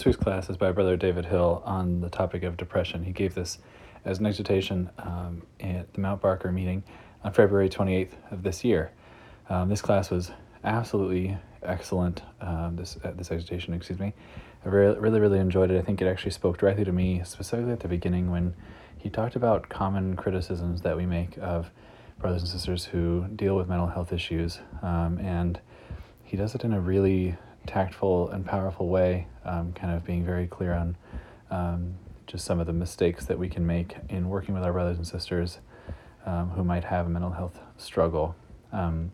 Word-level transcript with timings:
This 0.00 0.06
week's 0.06 0.16
class 0.16 0.48
is 0.48 0.56
by 0.56 0.72
Brother 0.72 0.96
David 0.96 1.26
Hill 1.26 1.62
on 1.66 2.00
the 2.00 2.08
topic 2.08 2.42
of 2.42 2.56
depression. 2.56 3.04
He 3.04 3.12
gave 3.12 3.34
this 3.34 3.58
as 4.06 4.18
an 4.18 4.24
exhortation 4.24 4.88
um, 4.96 5.42
at 5.60 5.92
the 5.92 6.00
Mount 6.00 6.22
Barker 6.22 6.50
meeting 6.50 6.82
on 7.22 7.34
February 7.34 7.68
28th 7.68 8.12
of 8.30 8.42
this 8.42 8.64
year. 8.64 8.92
Um, 9.50 9.68
this 9.68 9.82
class 9.82 10.10
was 10.10 10.30
absolutely 10.64 11.36
excellent. 11.62 12.22
Um, 12.40 12.76
this 12.76 12.96
uh, 13.04 13.10
this 13.10 13.30
exhortation, 13.30 13.74
excuse 13.74 13.98
me, 13.98 14.14
I 14.64 14.70
really, 14.70 14.98
really 14.98 15.20
really 15.20 15.38
enjoyed 15.38 15.70
it. 15.70 15.78
I 15.78 15.82
think 15.82 16.00
it 16.00 16.06
actually 16.06 16.30
spoke 16.30 16.56
directly 16.56 16.84
to 16.84 16.92
me, 16.92 17.20
specifically 17.22 17.72
at 17.72 17.80
the 17.80 17.88
beginning 17.88 18.30
when 18.30 18.54
he 18.96 19.10
talked 19.10 19.36
about 19.36 19.68
common 19.68 20.16
criticisms 20.16 20.80
that 20.80 20.96
we 20.96 21.04
make 21.04 21.36
of 21.42 21.70
brothers 22.18 22.40
and 22.40 22.50
sisters 22.50 22.86
who 22.86 23.26
deal 23.36 23.54
with 23.54 23.68
mental 23.68 23.88
health 23.88 24.14
issues, 24.14 24.60
um, 24.80 25.18
and 25.18 25.60
he 26.24 26.38
does 26.38 26.54
it 26.54 26.64
in 26.64 26.72
a 26.72 26.80
really 26.80 27.36
tactful 27.66 28.30
and 28.30 28.44
powerful 28.44 28.88
way, 28.88 29.26
um, 29.44 29.72
kind 29.72 29.94
of 29.94 30.04
being 30.04 30.24
very 30.24 30.46
clear 30.46 30.72
on 30.72 30.96
um, 31.50 31.94
just 32.26 32.44
some 32.44 32.60
of 32.60 32.66
the 32.66 32.72
mistakes 32.72 33.26
that 33.26 33.38
we 33.38 33.48
can 33.48 33.66
make 33.66 33.96
in 34.08 34.28
working 34.28 34.54
with 34.54 34.62
our 34.62 34.72
brothers 34.72 34.96
and 34.96 35.06
sisters 35.06 35.58
um, 36.26 36.50
who 36.50 36.64
might 36.64 36.84
have 36.84 37.06
a 37.06 37.08
mental 37.08 37.32
health 37.32 37.58
struggle. 37.76 38.36
Um, 38.72 39.12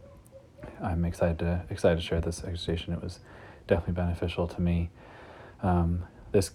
I'm 0.83 1.05
excited 1.05 1.39
to 1.41 1.65
excited 1.71 1.97
to 1.97 2.03
share 2.03 2.21
this 2.21 2.45
exhortation. 2.45 2.93
It 2.93 3.03
was 3.03 3.21
definitely 3.67 3.95
beneficial 3.95 4.47
to 4.49 4.61
me. 4.61 4.91
Um, 5.63 6.05
this 6.33 6.53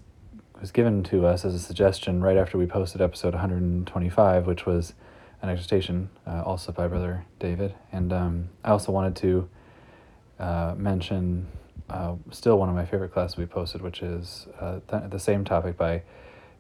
was 0.59 0.71
given 0.71 1.01
to 1.03 1.25
us 1.25 1.43
as 1.43 1.55
a 1.55 1.59
suggestion 1.59 2.21
right 2.21 2.37
after 2.37 2.57
we 2.57 2.67
posted 2.67 3.01
episode 3.01 3.33
125, 3.33 4.45
which 4.45 4.65
was 4.65 4.93
an 5.41 5.49
exhortation 5.49 6.09
uh, 6.27 6.43
also 6.45 6.71
by 6.71 6.87
Brother 6.87 7.25
David. 7.39 7.73
And 7.91 8.13
um, 8.13 8.49
I 8.63 8.69
also 8.69 8.91
wanted 8.91 9.15
to 9.17 9.49
uh, 10.39 10.75
mention 10.77 11.47
uh, 11.91 12.15
still 12.31 12.57
one 12.57 12.69
of 12.69 12.75
my 12.75 12.85
favorite 12.85 13.11
classes 13.11 13.37
we 13.37 13.45
posted, 13.45 13.81
which 13.81 14.01
is 14.01 14.47
uh, 14.59 14.79
th- 14.89 15.09
the 15.09 15.19
same 15.19 15.43
topic 15.43 15.77
by 15.77 16.01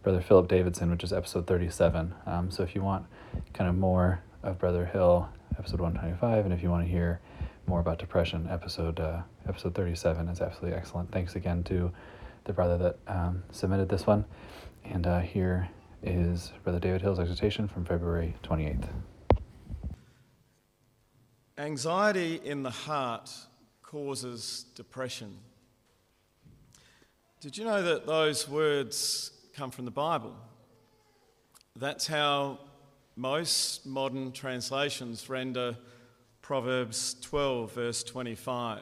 Brother 0.03 0.21
Philip 0.21 0.47
Davidson, 0.47 0.91
which 0.91 1.03
is 1.03 1.13
episode 1.13 1.47
37. 1.47 2.13
Um, 2.25 2.51
so 2.51 2.63
if 2.63 2.75
you 2.75 2.81
want 2.81 3.05
kind 3.53 3.69
of 3.69 3.77
more 3.77 4.21
of 4.43 4.59
Brother 4.59 4.85
Hill, 4.85 5.29
episode 5.57 5.79
125, 5.79 6.45
and 6.45 6.53
if 6.53 6.61
you 6.61 6.69
want 6.69 6.85
to 6.85 6.91
hear 6.91 7.21
more 7.65 7.79
about 7.79 7.97
depression, 7.97 8.47
episode 8.49 8.99
uh, 8.99 9.21
episode 9.47 9.73
37 9.73 10.27
is 10.27 10.41
absolutely 10.41 10.77
excellent. 10.77 11.11
Thanks 11.11 11.35
again 11.35 11.63
to 11.63 11.91
the 12.43 12.53
brother 12.53 12.77
that 12.77 12.97
um, 13.07 13.43
submitted 13.51 13.87
this 13.87 14.05
one. 14.05 14.25
And 14.83 15.07
uh, 15.07 15.19
here 15.19 15.69
is 16.03 16.51
Brother 16.63 16.79
David 16.79 17.01
Hill's 17.01 17.19
exhortation 17.19 17.67
from 17.67 17.85
February 17.85 18.35
28th. 18.43 18.89
Anxiety 21.57 22.41
in 22.43 22.63
the 22.63 22.71
heart 22.71 23.29
causes 23.91 24.67
depression. 24.73 25.37
Did 27.41 27.57
you 27.57 27.65
know 27.65 27.83
that 27.83 28.07
those 28.07 28.47
words 28.47 29.31
come 29.53 29.69
from 29.69 29.83
the 29.83 29.91
Bible? 29.91 30.33
That's 31.75 32.07
how 32.07 32.59
most 33.17 33.85
modern 33.85 34.31
translations 34.31 35.29
render 35.29 35.75
Proverbs 36.41 37.17
12, 37.19 37.73
verse 37.73 38.03
25. 38.03 38.79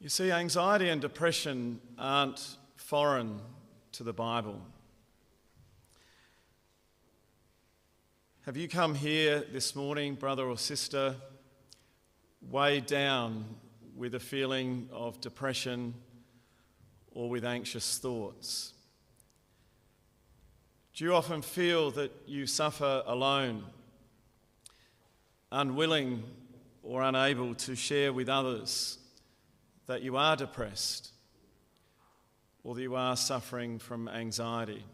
You 0.00 0.08
see, 0.08 0.30
anxiety 0.30 0.88
and 0.88 1.02
depression 1.02 1.82
aren't 1.98 2.56
foreign 2.76 3.40
to 3.92 4.04
the 4.04 4.14
Bible. 4.14 4.58
Have 8.46 8.56
you 8.56 8.68
come 8.68 8.94
here 8.94 9.44
this 9.52 9.76
morning, 9.76 10.14
brother 10.14 10.46
or 10.46 10.56
sister, 10.56 11.16
weighed 12.50 12.86
down 12.86 13.44
with 13.96 14.14
a 14.14 14.20
feeling 14.20 14.88
of 14.92 15.20
depression 15.20 15.94
or 17.12 17.30
with 17.30 17.44
anxious 17.44 17.98
thoughts? 17.98 18.72
Do 20.94 21.04
you 21.04 21.14
often 21.14 21.40
feel 21.42 21.90
that 21.92 22.12
you 22.26 22.46
suffer 22.46 23.02
alone, 23.06 23.64
unwilling 25.50 26.22
or 26.82 27.02
unable 27.02 27.54
to 27.54 27.74
share 27.74 28.12
with 28.12 28.28
others 28.28 28.98
that 29.86 30.02
you 30.02 30.16
are 30.16 30.36
depressed 30.36 31.10
or 32.64 32.74
that 32.74 32.82
you 32.82 32.94
are 32.94 33.16
suffering 33.16 33.78
from 33.78 34.08
anxiety? 34.08 34.84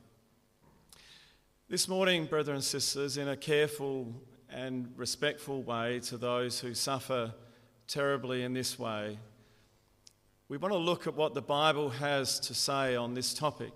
This 1.68 1.88
morning, 1.88 2.26
brothers 2.26 2.54
and 2.54 2.64
sisters, 2.64 3.18
in 3.18 3.28
a 3.28 3.36
careful 3.36 4.14
and 4.50 4.92
respectful 4.96 5.62
way 5.62 6.00
to 6.00 6.16
those 6.16 6.60
who 6.60 6.74
suffer 6.74 7.32
terribly 7.86 8.42
in 8.42 8.52
this 8.52 8.78
way, 8.78 9.18
we 10.48 10.56
want 10.56 10.72
to 10.72 10.78
look 10.78 11.06
at 11.06 11.14
what 11.14 11.34
the 11.34 11.42
Bible 11.42 11.90
has 11.90 12.40
to 12.40 12.54
say 12.54 12.96
on 12.96 13.14
this 13.14 13.34
topic. 13.34 13.72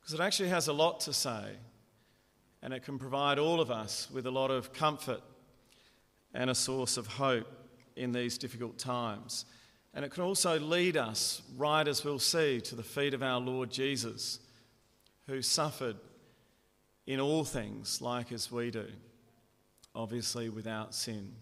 Because 0.00 0.14
it 0.14 0.20
actually 0.20 0.50
has 0.50 0.68
a 0.68 0.72
lot 0.72 1.00
to 1.00 1.12
say, 1.12 1.56
and 2.62 2.74
it 2.74 2.82
can 2.82 2.98
provide 2.98 3.38
all 3.38 3.60
of 3.60 3.70
us 3.70 4.08
with 4.12 4.26
a 4.26 4.30
lot 4.30 4.50
of 4.50 4.72
comfort 4.72 5.22
and 6.34 6.50
a 6.50 6.54
source 6.54 6.96
of 6.96 7.06
hope 7.06 7.46
in 7.96 8.12
these 8.12 8.36
difficult 8.36 8.78
times. 8.78 9.46
And 9.94 10.04
it 10.04 10.10
can 10.10 10.24
also 10.24 10.58
lead 10.58 10.96
us, 10.96 11.40
right 11.56 11.86
as 11.86 12.04
we'll 12.04 12.18
see, 12.18 12.60
to 12.62 12.74
the 12.74 12.82
feet 12.82 13.14
of 13.14 13.22
our 13.22 13.40
Lord 13.40 13.70
Jesus, 13.70 14.40
who 15.26 15.40
suffered 15.40 15.96
in 17.06 17.20
all 17.20 17.44
things 17.44 18.02
like 18.02 18.32
as 18.32 18.50
we 18.50 18.70
do, 18.70 18.88
obviously 19.94 20.48
without 20.48 20.94
sin. 20.94 21.32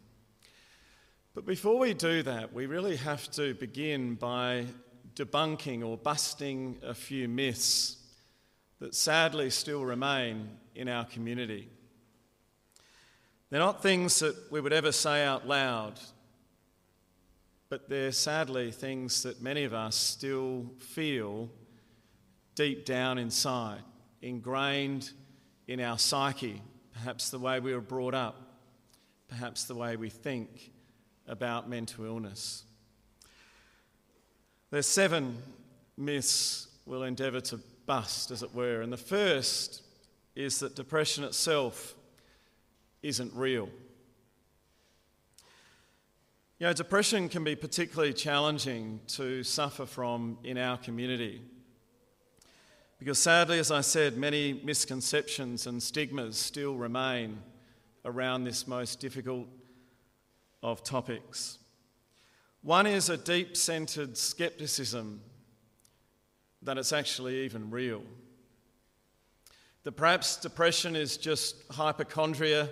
But 1.35 1.47
before 1.47 1.79
we 1.79 1.95
do 1.95 2.23
that, 2.25 2.53
we 2.53 2.67
really 2.67 2.97
have 2.97 3.31
to 3.33 3.55
begin 3.55 4.15
by 4.17 4.67
debunking 5.15 5.85
or 5.85 5.97
busting 5.97 6.79
a 6.83 6.95
few 6.95 7.29
myths 7.29 7.97
that 8.81 8.95
sadly 8.95 9.49
still 9.51 9.85
remain 9.85 10.51
in 10.75 10.89
our 10.89 11.05
community. 11.05 11.69
They're 13.51 13.61
not 13.61 13.83
things 13.83 14.19
that 14.21 14.35
we 14.51 14.61
would 14.61 14.73
ever 14.73 14.93
say 14.93 15.25
out 15.25 15.47
loud, 15.47 16.01
but 17.69 17.89
they're 17.89 18.13
sadly 18.13 18.71
things 18.71 19.23
that 19.23 19.41
many 19.41 19.65
of 19.65 19.73
us 19.73 19.97
still 19.97 20.67
feel 20.79 21.49
deep 22.55 22.84
down 22.84 23.19
inside, 23.19 23.81
ingrained 24.21 25.11
in 25.67 25.81
our 25.81 25.99
psyche, 25.99 26.61
perhaps 26.92 27.30
the 27.30 27.38
way 27.38 27.60
we 27.60 27.75
were 27.75 27.80
brought 27.80 28.14
up, 28.14 28.58
perhaps 29.28 29.64
the 29.64 29.75
way 29.75 29.97
we 29.97 30.10
think 30.10 30.70
about 31.27 31.68
mental 31.68 32.04
illness. 32.04 32.65
There's 34.71 34.86
seven 34.86 35.36
myths 35.97 36.68
we'll 36.86 37.03
endeavour 37.03 37.41
to 37.41 37.60
bust, 37.86 38.30
as 38.30 38.42
it 38.42 38.54
were, 38.54 38.80
and 38.80 38.92
the 38.92 38.97
first 38.97 39.83
is 40.34 40.60
that 40.60 40.74
depression 40.74 41.24
itself 41.24 41.94
isn't 43.03 43.33
real. 43.34 43.68
You 46.59 46.68
know, 46.68 46.72
depression 46.72 47.28
can 47.28 47.42
be 47.42 47.56
particularly 47.56 48.12
challenging 48.12 49.00
to 49.09 49.42
suffer 49.42 49.84
from 49.84 50.38
in 50.45 50.56
our 50.56 50.78
community. 50.78 51.42
Because 53.03 53.19
sadly, 53.19 53.59
as 53.59 53.72
I 53.72 53.81
said, 53.81 54.16
many 54.16 54.60
misconceptions 54.63 55.66
and 55.66 55.83
stigmas 55.83 56.39
still 56.39 56.77
remain 56.77 57.43
around 58.04 58.45
this 58.45 58.69
most 58.69 59.01
difficult 59.01 59.49
of 60.63 60.84
topics. 60.84 61.59
One 62.63 62.87
is 62.87 63.09
a 63.09 63.16
deep 63.16 63.57
centered 63.57 64.16
skepticism 64.16 65.21
that 66.63 66.78
it's 66.78 66.93
actually 66.93 67.41
even 67.41 67.72
real. 67.72 68.04
That 69.83 69.93
perhaps 69.97 70.37
depression 70.37 70.95
is 70.95 71.16
just 71.16 71.57
hypochondria 71.72 72.71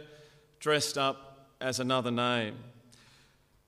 dressed 0.60 0.96
up 0.96 1.48
as 1.60 1.80
another 1.80 2.12
name. 2.12 2.54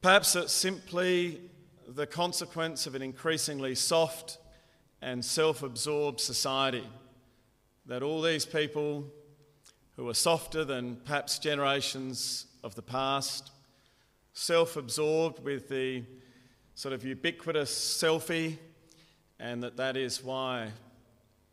Perhaps 0.01 0.37
it's 0.37 0.53
simply 0.53 1.41
the 1.89 2.07
consequence 2.07 2.87
of 2.87 2.95
an 2.95 3.03
increasingly 3.03 3.75
soft 3.75 4.39
and 5.03 5.25
self 5.25 5.63
absorbed 5.63 6.21
society. 6.21 6.87
That 7.87 8.03
all 8.03 8.23
these 8.23 8.47
people 8.47 9.05
who 9.97 10.09
are 10.09 10.15
softer 10.15 10.65
than 10.65 10.97
perhaps 11.05 11.39
generations 11.39 12.47
of 12.63 12.77
the 12.77 12.83
past, 12.83 13.51
self 14.33 14.77
absorbed 14.77 15.45
with 15.45 15.69
the 15.69 16.05
sort 16.75 16.95
of 16.95 17.05
ubiquitous 17.05 17.71
selfie, 17.73 18.57
and 19.39 19.63
that 19.63 19.77
that 19.77 19.97
is 19.97 20.23
why 20.23 20.69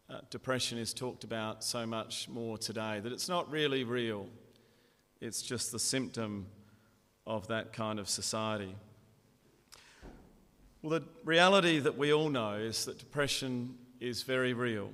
uh, 0.09 0.19
depression 0.29 0.77
is 0.77 0.93
talked 0.93 1.23
about 1.23 1.63
so 1.63 1.85
much 1.85 2.29
more 2.29 2.57
today, 2.57 2.99
that 2.99 3.11
it's 3.11 3.27
not 3.27 3.49
really 3.51 3.83
real, 3.83 4.27
it's 5.19 5.41
just 5.41 5.71
the 5.71 5.79
symptom 5.79 6.45
of 7.25 7.47
that 7.47 7.73
kind 7.73 7.99
of 7.99 8.07
society. 8.07 8.75
Well, 10.81 10.99
the 10.99 11.05
reality 11.25 11.79
that 11.79 11.97
we 11.97 12.13
all 12.13 12.29
know 12.29 12.53
is 12.53 12.85
that 12.85 12.99
depression 12.99 13.75
is 13.99 14.23
very 14.23 14.53
real. 14.53 14.91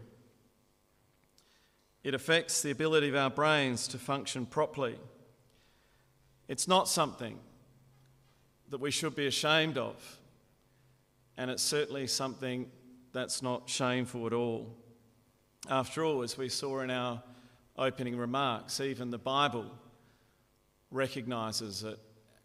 It 2.04 2.16
affects 2.16 2.64
the 2.64 2.72
ability 2.72 3.10
of 3.10 3.16
our 3.16 3.30
brains 3.30 3.88
to 3.90 4.00
function 4.00 4.48
properly. 4.48 4.96
It's 6.48 6.68
not 6.68 6.88
something 6.88 7.38
that 8.70 8.80
we 8.80 8.90
should 8.90 9.16
be 9.16 9.28
ashamed 9.28 9.78
of, 9.78 9.96
and 11.38 11.52
it's 11.52 11.62
certainly 11.62 12.08
something 12.08 12.72
that's 13.14 13.44
not 13.44 13.70
shameful 13.70 14.26
at 14.26 14.34
all. 14.34 14.76
After 15.70 16.04
all, 16.04 16.24
as 16.24 16.36
we 16.36 16.50
saw 16.50 16.80
in 16.80 16.90
our 16.90 17.22
opening 17.78 18.18
remarks, 18.18 18.80
even 18.80 19.12
the 19.12 19.20
Bible 19.20 19.72
recognises 20.90 21.84
it 21.84 22.00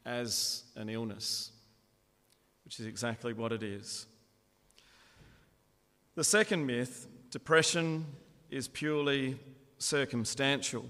as 0.05 0.65
an 0.77 0.91
illness, 0.91 1.53
which 2.71 2.79
is 2.79 2.87
exactly 2.87 3.33
what 3.33 3.51
it 3.51 3.65
is. 3.65 4.07
The 6.15 6.23
second 6.23 6.67
myth 6.67 7.09
depression 7.33 8.07
is 8.49 8.69
purely 8.69 9.41
circumstantial. 9.79 10.85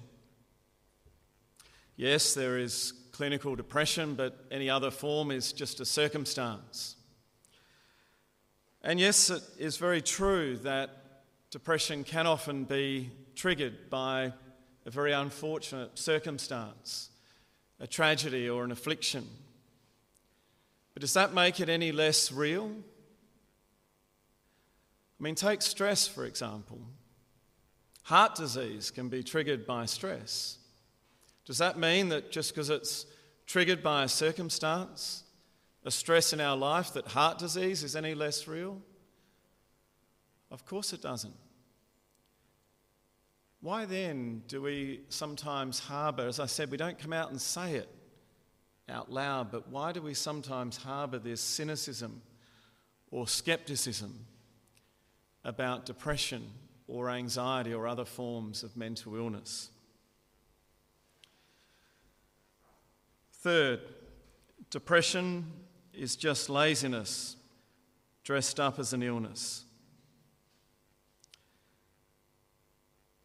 Yes, 1.96 2.34
there 2.34 2.58
is 2.58 2.92
clinical 3.12 3.56
depression, 3.56 4.14
but 4.14 4.44
any 4.50 4.68
other 4.68 4.90
form 4.90 5.30
is 5.30 5.54
just 5.54 5.80
a 5.80 5.86
circumstance. 5.86 6.96
And 8.82 9.00
yes, 9.00 9.30
it 9.30 9.42
is 9.58 9.78
very 9.78 10.02
true 10.02 10.58
that 10.58 10.90
depression 11.50 12.04
can 12.04 12.26
often 12.26 12.64
be 12.64 13.10
triggered 13.34 13.88
by 13.88 14.34
a 14.84 14.90
very 14.90 15.12
unfortunate 15.12 15.98
circumstance, 15.98 17.08
a 17.80 17.86
tragedy 17.86 18.50
or 18.50 18.64
an 18.64 18.70
affliction. 18.70 19.26
But 20.94 21.02
does 21.02 21.14
that 21.14 21.32
make 21.34 21.60
it 21.60 21.68
any 21.68 21.92
less 21.92 22.32
real? 22.32 22.70
I 25.18 25.22
mean, 25.22 25.34
take 25.34 25.62
stress, 25.62 26.06
for 26.06 26.24
example. 26.24 26.80
Heart 28.04 28.34
disease 28.36 28.90
can 28.90 29.08
be 29.08 29.22
triggered 29.22 29.66
by 29.66 29.86
stress. 29.86 30.58
Does 31.44 31.58
that 31.58 31.78
mean 31.78 32.08
that 32.08 32.32
just 32.32 32.54
because 32.54 32.70
it's 32.70 33.06
triggered 33.46 33.82
by 33.82 34.04
a 34.04 34.08
circumstance, 34.08 35.24
a 35.84 35.90
stress 35.90 36.32
in 36.32 36.40
our 36.40 36.56
life, 36.56 36.92
that 36.94 37.06
heart 37.08 37.38
disease 37.38 37.84
is 37.84 37.94
any 37.94 38.14
less 38.14 38.48
real? 38.48 38.80
Of 40.50 40.64
course 40.64 40.92
it 40.92 41.02
doesn't. 41.02 41.34
Why 43.60 43.84
then 43.84 44.42
do 44.48 44.62
we 44.62 45.00
sometimes 45.10 45.80
harbour, 45.80 46.26
as 46.26 46.40
I 46.40 46.46
said, 46.46 46.70
we 46.70 46.78
don't 46.78 46.98
come 46.98 47.12
out 47.12 47.30
and 47.30 47.40
say 47.40 47.74
it 47.74 47.88
out 48.90 49.12
loud, 49.12 49.50
but 49.50 49.68
why 49.68 49.92
do 49.92 50.02
we 50.02 50.14
sometimes 50.14 50.76
harbour 50.76 51.18
this 51.18 51.40
cynicism 51.40 52.22
or 53.10 53.26
skepticism 53.26 54.26
about 55.44 55.86
depression 55.86 56.50
or 56.86 57.10
anxiety 57.10 57.72
or 57.72 57.86
other 57.86 58.04
forms 58.04 58.62
of 58.62 58.76
mental 58.76 59.16
illness? 59.16 59.70
Third, 63.32 63.80
depression 64.70 65.46
is 65.94 66.16
just 66.16 66.50
laziness 66.50 67.36
dressed 68.22 68.60
up 68.60 68.78
as 68.78 68.92
an 68.92 69.02
illness. 69.02 69.64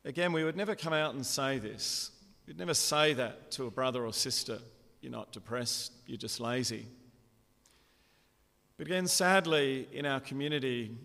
Again, 0.05 0.31
we 0.31 0.43
would 0.43 0.55
never 0.55 0.75
come 0.75 0.93
out 0.93 1.15
and 1.15 1.25
say 1.25 1.57
this. 1.57 2.11
We'd 2.47 2.59
never 2.59 2.75
say 2.75 3.13
that 3.13 3.51
to 3.51 3.65
a 3.65 3.71
brother 3.71 4.05
or 4.05 4.13
sister. 4.13 4.59
You're 5.05 5.11
not 5.11 5.31
depressed, 5.31 5.91
you're 6.07 6.17
just 6.17 6.39
lazy. 6.39 6.87
But 8.75 8.87
again, 8.87 9.05
sadly, 9.05 9.87
in 9.93 10.03
our 10.03 10.19
community, 10.19 10.97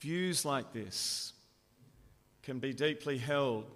views 0.00 0.44
like 0.44 0.72
this 0.72 1.34
can 2.42 2.58
be 2.58 2.72
deeply 2.72 3.16
held 3.16 3.66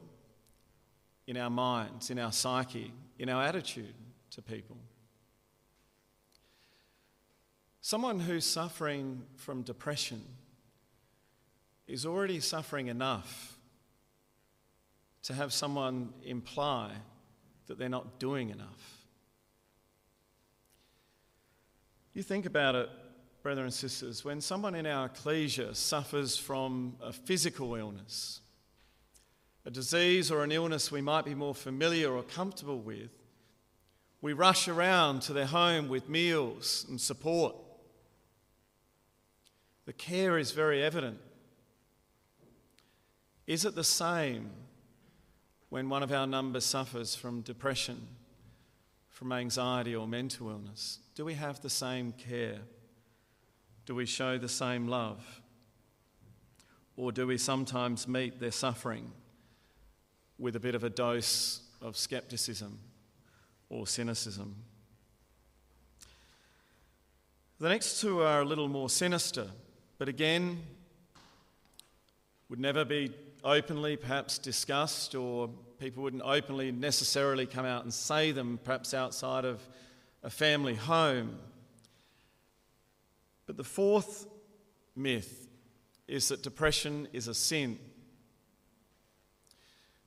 in 1.29 1.37
our 1.37 1.49
minds, 1.49 2.11
in 2.11 2.19
our 2.19 2.33
psyche, 2.33 2.93
in 3.17 3.29
our 3.29 3.41
attitude 3.41 3.95
to 4.31 4.43
people. 4.43 4.79
Someone 7.83 8.19
who's 8.19 8.45
suffering 8.45 9.23
from 9.37 9.63
depression 9.63 10.25
is 11.87 12.05
already 12.05 12.41
suffering 12.41 12.89
enough 12.89 13.59
to 15.23 15.35
have 15.35 15.53
someone 15.53 16.13
imply 16.25 16.91
that 17.69 17.79
they're 17.79 17.89
not 17.89 18.19
doing 18.19 18.51
enough. 18.51 18.94
You 22.15 22.23
think 22.23 22.47
about 22.47 22.77
it, 22.77 22.89
brothers 23.43 23.65
and 23.65 23.75
sisters, 23.75 24.25
when 24.25 24.41
someone 24.41 24.77
in 24.77 24.87
our 24.87 25.07
ecclesia 25.07 25.75
suffers 25.75 26.37
from 26.37 26.95
a 27.03 27.13
physical 27.13 27.75
illness, 27.75 28.41
a 29.67 29.71
disease 29.71 30.31
or 30.31 30.45
an 30.45 30.53
illness 30.53 30.93
we 30.93 31.01
might 31.01 31.25
be 31.25 31.35
more 31.35 31.57
familiar 31.57 32.13
or 32.13 32.23
comfortable 32.23 32.79
with, 32.79 33.11
we 34.23 34.33
rush 34.33 34.69
around 34.69 35.23
to 35.23 35.33
their 35.33 35.47
home 35.47 35.89
with 35.89 36.09
meals 36.09 36.87
and 36.89 37.01
support. 37.01 37.57
The 39.87 39.93
care 39.93 40.39
is 40.39 40.53
very 40.53 40.85
evident. 40.85 41.19
Is 43.49 43.65
it 43.65 43.75
the 43.75 43.85
same 43.85 44.51
when 45.69 45.89
one 45.89 46.05
of 46.05 46.13
our 46.13 46.29
number 46.29 46.61
suffers 46.61 47.17
from 47.17 47.41
depression, 47.41 48.07
from 49.15 49.31
anxiety 49.31 49.95
or 49.95 50.09
mental 50.09 50.51
illness? 50.51 50.99
Do 51.15 51.25
we 51.25 51.35
have 51.35 51.61
the 51.61 51.71
same 51.71 52.13
care? 52.13 52.59
Do 53.87 53.95
we 53.95 54.07
show 54.07 54.39
the 54.39 54.49
same 54.49 54.89
love? 54.89 55.41
Or 56.97 57.13
do 57.13 57.25
we 57.25 57.39
sometimes 57.39 58.09
meet 58.09 58.41
their 58.41 58.51
suffering 58.51 59.13
with 60.37 60.57
a 60.57 60.61
bit 60.61 60.75
of 60.75 60.83
a 60.83 60.91
dose 60.91 61.61
of 61.81 61.97
skepticism 61.97 62.81
or 63.69 63.87
cynicism? 63.87 64.57
The 67.61 67.69
next 67.69 68.01
two 68.01 68.21
are 68.21 68.41
a 68.41 68.45
little 68.45 68.69
more 68.69 68.91
sinister, 68.91 69.47
but 69.97 70.09
again, 70.09 70.61
would 72.49 72.59
never 72.59 72.85
be 72.85 73.13
openly 73.45 73.97
perhaps 73.97 74.39
discussed, 74.39 75.15
or 75.15 75.51
people 75.85 76.03
wouldn't 76.03 76.23
openly 76.25 76.73
necessarily 76.73 77.45
come 77.45 77.67
out 77.67 77.83
and 77.83 77.93
say 77.93 78.33
them, 78.33 78.59
perhaps 78.65 78.95
outside 78.95 79.45
of 79.45 79.61
a 80.23 80.31
family 80.31 80.75
home. 80.75 81.37
But 83.45 83.59
the 83.59 83.65
fourth 83.65 84.27
myth 84.97 85.47
is 86.09 86.29
that 86.29 86.43
depression 86.43 87.07
is 87.13 87.29
a 87.29 87.35
sin. 87.35 87.79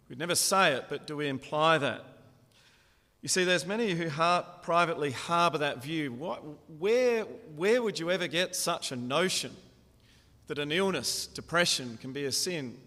We'd 0.09 0.17
never 0.17 0.33
say 0.33 0.73
it, 0.73 0.85
but 0.89 1.05
do 1.05 1.15
we 1.15 1.27
imply 1.27 1.77
that? 1.77 2.03
You 3.21 3.29
see, 3.29 3.43
there's 3.43 3.67
many 3.67 3.91
who 3.91 4.09
privately 4.63 5.11
harbour 5.11 5.59
that 5.59 5.83
view. 5.83 6.11
What, 6.11 6.41
where, 6.79 7.25
where 7.55 7.83
would 7.83 7.99
you 7.99 8.09
ever 8.09 8.25
get 8.25 8.55
such 8.55 8.91
a 8.91 8.95
notion 8.95 9.55
that 10.47 10.57
an 10.57 10.71
illness, 10.71 11.27
depression, 11.27 11.99
can 12.01 12.13
be 12.13 12.25
a 12.25 12.31
sin? 12.31 12.79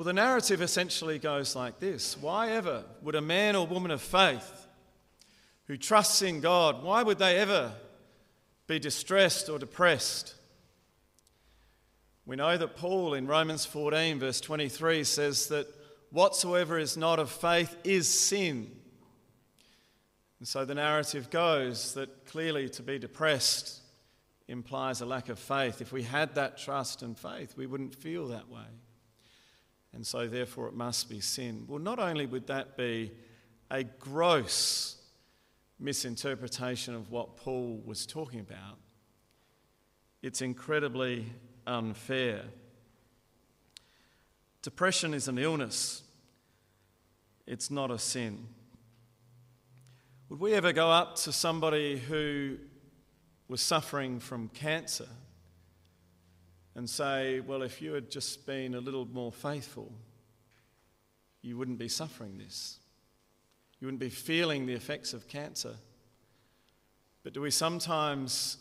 Well, 0.00 0.06
the 0.06 0.14
narrative 0.14 0.62
essentially 0.62 1.18
goes 1.18 1.54
like 1.54 1.78
this 1.78 2.16
Why 2.18 2.52
ever 2.52 2.84
would 3.02 3.16
a 3.16 3.20
man 3.20 3.54
or 3.54 3.66
woman 3.66 3.90
of 3.90 4.00
faith 4.00 4.66
who 5.66 5.76
trusts 5.76 6.22
in 6.22 6.40
God, 6.40 6.82
why 6.82 7.02
would 7.02 7.18
they 7.18 7.36
ever 7.36 7.74
be 8.66 8.78
distressed 8.78 9.50
or 9.50 9.58
depressed? 9.58 10.36
We 12.24 12.34
know 12.34 12.56
that 12.56 12.76
Paul 12.76 13.12
in 13.12 13.26
Romans 13.26 13.66
14, 13.66 14.20
verse 14.20 14.40
23, 14.40 15.04
says 15.04 15.48
that 15.48 15.66
whatsoever 16.08 16.78
is 16.78 16.96
not 16.96 17.18
of 17.18 17.30
faith 17.30 17.76
is 17.84 18.08
sin. 18.08 18.70
And 20.38 20.48
so 20.48 20.64
the 20.64 20.76
narrative 20.76 21.28
goes 21.28 21.92
that 21.92 22.24
clearly 22.24 22.70
to 22.70 22.82
be 22.82 22.98
depressed 22.98 23.82
implies 24.48 25.02
a 25.02 25.06
lack 25.06 25.28
of 25.28 25.38
faith. 25.38 25.82
If 25.82 25.92
we 25.92 26.04
had 26.04 26.36
that 26.36 26.56
trust 26.56 27.02
and 27.02 27.18
faith, 27.18 27.54
we 27.54 27.66
wouldn't 27.66 27.94
feel 27.94 28.28
that 28.28 28.48
way 28.48 28.79
and 29.92 30.06
so 30.06 30.26
therefore 30.28 30.68
it 30.68 30.74
must 30.74 31.08
be 31.08 31.20
sin. 31.20 31.64
Well, 31.66 31.78
not 31.78 31.98
only 31.98 32.26
would 32.26 32.46
that 32.46 32.76
be 32.76 33.12
a 33.70 33.84
gross 33.84 34.96
misinterpretation 35.78 36.94
of 36.94 37.10
what 37.10 37.36
Paul 37.36 37.82
was 37.84 38.06
talking 38.06 38.40
about, 38.40 38.78
it's 40.22 40.42
incredibly 40.42 41.26
unfair. 41.66 42.42
Depression 44.62 45.14
is 45.14 45.28
an 45.28 45.38
illness, 45.38 46.02
it's 47.46 47.70
not 47.70 47.90
a 47.90 47.98
sin. 47.98 48.46
Would 50.28 50.38
we 50.38 50.52
ever 50.52 50.72
go 50.72 50.90
up 50.90 51.16
to 51.16 51.32
somebody 51.32 51.98
who 51.98 52.56
was 53.48 53.60
suffering 53.60 54.20
from 54.20 54.48
cancer 54.50 55.08
and 56.80 56.88
say, 56.88 57.40
Well, 57.40 57.60
if 57.60 57.82
you 57.82 57.92
had 57.92 58.10
just 58.10 58.46
been 58.46 58.74
a 58.74 58.80
little 58.80 59.04
more 59.04 59.30
faithful, 59.30 59.92
you 61.42 61.58
wouldn't 61.58 61.78
be 61.78 61.88
suffering 61.88 62.38
this. 62.38 62.78
You 63.78 63.86
wouldn't 63.86 64.00
be 64.00 64.08
feeling 64.08 64.64
the 64.64 64.72
effects 64.72 65.12
of 65.12 65.28
cancer. 65.28 65.74
But 67.22 67.34
do 67.34 67.42
we 67.42 67.50
sometimes 67.50 68.56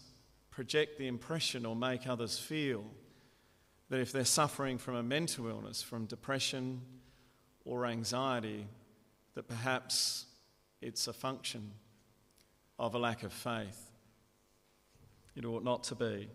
project 0.52 0.98
the 0.98 1.08
impression 1.08 1.66
or 1.66 1.78
make 1.78 2.08
others 2.08 2.38
feel 2.38 2.84
that 3.88 4.02
if 4.02 4.12
they're 4.12 4.26
suffering 4.26 4.78
from 4.78 4.96
a 4.96 5.04
mental 5.04 5.48
illness, 5.48 5.82
from 5.82 6.06
depression 6.06 6.82
or 7.64 7.86
anxiety, 7.86 8.68
that 9.36 9.48
perhaps 9.48 10.26
it's 10.82 11.08
a 11.08 11.14
function 11.14 11.72
of 12.78 12.96
a 12.96 13.00
lack 13.00 13.24
of 13.24 13.32
faith? 13.32 13.92
It 15.38 15.46
ought 15.46 15.64
not 15.64 15.84
to 15.86 15.96
be. 15.96 16.28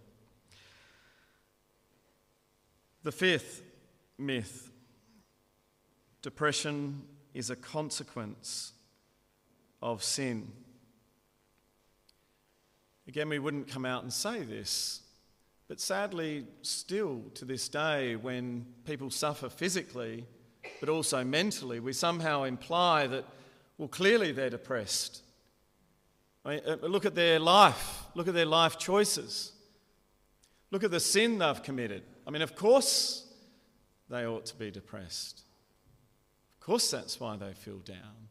The 3.04 3.12
fifth 3.12 3.62
myth 4.16 4.72
depression 6.22 7.02
is 7.34 7.50
a 7.50 7.56
consequence 7.56 8.72
of 9.82 10.02
sin. 10.02 10.50
Again, 13.06 13.28
we 13.28 13.38
wouldn't 13.38 13.68
come 13.68 13.84
out 13.84 14.04
and 14.04 14.10
say 14.10 14.42
this, 14.42 15.02
but 15.68 15.80
sadly, 15.80 16.46
still 16.62 17.20
to 17.34 17.44
this 17.44 17.68
day, 17.68 18.16
when 18.16 18.64
people 18.86 19.10
suffer 19.10 19.50
physically, 19.50 20.24
but 20.80 20.88
also 20.88 21.22
mentally, 21.22 21.80
we 21.80 21.92
somehow 21.92 22.44
imply 22.44 23.06
that, 23.06 23.26
well, 23.76 23.88
clearly 23.88 24.32
they're 24.32 24.48
depressed. 24.48 25.20
I 26.42 26.48
mean, 26.48 26.60
uh, 26.66 26.76
look 26.86 27.04
at 27.04 27.14
their 27.14 27.38
life, 27.38 28.04
look 28.14 28.28
at 28.28 28.34
their 28.34 28.46
life 28.46 28.78
choices, 28.78 29.52
look 30.70 30.82
at 30.82 30.90
the 30.90 31.00
sin 31.00 31.36
they've 31.36 31.62
committed. 31.62 32.02
I 32.26 32.30
mean, 32.30 32.42
of 32.42 32.56
course 32.56 33.26
they 34.08 34.26
ought 34.26 34.46
to 34.46 34.56
be 34.56 34.70
depressed. 34.70 35.42
Of 36.54 36.66
course, 36.66 36.90
that's 36.90 37.20
why 37.20 37.36
they 37.36 37.52
feel 37.52 37.78
down. 37.78 38.28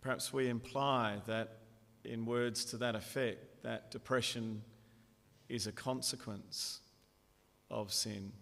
Perhaps 0.00 0.32
we 0.32 0.48
imply 0.48 1.18
that, 1.26 1.58
in 2.04 2.24
words 2.24 2.64
to 2.66 2.76
that 2.78 2.94
effect, 2.94 3.62
that 3.62 3.90
depression 3.90 4.62
is 5.48 5.66
a 5.66 5.72
consequence 5.72 6.80
of 7.70 7.92
sin. 7.92 8.32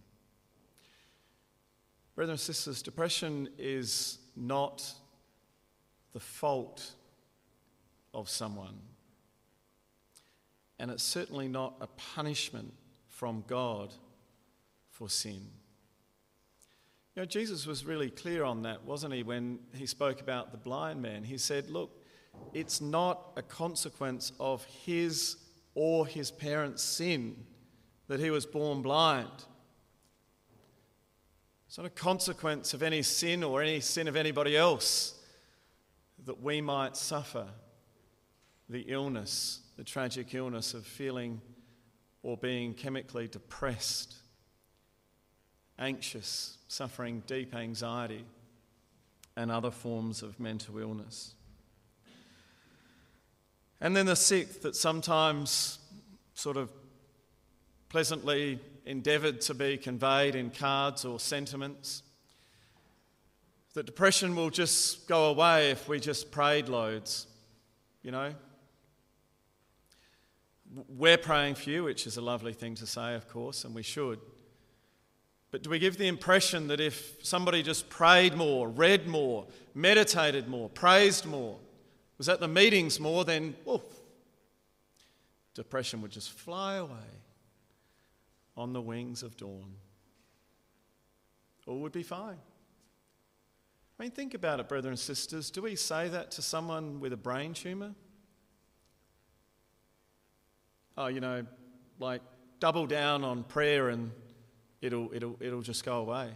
Brothers 2.14 2.30
and 2.30 2.40
sisters, 2.40 2.82
depression 2.82 3.48
is 3.58 4.18
not 4.36 4.92
the 6.12 6.20
fault 6.20 6.92
of 8.14 8.28
someone, 8.28 8.78
and 10.78 10.90
it's 10.90 11.02
certainly 11.02 11.48
not 11.48 11.74
a 11.80 11.86
punishment 11.86 12.72
from 13.06 13.44
God 13.46 13.92
for 14.90 15.08
sin. 15.08 15.48
You 17.14 17.22
know, 17.22 17.26
Jesus 17.26 17.66
was 17.66 17.84
really 17.84 18.10
clear 18.10 18.44
on 18.44 18.62
that, 18.62 18.84
wasn't 18.84 19.14
he, 19.14 19.22
when 19.24 19.58
he 19.74 19.86
spoke 19.86 20.20
about 20.20 20.52
the 20.52 20.58
blind 20.58 21.02
man? 21.02 21.24
He 21.24 21.36
said, 21.36 21.68
Look, 21.68 21.90
it's 22.52 22.80
not 22.80 23.32
a 23.36 23.42
consequence 23.42 24.32
of 24.38 24.64
his 24.64 25.36
or 25.74 26.06
his 26.06 26.30
parents' 26.30 26.82
sin 26.82 27.36
that 28.06 28.20
he 28.20 28.30
was 28.30 28.46
born 28.46 28.82
blind. 28.82 29.44
It's 31.66 31.76
not 31.76 31.86
a 31.86 31.90
consequence 31.90 32.72
of 32.72 32.82
any 32.82 33.02
sin 33.02 33.44
or 33.44 33.62
any 33.62 33.80
sin 33.80 34.08
of 34.08 34.16
anybody 34.16 34.56
else 34.56 35.14
that 36.24 36.42
we 36.42 36.60
might 36.60 36.96
suffer 36.96 37.46
the 38.68 38.80
illness, 38.88 39.60
the 39.78 39.84
tragic 39.84 40.34
illness 40.34 40.74
of 40.74 40.84
feeling 40.84 41.40
or 42.24 42.36
being 42.36 42.74
chemically 42.74 43.28
depressed 43.28 44.16
anxious, 45.78 46.58
suffering 46.66 47.22
deep 47.28 47.54
anxiety, 47.54 48.24
and 49.36 49.52
other 49.52 49.70
forms 49.70 50.20
of 50.24 50.40
mental 50.40 50.76
illness. 50.78 51.36
And 53.80 53.96
then 53.96 54.06
the 54.06 54.16
sixth, 54.16 54.62
that 54.62 54.74
sometimes 54.74 55.78
sort 56.34 56.56
of 56.56 56.72
pleasantly 57.88 58.58
endeavoured 58.84 59.40
to 59.42 59.54
be 59.54 59.76
conveyed 59.76 60.34
in 60.34 60.50
cards 60.50 61.04
or 61.04 61.20
sentiments. 61.20 62.02
That 63.74 63.86
depression 63.86 64.34
will 64.34 64.50
just 64.50 65.06
go 65.06 65.26
away 65.26 65.70
if 65.70 65.88
we 65.88 66.00
just 66.00 66.32
prayed 66.32 66.68
loads, 66.68 67.28
you 68.02 68.10
know. 68.10 68.34
We're 70.88 71.18
praying 71.18 71.54
for 71.54 71.70
you, 71.70 71.84
which 71.84 72.06
is 72.06 72.16
a 72.16 72.20
lovely 72.20 72.52
thing 72.52 72.74
to 72.76 72.86
say, 72.86 73.14
of 73.14 73.28
course, 73.28 73.64
and 73.64 73.74
we 73.74 73.82
should. 73.82 74.20
But 75.50 75.62
do 75.62 75.70
we 75.70 75.78
give 75.78 75.96
the 75.96 76.08
impression 76.08 76.66
that 76.68 76.80
if 76.80 77.24
somebody 77.24 77.62
just 77.62 77.88
prayed 77.88 78.34
more, 78.34 78.68
read 78.68 79.06
more, 79.06 79.46
meditated 79.74 80.46
more, 80.46 80.68
praised 80.68 81.24
more, 81.24 81.58
was 82.18 82.28
at 82.28 82.40
the 82.40 82.48
meetings 82.48 83.00
more, 83.00 83.24
then 83.24 83.56
oof, 83.66 83.80
depression 85.54 86.02
would 86.02 86.10
just 86.10 86.32
fly 86.32 86.76
away 86.76 86.90
on 88.56 88.72
the 88.72 88.82
wings 88.82 89.22
of 89.22 89.36
dawn? 89.36 89.74
All 91.66 91.80
would 91.80 91.92
be 91.92 92.02
fine. 92.02 92.38
I 93.98 94.02
mean, 94.02 94.10
think 94.10 94.34
about 94.34 94.60
it, 94.60 94.68
brothers 94.68 94.88
and 94.88 94.98
sisters. 94.98 95.50
Do 95.50 95.62
we 95.62 95.76
say 95.76 96.08
that 96.08 96.30
to 96.32 96.42
someone 96.42 97.00
with 97.00 97.12
a 97.12 97.16
brain 97.16 97.52
tumour? 97.52 97.94
Oh, 101.00 101.06
you 101.06 101.20
know, 101.20 101.46
like 102.00 102.22
double 102.58 102.84
down 102.88 103.22
on 103.22 103.44
prayer 103.44 103.88
and 103.90 104.10
it'll, 104.80 105.10
it'll, 105.14 105.36
it'll 105.38 105.62
just 105.62 105.84
go 105.84 105.98
away. 105.98 106.30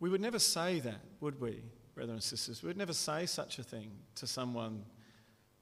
We 0.00 0.08
would 0.08 0.22
never 0.22 0.38
say 0.38 0.80
that, 0.80 1.02
would 1.20 1.38
we, 1.38 1.62
brothers 1.94 2.12
and 2.14 2.22
sisters? 2.22 2.62
We 2.62 2.68
would 2.68 2.78
never 2.78 2.94
say 2.94 3.26
such 3.26 3.58
a 3.58 3.62
thing 3.62 3.90
to 4.14 4.26
someone 4.26 4.86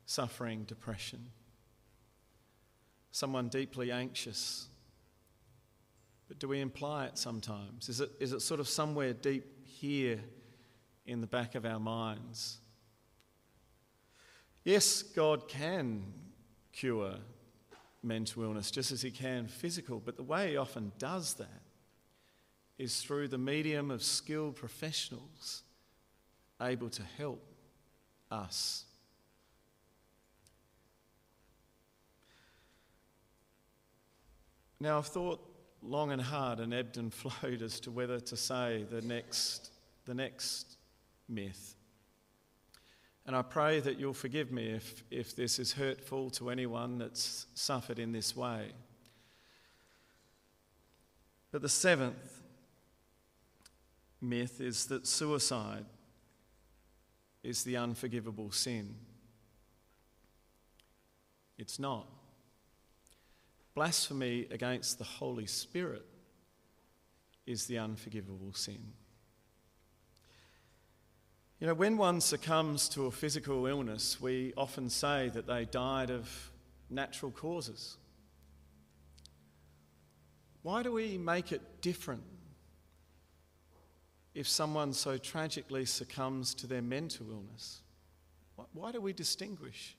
suffering 0.07 0.62
depression, 0.62 1.26
someone 3.11 3.49
deeply 3.49 3.90
anxious. 3.90 4.69
But 6.28 6.38
do 6.38 6.47
we 6.47 6.61
imply 6.61 7.07
it 7.07 7.19
sometimes? 7.19 7.88
Is 7.88 8.00
it, 8.00 8.12
is 8.21 8.33
it 8.33 8.43
sort 8.43 8.61
of 8.61 8.69
somewhere 8.69 9.12
deep 9.12 9.66
here 9.66 10.21
in 11.04 11.21
the 11.21 11.26
back 11.26 11.57
of 11.57 11.66
our 11.66 11.81
minds? 11.81 12.59
Yes, 14.64 15.02
God 15.02 15.47
can 15.47 16.04
cure 16.73 17.16
mental 18.02 18.42
illness 18.42 18.71
just 18.71 18.92
as 18.92 19.02
he 19.02 19.11
can 19.11 19.47
physical. 19.47 20.00
But 20.04 20.16
the 20.16 20.23
way 20.23 20.50
he 20.50 20.56
often 20.56 20.92
does 20.99 21.35
that 21.35 21.62
is 22.78 23.02
through 23.02 23.28
the 23.28 23.38
medium 23.38 23.90
of 23.90 24.02
skilled 24.02 24.56
professionals 24.56 25.62
able 26.61 26.88
to 26.90 27.02
help 27.18 27.44
us. 28.30 28.85
Now, 34.80 34.99
I've 34.99 35.06
thought 35.06 35.40
long 35.83 36.11
and 36.12 36.21
hard 36.21 36.61
and 36.61 36.75
ebbed 36.75 36.97
and 36.97 37.12
flowed 37.14 37.62
as 37.62 37.80
to 37.80 37.90
whether 37.90 38.18
to 38.18 38.37
say 38.37 38.85
the 38.90 39.02
next, 39.02 39.71
the 40.04 40.14
next 40.14 40.76
myth. 41.28 41.76
And 43.26 43.35
I 43.35 43.43
pray 43.43 43.81
that 43.81 43.99
you'll 43.99 44.12
forgive 44.12 44.52
me 44.52 44.66
if, 44.66 45.02
if 45.11 45.35
this 45.35 45.59
is 45.59 45.73
hurtful 45.73 46.31
to 46.31 46.50
anyone 46.50 46.99
that's 46.99 47.47
suffered 47.54 47.99
in 47.99 48.12
this 48.12 48.37
way. 48.37 48.73
But 51.50 51.62
the 51.62 51.69
seventh 51.69 52.43
myth 54.21 54.61
is 54.61 54.87
that 54.87 55.07
suicide 55.07 55.87
is 57.43 57.64
the 57.64 57.76
unforgivable 57.76 58.50
sin. 58.50 58.95
It's 61.57 61.78
not. 61.78 62.07
Blasphemy 63.75 64.49
against 64.50 64.99
the 64.99 65.04
Holy 65.04 65.47
Spirit 65.47 66.04
is 67.47 67.66
the 67.66 67.78
unforgivable 67.78 68.52
sin. 68.52 68.93
You 71.64 71.68
know, 71.68 71.76
when 71.76 71.97
one 71.97 72.21
succumbs 72.21 72.90
to 72.90 73.06
a 73.06 73.11
physical 73.11 73.64
illness, 73.64 74.21
we 74.21 74.52
often 74.54 74.90
say 74.90 75.30
that 75.30 75.47
they 75.47 75.64
died 75.64 76.11
of 76.11 76.28
natural 76.90 77.30
causes. 77.30 77.97
Why 80.61 80.83
do 80.83 80.92
we 80.92 81.16
make 81.16 81.52
it 81.52 81.80
different 81.80 82.23
if 84.35 84.47
someone 84.47 84.92
so 84.92 85.16
tragically 85.16 85.87
succumbs 85.87 86.54
to 86.56 86.66
their 86.66 86.83
mental 86.83 87.30
illness? 87.30 87.80
Why 88.75 88.92
do 88.92 89.00
we 89.00 89.14
distinguish? 89.14 89.97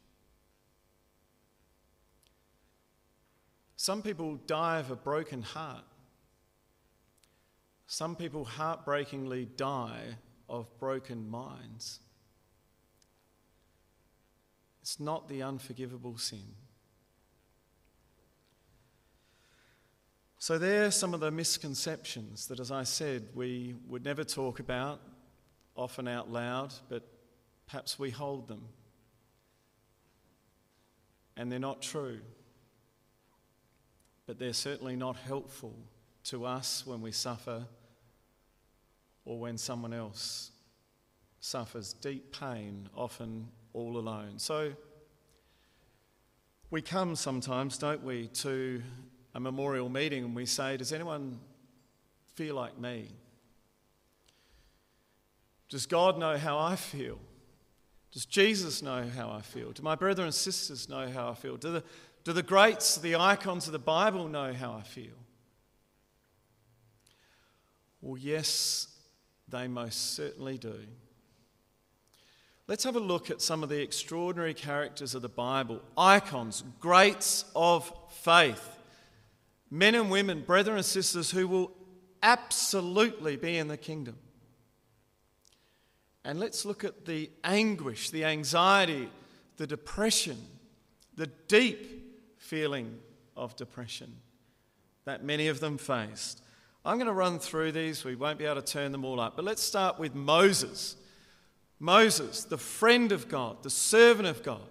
Some 3.75 4.03
people 4.03 4.35
die 4.45 4.77
of 4.77 4.91
a 4.91 4.95
broken 4.95 5.41
heart 5.41 5.85
Some 7.87 8.15
people 8.15 8.45
heartbreakingly 8.45 9.45
die 9.57 10.17
of 10.49 10.67
broken 10.79 11.29
minds. 11.29 11.99
It's 14.81 14.99
not 14.99 15.27
the 15.27 15.41
unforgivable 15.41 16.17
sin. 16.17 16.53
So, 20.37 20.59
there 20.59 20.85
are 20.85 20.91
some 20.91 21.15
of 21.15 21.21
the 21.21 21.31
misconceptions 21.31 22.47
that, 22.49 22.59
as 22.59 22.69
I 22.69 22.83
said, 22.83 23.29
we 23.33 23.73
would 23.87 24.05
never 24.05 24.23
talk 24.23 24.59
about, 24.59 25.01
often 25.75 26.07
out 26.07 26.31
loud, 26.31 26.71
but 26.87 27.01
perhaps 27.65 27.97
we 27.97 28.11
hold 28.11 28.47
them. 28.47 28.67
And 31.35 31.51
they're 31.51 31.57
not 31.57 31.81
true. 31.81 32.19
But 34.27 34.37
they're 34.37 34.53
certainly 34.53 34.95
not 34.95 35.15
helpful 35.15 35.75
to 36.25 36.45
us 36.45 36.85
when 36.85 37.01
we 37.01 37.11
suffer 37.11 37.65
or 39.25 39.39
when 39.39 39.57
someone 39.57 39.93
else 39.93 40.51
suffers 41.39 41.93
deep 41.93 42.31
pain, 42.39 42.87
often 42.95 43.47
all 43.73 43.97
alone. 43.97 44.37
So, 44.37 44.73
we 46.71 46.81
come 46.81 47.15
sometimes, 47.15 47.77
don't 47.77 48.03
we, 48.03 48.27
to 48.27 48.81
a 49.33 49.39
memorial 49.39 49.89
meeting 49.89 50.23
and 50.23 50.35
we 50.35 50.45
say, 50.45 50.77
Does 50.77 50.93
anyone 50.93 51.39
feel 52.35 52.55
like 52.55 52.79
me? 52.79 53.09
Does 55.69 55.85
God 55.85 56.17
know 56.17 56.37
how 56.37 56.57
I 56.57 56.75
feel? 56.75 57.19
Does 58.11 58.25
Jesus 58.25 58.81
know 58.81 59.05
how 59.15 59.29
I 59.29 59.41
feel? 59.41 59.71
Do 59.71 59.83
my 59.83 59.95
brothers 59.95 60.23
and 60.23 60.33
sisters 60.33 60.87
know 60.87 61.09
how 61.09 61.29
I 61.29 61.33
feel? 61.33 61.57
Do 61.57 61.73
the, 61.73 61.83
do 62.23 62.31
the 62.31 62.43
greats, 62.43 62.95
the 62.97 63.15
icons 63.17 63.67
of 63.67 63.73
the 63.73 63.79
Bible 63.79 64.27
know 64.27 64.53
how 64.53 64.73
I 64.73 64.83
feel? 64.83 65.17
Well, 68.01 68.17
yes, 68.17 68.87
they 69.47 69.67
most 69.67 70.15
certainly 70.15 70.57
do. 70.57 70.79
Let's 72.67 72.83
have 72.83 72.95
a 72.95 72.99
look 72.99 73.29
at 73.29 73.41
some 73.41 73.61
of 73.61 73.69
the 73.69 73.81
extraordinary 73.81 74.55
characters 74.55 75.13
of 75.13 75.21
the 75.21 75.29
Bible, 75.29 75.81
icons, 75.97 76.63
greats 76.79 77.45
of 77.55 77.91
faith 78.09 78.75
men 79.69 79.95
and 79.95 80.09
women, 80.09 80.41
brethren 80.41 80.77
and 80.77 80.85
sisters, 80.85 81.31
who 81.31 81.47
will 81.47 81.71
absolutely 82.23 83.35
be 83.35 83.57
in 83.57 83.67
the 83.67 83.77
kingdom. 83.77 84.15
And 86.23 86.39
let's 86.39 86.65
look 86.65 86.83
at 86.83 87.05
the 87.05 87.29
anguish, 87.43 88.09
the 88.09 88.25
anxiety, 88.25 89.09
the 89.57 89.67
depression, 89.67 90.37
the 91.15 91.27
deep 91.47 92.37
feeling 92.37 92.99
of 93.35 93.55
depression 93.55 94.15
that 95.05 95.23
many 95.23 95.47
of 95.47 95.59
them 95.59 95.77
faced. 95.77 96.41
I'm 96.85 96.97
going 96.97 97.07
to 97.07 97.13
run 97.13 97.39
through 97.39 97.71
these. 97.71 98.03
We 98.03 98.15
won't 98.15 98.37
be 98.37 98.45
able 98.45 98.61
to 98.61 98.61
turn 98.61 98.91
them 98.91 99.03
all 99.03 99.19
up. 99.19 99.35
But 99.35 99.45
let's 99.45 99.63
start 99.63 99.97
with 99.97 100.13
Moses. 100.13 100.95
Moses, 101.79 102.43
the 102.43 102.57
friend 102.57 103.11
of 103.11 103.27
God, 103.27 103.63
the 103.63 103.69
servant 103.71 104.27
of 104.27 104.43
God, 104.43 104.61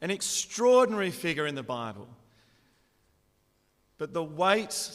an 0.00 0.10
extraordinary 0.10 1.10
figure 1.10 1.46
in 1.46 1.56
the 1.56 1.62
Bible. 1.62 2.08
But 3.98 4.12
the 4.12 4.22
weight 4.22 4.90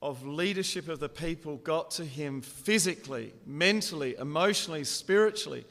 of 0.00 0.24
leadership 0.24 0.88
of 0.88 1.00
the 1.00 1.08
people 1.08 1.56
got 1.56 1.90
to 1.92 2.04
him 2.04 2.42
physically, 2.42 3.32
mentally, 3.44 4.14
emotionally, 4.18 4.84
spiritually, 4.84 5.64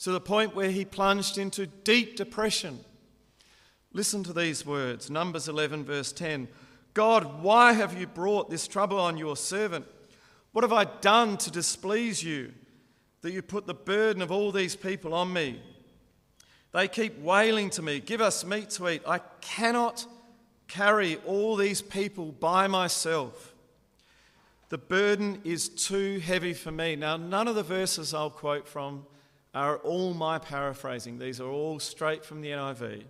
to 0.00 0.12
the 0.12 0.20
point 0.20 0.54
where 0.54 0.70
he 0.70 0.84
plunged 0.84 1.38
into 1.38 1.66
deep 1.66 2.16
depression. 2.16 2.78
Listen 3.92 4.22
to 4.22 4.32
these 4.32 4.64
words 4.64 5.10
Numbers 5.10 5.48
11, 5.48 5.84
verse 5.84 6.12
10. 6.12 6.46
God, 6.94 7.42
why 7.42 7.72
have 7.72 7.98
you 7.98 8.06
brought 8.06 8.50
this 8.50 8.66
trouble 8.66 8.98
on 8.98 9.16
your 9.16 9.36
servant? 9.36 9.86
What 10.52 10.64
have 10.64 10.72
I 10.72 10.84
done 10.84 11.36
to 11.38 11.50
displease 11.50 12.22
you 12.22 12.52
that 13.22 13.32
you 13.32 13.42
put 13.42 13.66
the 13.66 13.74
burden 13.74 14.22
of 14.22 14.32
all 14.32 14.50
these 14.50 14.74
people 14.74 15.14
on 15.14 15.32
me? 15.32 15.60
They 16.72 16.88
keep 16.88 17.18
wailing 17.20 17.70
to 17.70 17.82
me, 17.82 18.00
Give 18.00 18.20
us 18.20 18.44
meat 18.44 18.70
to 18.70 18.88
eat. 18.88 19.02
I 19.06 19.18
cannot 19.40 20.06
carry 20.68 21.16
all 21.26 21.56
these 21.56 21.82
people 21.82 22.32
by 22.32 22.66
myself. 22.66 23.54
The 24.68 24.78
burden 24.78 25.40
is 25.44 25.68
too 25.68 26.20
heavy 26.20 26.54
for 26.54 26.70
me. 26.70 26.94
Now, 26.94 27.16
none 27.16 27.48
of 27.48 27.56
the 27.56 27.62
verses 27.64 28.14
I'll 28.14 28.30
quote 28.30 28.68
from 28.68 29.04
are 29.52 29.78
all 29.78 30.14
my 30.14 30.38
paraphrasing, 30.38 31.18
these 31.18 31.40
are 31.40 31.48
all 31.48 31.80
straight 31.80 32.24
from 32.24 32.40
the 32.40 32.50
NIV. 32.50 33.02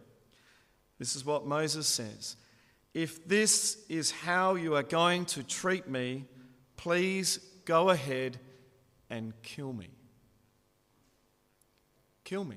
This 0.98 1.14
is 1.14 1.24
what 1.24 1.46
Moses 1.46 1.86
says 1.86 2.36
If 2.92 3.26
this 3.26 3.85
is 3.88 4.11
how 4.11 4.55
you 4.57 4.74
are 4.74 4.83
going 4.83 5.24
to 5.26 5.42
treat 5.42 5.88
me, 5.88 6.24
please 6.76 7.38
go 7.64 7.90
ahead 7.90 8.38
and 9.09 9.33
kill 9.42 9.72
me. 9.72 9.90
Kill 12.24 12.44
me. 12.44 12.57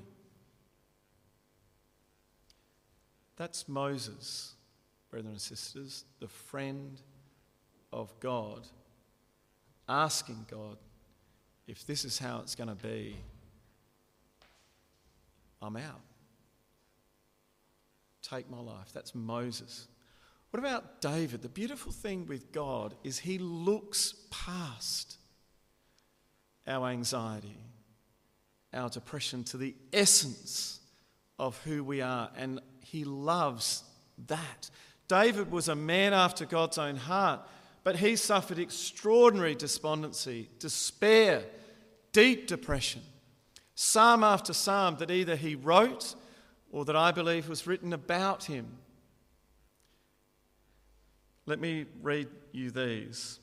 That's 3.36 3.68
Moses 3.68 4.54
brothers 5.14 5.30
and 5.30 5.40
sisters, 5.40 6.04
the 6.18 6.26
friend 6.26 7.00
of 7.92 8.12
God, 8.18 8.66
asking 9.88 10.44
God, 10.50 10.76
if 11.68 11.86
this 11.86 12.04
is 12.04 12.18
how 12.18 12.40
it's 12.40 12.56
going 12.56 12.68
to 12.68 12.74
be, 12.74 13.16
I'm 15.62 15.76
out. 15.76 16.00
Take 18.22 18.50
my 18.50 18.58
life. 18.58 18.90
That's 18.92 19.14
Moses. 19.14 19.86
What 20.54 20.60
about 20.60 21.00
David? 21.00 21.42
The 21.42 21.48
beautiful 21.48 21.90
thing 21.90 22.26
with 22.26 22.52
God 22.52 22.94
is 23.02 23.18
he 23.18 23.38
looks 23.38 24.14
past 24.30 25.16
our 26.64 26.90
anxiety, 26.90 27.58
our 28.72 28.88
depression, 28.88 29.42
to 29.46 29.56
the 29.56 29.74
essence 29.92 30.78
of 31.40 31.60
who 31.64 31.82
we 31.82 32.02
are, 32.02 32.30
and 32.36 32.60
he 32.78 33.02
loves 33.02 33.82
that. 34.28 34.70
David 35.08 35.50
was 35.50 35.66
a 35.66 35.74
man 35.74 36.12
after 36.12 36.44
God's 36.44 36.78
own 36.78 36.94
heart, 36.94 37.40
but 37.82 37.96
he 37.96 38.14
suffered 38.14 38.60
extraordinary 38.60 39.56
despondency, 39.56 40.50
despair, 40.60 41.42
deep 42.12 42.46
depression. 42.46 43.02
Psalm 43.74 44.22
after 44.22 44.52
psalm 44.52 44.98
that 45.00 45.10
either 45.10 45.34
he 45.34 45.56
wrote 45.56 46.14
or 46.70 46.84
that 46.84 46.94
I 46.94 47.10
believe 47.10 47.48
was 47.48 47.66
written 47.66 47.92
about 47.92 48.44
him. 48.44 48.68
Let 51.46 51.60
me 51.60 51.86
read 52.02 52.28
you 52.52 52.70
these. 52.70 53.38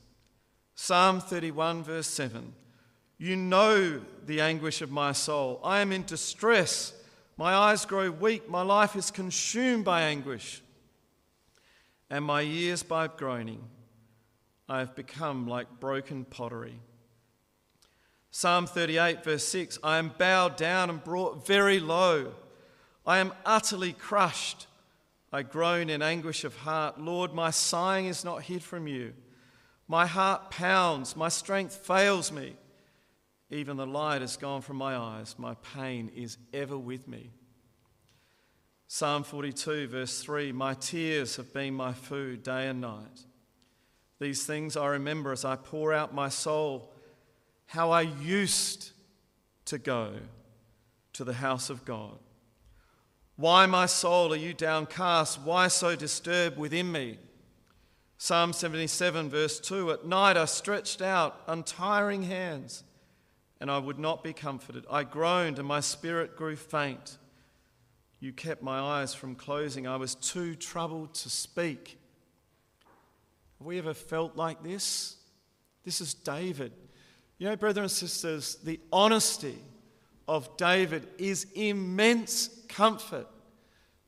Psalm 0.75 1.19
31, 1.19 1.83
verse 1.83 2.07
7. 2.07 2.53
You 3.17 3.35
know 3.35 4.01
the 4.25 4.41
anguish 4.41 4.81
of 4.81 4.89
my 4.89 5.11
soul. 5.11 5.59
I 5.63 5.81
am 5.81 5.91
in 5.91 6.03
distress. 6.05 6.93
My 7.37 7.53
eyes 7.53 7.85
grow 7.85 8.09
weak. 8.09 8.49
My 8.49 8.63
life 8.63 8.95
is 8.95 9.11
consumed 9.11 9.85
by 9.85 10.01
anguish 10.01 10.61
and 12.11 12.25
my 12.25 12.41
years 12.41 12.83
by 12.83 13.07
groaning. 13.07 13.63
I 14.67 14.79
have 14.79 14.95
become 14.95 15.47
like 15.47 15.79
broken 15.79 16.25
pottery. 16.25 16.79
Psalm 18.31 18.67
38, 18.67 19.23
verse 19.23 19.47
6 19.47 19.79
I 19.83 19.97
am 19.97 20.13
bowed 20.17 20.57
down 20.57 20.89
and 20.89 21.03
brought 21.03 21.45
very 21.47 21.79
low. 21.79 22.33
I 23.05 23.19
am 23.19 23.33
utterly 23.45 23.93
crushed. 23.93 24.67
I 25.31 25.43
groan 25.43 25.89
in 25.89 26.01
anguish 26.01 26.43
of 26.43 26.57
heart. 26.57 26.99
Lord, 26.99 27.33
my 27.33 27.51
sighing 27.51 28.07
is 28.07 28.25
not 28.25 28.43
hid 28.43 28.63
from 28.63 28.87
you. 28.87 29.13
My 29.87 30.05
heart 30.05 30.51
pounds, 30.51 31.15
my 31.15 31.29
strength 31.29 31.75
fails 31.75 32.31
me. 32.31 32.55
Even 33.49 33.77
the 33.77 33.85
light 33.85 34.21
has 34.21 34.37
gone 34.37 34.61
from 34.61 34.77
my 34.77 34.95
eyes. 34.95 35.35
My 35.37 35.55
pain 35.75 36.11
is 36.15 36.37
ever 36.53 36.77
with 36.77 37.07
me. 37.07 37.31
Psalm 38.87 39.23
42, 39.23 39.87
verse 39.87 40.21
3 40.21 40.51
My 40.51 40.73
tears 40.73 41.37
have 41.37 41.53
been 41.53 41.73
my 41.73 41.93
food 41.93 42.43
day 42.43 42.67
and 42.67 42.81
night. 42.81 43.25
These 44.19 44.45
things 44.45 44.77
I 44.77 44.87
remember 44.87 45.31
as 45.31 45.45
I 45.45 45.55
pour 45.55 45.93
out 45.93 46.13
my 46.13 46.29
soul, 46.29 46.93
how 47.65 47.91
I 47.91 48.01
used 48.01 48.91
to 49.65 49.77
go 49.77 50.13
to 51.13 51.23
the 51.23 51.33
house 51.33 51.69
of 51.69 51.85
God. 51.85 52.19
Why, 53.41 53.65
my 53.65 53.87
soul, 53.87 54.33
are 54.33 54.37
you 54.37 54.53
downcast? 54.53 55.41
Why 55.41 55.67
so 55.67 55.95
disturbed 55.95 56.59
within 56.59 56.91
me? 56.91 57.17
Psalm 58.19 58.53
77, 58.53 59.31
verse 59.31 59.59
2 59.59 59.89
At 59.89 60.05
night 60.05 60.37
I 60.37 60.45
stretched 60.45 61.01
out 61.01 61.41
untiring 61.47 62.21
hands, 62.21 62.83
and 63.59 63.71
I 63.71 63.79
would 63.79 63.97
not 63.97 64.23
be 64.23 64.31
comforted. 64.31 64.85
I 64.91 65.05
groaned, 65.05 65.57
and 65.57 65.67
my 65.67 65.79
spirit 65.79 66.37
grew 66.37 66.55
faint. 66.55 67.17
You 68.19 68.31
kept 68.31 68.61
my 68.61 68.79
eyes 68.79 69.15
from 69.15 69.33
closing. 69.33 69.87
I 69.87 69.95
was 69.95 70.13
too 70.13 70.53
troubled 70.53 71.15
to 71.15 71.29
speak. 71.31 71.97
Have 73.57 73.65
we 73.65 73.79
ever 73.79 73.95
felt 73.95 74.35
like 74.35 74.61
this? 74.61 75.15
This 75.83 75.99
is 75.99 76.13
David. 76.13 76.73
You 77.39 77.49
know, 77.49 77.55
brothers 77.55 77.81
and 77.81 77.89
sisters, 77.89 78.57
the 78.63 78.79
honesty 78.93 79.57
of 80.27 80.55
David 80.57 81.07
is 81.17 81.47
immense 81.55 82.60
comfort 82.71 83.27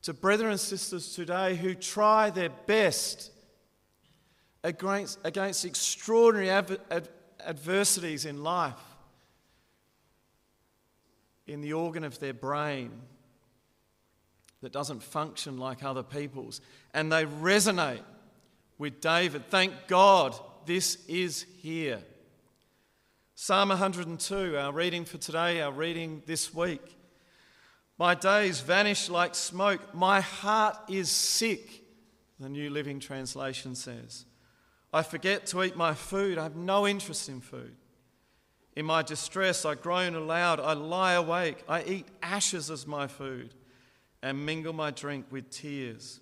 to 0.02 0.12
brethren 0.12 0.50
and 0.50 0.60
sisters 0.60 1.14
today 1.14 1.54
who 1.54 1.74
try 1.74 2.30
their 2.30 2.50
best 2.66 3.30
against, 4.62 5.18
against 5.24 5.64
extraordinary 5.64 6.50
adversities 7.46 8.24
in 8.24 8.42
life, 8.42 8.74
in 11.46 11.60
the 11.60 11.72
organ 11.72 12.04
of 12.04 12.18
their 12.18 12.34
brain 12.34 12.90
that 14.62 14.72
doesn't 14.72 15.02
function 15.02 15.58
like 15.58 15.84
other 15.84 16.02
people's, 16.02 16.60
and 16.94 17.12
they 17.12 17.26
resonate 17.26 18.02
with 18.78 19.00
David. 19.00 19.48
Thank 19.50 19.72
God 19.86 20.34
this 20.64 20.98
is 21.06 21.44
here. 21.60 22.00
Psalm 23.34 23.68
102, 23.68 24.56
our 24.56 24.72
reading 24.72 25.04
for 25.04 25.18
today, 25.18 25.60
our 25.60 25.72
reading 25.72 26.22
this 26.24 26.54
week. 26.54 26.96
My 27.98 28.14
days 28.14 28.60
vanish 28.60 29.08
like 29.08 29.34
smoke. 29.34 29.94
My 29.94 30.20
heart 30.20 30.76
is 30.88 31.10
sick, 31.10 31.84
the 32.40 32.48
New 32.48 32.70
Living 32.70 32.98
Translation 32.98 33.74
says. 33.74 34.24
I 34.92 35.02
forget 35.02 35.46
to 35.46 35.62
eat 35.62 35.76
my 35.76 35.94
food. 35.94 36.38
I 36.38 36.44
have 36.44 36.56
no 36.56 36.86
interest 36.86 37.28
in 37.28 37.40
food. 37.40 37.76
In 38.76 38.86
my 38.86 39.02
distress, 39.02 39.64
I 39.64 39.76
groan 39.76 40.14
aloud. 40.14 40.58
I 40.58 40.72
lie 40.72 41.12
awake. 41.12 41.62
I 41.68 41.82
eat 41.84 42.06
ashes 42.22 42.70
as 42.70 42.86
my 42.86 43.06
food 43.06 43.54
and 44.22 44.44
mingle 44.44 44.72
my 44.72 44.90
drink 44.90 45.26
with 45.30 45.50
tears. 45.50 46.20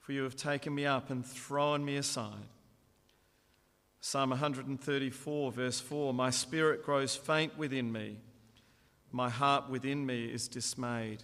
For 0.00 0.12
you 0.12 0.22
have 0.22 0.36
taken 0.36 0.74
me 0.74 0.86
up 0.86 1.10
and 1.10 1.24
thrown 1.24 1.84
me 1.84 1.96
aside. 1.96 2.48
Psalm 4.00 4.30
134, 4.30 5.52
verse 5.52 5.80
4 5.80 6.14
My 6.14 6.30
spirit 6.30 6.82
grows 6.82 7.14
faint 7.16 7.58
within 7.58 7.92
me. 7.92 8.18
My 9.10 9.28
heart 9.28 9.68
within 9.68 10.04
me 10.04 10.26
is 10.26 10.48
dismayed. 10.48 11.22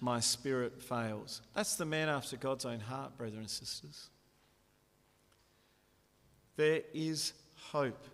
My 0.00 0.20
spirit 0.20 0.82
fails. 0.82 1.42
That's 1.54 1.76
the 1.76 1.84
man 1.84 2.08
after 2.08 2.36
God's 2.36 2.64
own 2.64 2.80
heart, 2.80 3.16
brothers 3.16 3.38
and 3.38 3.50
sisters. 3.50 4.10
There 6.56 6.82
is 6.94 7.32
hope. 7.70 8.04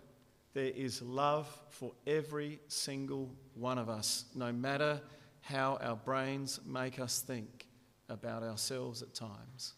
There 0.53 0.71
is 0.75 1.01
love 1.01 1.47
for 1.69 1.93
every 2.05 2.59
single 2.67 3.33
one 3.55 3.77
of 3.77 3.89
us, 3.89 4.25
no 4.35 4.51
matter 4.51 5.01
how 5.41 5.77
our 5.81 5.95
brains 5.95 6.59
make 6.65 6.99
us 6.99 7.19
think 7.19 7.67
about 8.09 8.43
ourselves 8.43 9.01
at 9.01 9.13
times. 9.13 9.73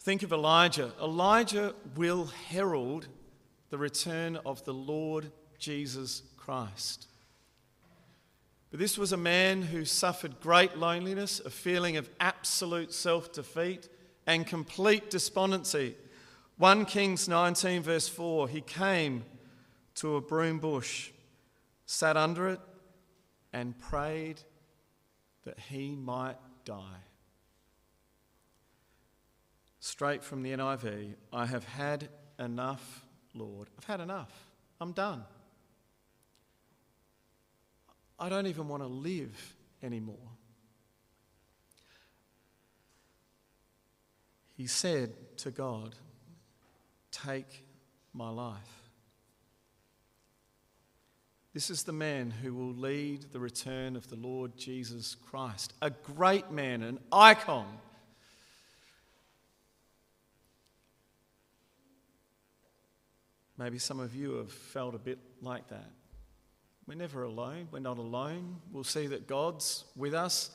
Think 0.00 0.22
of 0.22 0.32
Elijah. 0.32 0.92
Elijah 1.00 1.74
will 1.96 2.26
herald 2.48 3.06
the 3.70 3.78
return 3.78 4.36
of 4.44 4.64
the 4.64 4.74
Lord 4.74 5.30
Jesus 5.58 6.22
Christ. 6.44 7.06
But 8.70 8.80
this 8.80 8.98
was 8.98 9.12
a 9.12 9.16
man 9.16 9.62
who 9.62 9.84
suffered 9.84 10.40
great 10.40 10.76
loneliness, 10.76 11.40
a 11.40 11.50
feeling 11.50 11.96
of 11.96 12.10
absolute 12.18 12.92
self 12.92 13.32
defeat, 13.32 13.88
and 14.26 14.46
complete 14.46 15.08
despondency. 15.08 15.94
1 16.58 16.86
Kings 16.86 17.28
19, 17.28 17.82
verse 17.82 18.08
4 18.08 18.48
he 18.48 18.60
came 18.60 19.24
to 19.96 20.16
a 20.16 20.20
broom 20.20 20.58
bush, 20.58 21.10
sat 21.86 22.16
under 22.16 22.48
it, 22.48 22.60
and 23.52 23.78
prayed 23.78 24.40
that 25.44 25.58
he 25.58 25.94
might 25.94 26.38
die. 26.64 27.04
Straight 29.78 30.24
from 30.24 30.42
the 30.42 30.50
NIV 30.50 31.14
I 31.32 31.46
have 31.46 31.64
had 31.64 32.08
enough, 32.38 33.04
Lord. 33.34 33.68
I've 33.78 33.84
had 33.84 34.00
enough. 34.00 34.32
I'm 34.80 34.92
done. 34.92 35.24
I 38.22 38.28
don't 38.28 38.46
even 38.46 38.68
want 38.68 38.84
to 38.84 38.86
live 38.86 39.56
anymore. 39.82 40.28
He 44.56 44.68
said 44.68 45.12
to 45.38 45.50
God, 45.50 45.96
Take 47.10 47.64
my 48.14 48.30
life. 48.30 48.56
This 51.52 51.68
is 51.68 51.82
the 51.82 51.92
man 51.92 52.30
who 52.30 52.54
will 52.54 52.72
lead 52.72 53.32
the 53.32 53.40
return 53.40 53.96
of 53.96 54.08
the 54.08 54.14
Lord 54.14 54.56
Jesus 54.56 55.16
Christ, 55.16 55.72
a 55.82 55.90
great 55.90 56.48
man, 56.52 56.84
an 56.84 57.00
icon. 57.10 57.66
Maybe 63.58 63.80
some 63.80 63.98
of 63.98 64.14
you 64.14 64.34
have 64.34 64.52
felt 64.52 64.94
a 64.94 64.98
bit 64.98 65.18
like 65.40 65.66
that. 65.70 65.90
We're 66.86 66.94
never 66.94 67.22
alone. 67.22 67.68
We're 67.70 67.78
not 67.78 67.98
alone. 67.98 68.56
We'll 68.72 68.84
see 68.84 69.06
that 69.08 69.26
God's 69.26 69.84
with 69.96 70.14
us. 70.14 70.50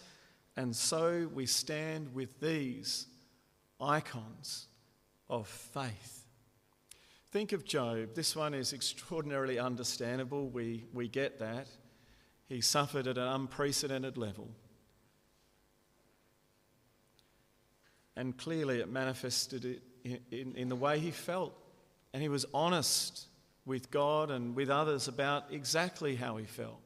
And 0.58 0.76
so 0.76 1.30
we 1.34 1.46
stand 1.46 2.14
with 2.14 2.40
these 2.40 3.08
icons 3.80 4.68
of 5.30 5.48
faith. 5.48 6.26
Think 7.32 7.52
of 7.52 7.66
Job. 7.66 8.16
This 8.16 8.36
one 8.36 8.54
is 8.54 8.74
extraordinarily 8.74 9.60
understandable. 9.60 10.50
We, 10.50 10.86
we 10.94 11.08
get 11.08 11.40
that. 11.40 11.68
He 12.48 12.62
suffered 12.62 13.08
at 13.08 13.18
an 13.18 13.28
unprecedented 13.28 14.18
level. 14.18 14.50
And 18.16 18.36
clearly 18.36 18.80
it 18.80 18.90
manifested 18.90 19.82
in, 20.04 20.20
in, 20.32 20.56
in 20.56 20.70
the 20.70 20.76
way 20.76 21.00
he 21.00 21.12
felt. 21.12 21.54
And 22.14 22.22
he 22.22 22.30
was 22.30 22.46
honest 22.54 23.27
with 23.68 23.92
God 23.92 24.32
and 24.32 24.56
with 24.56 24.70
others 24.70 25.08
about 25.08 25.44
exactly 25.52 26.16
how 26.16 26.38
he 26.38 26.46
felt. 26.46 26.80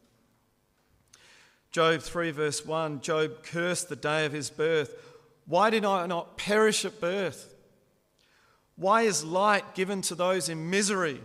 Job 1.72 2.02
3, 2.02 2.32
verse 2.32 2.66
1 2.66 3.02
Job 3.02 3.44
cursed 3.44 3.88
the 3.88 3.96
day 3.96 4.26
of 4.26 4.34
his 4.34 4.50
birth. 4.50 4.94
Why 5.46 5.70
did 5.70 5.86
I 5.86 6.06
not 6.08 6.38
perish 6.38 6.84
at 6.84 7.00
birth? 7.00 7.56
Why 8.76 9.04
is 9.04 9.24
light 9.24 9.76
given 9.76 10.02
to 10.04 10.16
those 10.16 10.50
in 10.50 10.70
misery, 10.70 11.22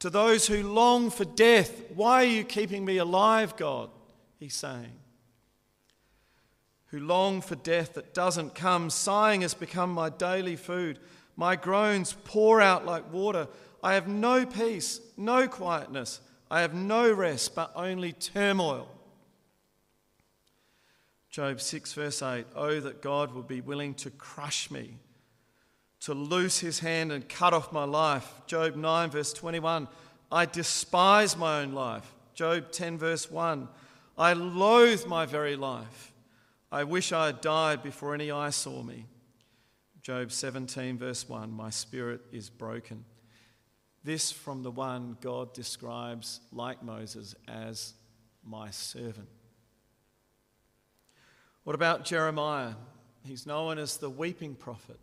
to 0.00 0.10
those 0.10 0.48
who 0.48 0.62
long 0.64 1.10
for 1.10 1.24
death? 1.24 1.90
Why 1.94 2.24
are 2.24 2.28
you 2.28 2.44
keeping 2.44 2.84
me 2.84 2.98
alive, 2.98 3.56
God? 3.56 3.90
He's 4.38 4.54
saying. 4.54 4.98
Who 6.86 6.98
long 6.98 7.40
for 7.40 7.54
death 7.54 7.94
that 7.94 8.12
doesn't 8.12 8.56
come. 8.56 8.90
Sighing 8.90 9.42
has 9.42 9.54
become 9.54 9.92
my 9.92 10.08
daily 10.08 10.56
food. 10.56 10.98
My 11.36 11.54
groans 11.54 12.16
pour 12.24 12.60
out 12.60 12.84
like 12.84 13.12
water. 13.12 13.46
I 13.82 13.94
have 13.94 14.08
no 14.08 14.44
peace, 14.46 15.00
no 15.16 15.48
quietness. 15.48 16.20
I 16.50 16.60
have 16.62 16.74
no 16.74 17.12
rest, 17.12 17.54
but 17.54 17.72
only 17.74 18.12
turmoil. 18.12 18.88
Job 21.30 21.60
6, 21.60 21.92
verse 21.92 22.22
8 22.22 22.46
Oh, 22.56 22.80
that 22.80 23.02
God 23.02 23.32
would 23.34 23.46
be 23.46 23.60
willing 23.60 23.94
to 23.94 24.10
crush 24.10 24.70
me, 24.70 24.96
to 26.00 26.12
loose 26.12 26.58
his 26.58 26.80
hand 26.80 27.12
and 27.12 27.28
cut 27.28 27.54
off 27.54 27.72
my 27.72 27.84
life. 27.84 28.28
Job 28.46 28.74
9, 28.74 29.10
verse 29.10 29.32
21 29.32 29.86
I 30.32 30.46
despise 30.46 31.36
my 31.36 31.60
own 31.60 31.72
life. 31.72 32.12
Job 32.34 32.70
10, 32.72 32.98
verse 32.98 33.30
1 33.30 33.68
I 34.18 34.32
loathe 34.32 35.06
my 35.06 35.24
very 35.24 35.56
life. 35.56 36.12
I 36.72 36.84
wish 36.84 37.12
I 37.12 37.26
had 37.26 37.40
died 37.40 37.82
before 37.82 38.14
any 38.14 38.30
eye 38.30 38.50
saw 38.50 38.82
me. 38.82 39.06
Job 40.02 40.32
17, 40.32 40.98
verse 40.98 41.28
1 41.28 41.52
My 41.52 41.70
spirit 41.70 42.22
is 42.32 42.50
broken. 42.50 43.04
This 44.02 44.32
from 44.32 44.62
the 44.62 44.70
one 44.70 45.18
God 45.20 45.52
describes, 45.52 46.40
like 46.52 46.82
Moses, 46.82 47.34
as 47.46 47.94
my 48.44 48.70
servant. 48.70 49.28
What 51.64 51.74
about 51.74 52.04
Jeremiah? 52.04 52.72
He's 53.24 53.46
known 53.46 53.78
as 53.78 53.98
the 53.98 54.08
weeping 54.08 54.54
prophet, 54.54 54.98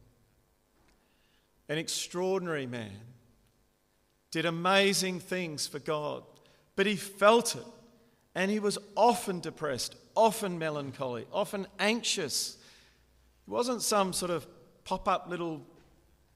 an 1.70 1.78
extraordinary 1.78 2.66
man, 2.66 2.98
did 4.32 4.46
amazing 4.46 5.20
things 5.20 5.68
for 5.68 5.78
God, 5.78 6.24
but 6.76 6.88
he 6.88 6.96
felt 6.96 7.56
it, 7.56 7.66
and 8.34 8.50
he 8.50 8.60
was 8.60 8.80
often 8.96 9.40
depressed, 9.40 9.96
often 10.16 10.58
melancholy, 10.58 11.28
often 11.32 11.68
anxious. 11.78 12.58
He 13.46 13.52
wasn't 13.52 13.84
some 13.84 14.12
sort 14.12 14.32
of 14.32 14.48
pop 14.84 15.08
up 15.08 15.30
little 15.30 15.62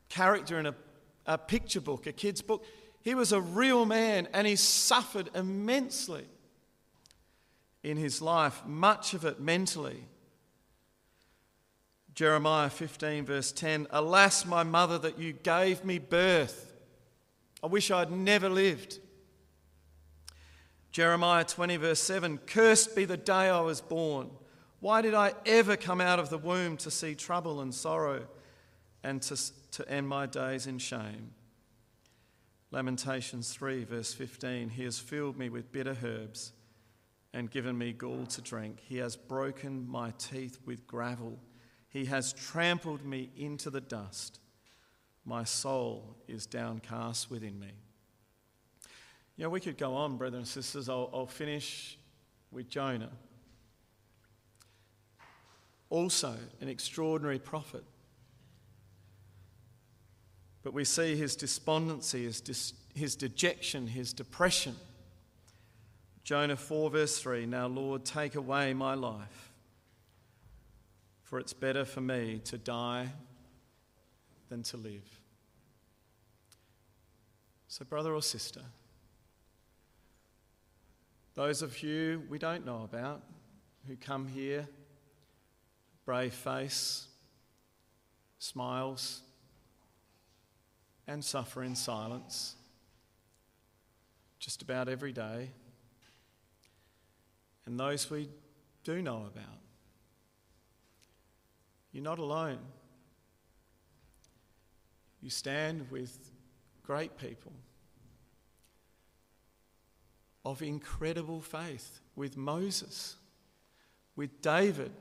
character 0.09 0.59
in 0.59 0.67
a 0.67 0.75
a 1.25 1.37
picture 1.37 1.81
book, 1.81 2.07
a 2.07 2.11
kid's 2.11 2.41
book. 2.41 2.65
He 3.01 3.15
was 3.15 3.31
a 3.31 3.41
real 3.41 3.85
man 3.85 4.27
and 4.33 4.45
he 4.45 4.55
suffered 4.55 5.29
immensely 5.35 6.25
in 7.83 7.97
his 7.97 8.21
life, 8.21 8.61
much 8.65 9.13
of 9.13 9.25
it 9.25 9.39
mentally. 9.39 10.05
Jeremiah 12.13 12.69
15, 12.69 13.25
verse 13.25 13.51
10 13.51 13.87
Alas, 13.91 14.45
my 14.45 14.63
mother, 14.63 14.97
that 14.99 15.17
you 15.17 15.33
gave 15.33 15.83
me 15.83 15.97
birth. 15.97 16.73
I 17.63 17.67
wish 17.67 17.89
I'd 17.89 18.11
never 18.11 18.49
lived. 18.49 18.99
Jeremiah 20.91 21.45
20, 21.45 21.77
verse 21.77 21.99
7 21.99 22.37
Cursed 22.39 22.95
be 22.95 23.05
the 23.05 23.17
day 23.17 23.49
I 23.49 23.61
was 23.61 23.81
born. 23.81 24.29
Why 24.81 25.01
did 25.01 25.13
I 25.13 25.33
ever 25.45 25.77
come 25.77 26.01
out 26.01 26.19
of 26.19 26.29
the 26.29 26.37
womb 26.37 26.77
to 26.77 26.91
see 26.91 27.15
trouble 27.15 27.61
and 27.61 27.73
sorrow 27.73 28.27
and 29.03 29.21
to 29.23 29.37
to 29.71 29.89
end 29.89 30.07
my 30.07 30.25
days 30.25 30.67
in 30.67 30.77
shame. 30.77 31.31
Lamentations 32.71 33.53
3, 33.53 33.83
verse 33.83 34.13
15 34.13 34.69
He 34.69 34.83
has 34.83 34.99
filled 34.99 35.37
me 35.37 35.49
with 35.49 35.71
bitter 35.71 35.97
herbs 36.03 36.53
and 37.33 37.49
given 37.49 37.77
me 37.77 37.93
gall 37.93 38.25
to 38.27 38.41
drink. 38.41 38.79
He 38.81 38.97
has 38.97 39.15
broken 39.15 39.87
my 39.87 40.11
teeth 40.17 40.59
with 40.65 40.85
gravel. 40.87 41.39
He 41.89 42.05
has 42.05 42.33
trampled 42.33 43.05
me 43.05 43.31
into 43.35 43.69
the 43.69 43.81
dust. 43.81 44.39
My 45.25 45.43
soul 45.43 46.15
is 46.27 46.45
downcast 46.45 47.29
within 47.29 47.59
me. 47.59 47.71
You 49.37 49.45
know, 49.45 49.49
we 49.49 49.59
could 49.59 49.77
go 49.77 49.95
on, 49.95 50.17
brothers 50.17 50.37
and 50.37 50.47
sisters. 50.47 50.89
I'll, 50.89 51.09
I'll 51.13 51.27
finish 51.27 51.97
with 52.51 52.69
Jonah. 52.69 53.11
Also, 55.89 56.35
an 56.59 56.69
extraordinary 56.69 57.39
prophet. 57.39 57.83
But 60.63 60.73
we 60.73 60.85
see 60.85 61.15
his 61.15 61.35
despondency, 61.35 62.23
his, 62.23 62.39
dis- 62.39 62.73
his 62.93 63.15
dejection, 63.15 63.87
his 63.87 64.13
depression. 64.13 64.75
Jonah 66.23 66.55
4, 66.55 66.89
verse 66.91 67.19
3 67.19 67.45
Now, 67.45 67.67
Lord, 67.67 68.05
take 68.05 68.35
away 68.35 68.73
my 68.73 68.93
life, 68.93 69.51
for 71.23 71.39
it's 71.39 71.53
better 71.53 71.83
for 71.83 72.01
me 72.01 72.41
to 72.45 72.57
die 72.57 73.09
than 74.49 74.61
to 74.63 74.77
live. 74.77 75.19
So, 77.67 77.85
brother 77.85 78.13
or 78.13 78.21
sister, 78.21 78.61
those 81.33 81.61
of 81.61 81.81
you 81.81 82.23
we 82.29 82.37
don't 82.37 82.65
know 82.65 82.83
about 82.83 83.23
who 83.87 83.95
come 83.95 84.27
here, 84.27 84.67
brave 86.05 86.33
face, 86.33 87.07
smiles, 88.37 89.21
and 91.07 91.23
suffer 91.23 91.63
in 91.63 91.75
silence 91.75 92.55
just 94.39 94.61
about 94.61 94.89
every 94.89 95.11
day, 95.11 95.51
and 97.65 97.79
those 97.79 98.09
we 98.09 98.27
do 98.83 99.01
know 99.01 99.27
about. 99.31 99.59
You're 101.91 102.03
not 102.03 102.17
alone. 102.17 102.57
You 105.21 105.29
stand 105.29 105.91
with 105.91 106.31
great 106.83 107.17
people 107.17 107.53
of 110.43 110.63
incredible 110.63 111.41
faith, 111.41 111.99
with 112.15 112.35
Moses, 112.35 113.15
with 114.15 114.41
David, 114.41 114.91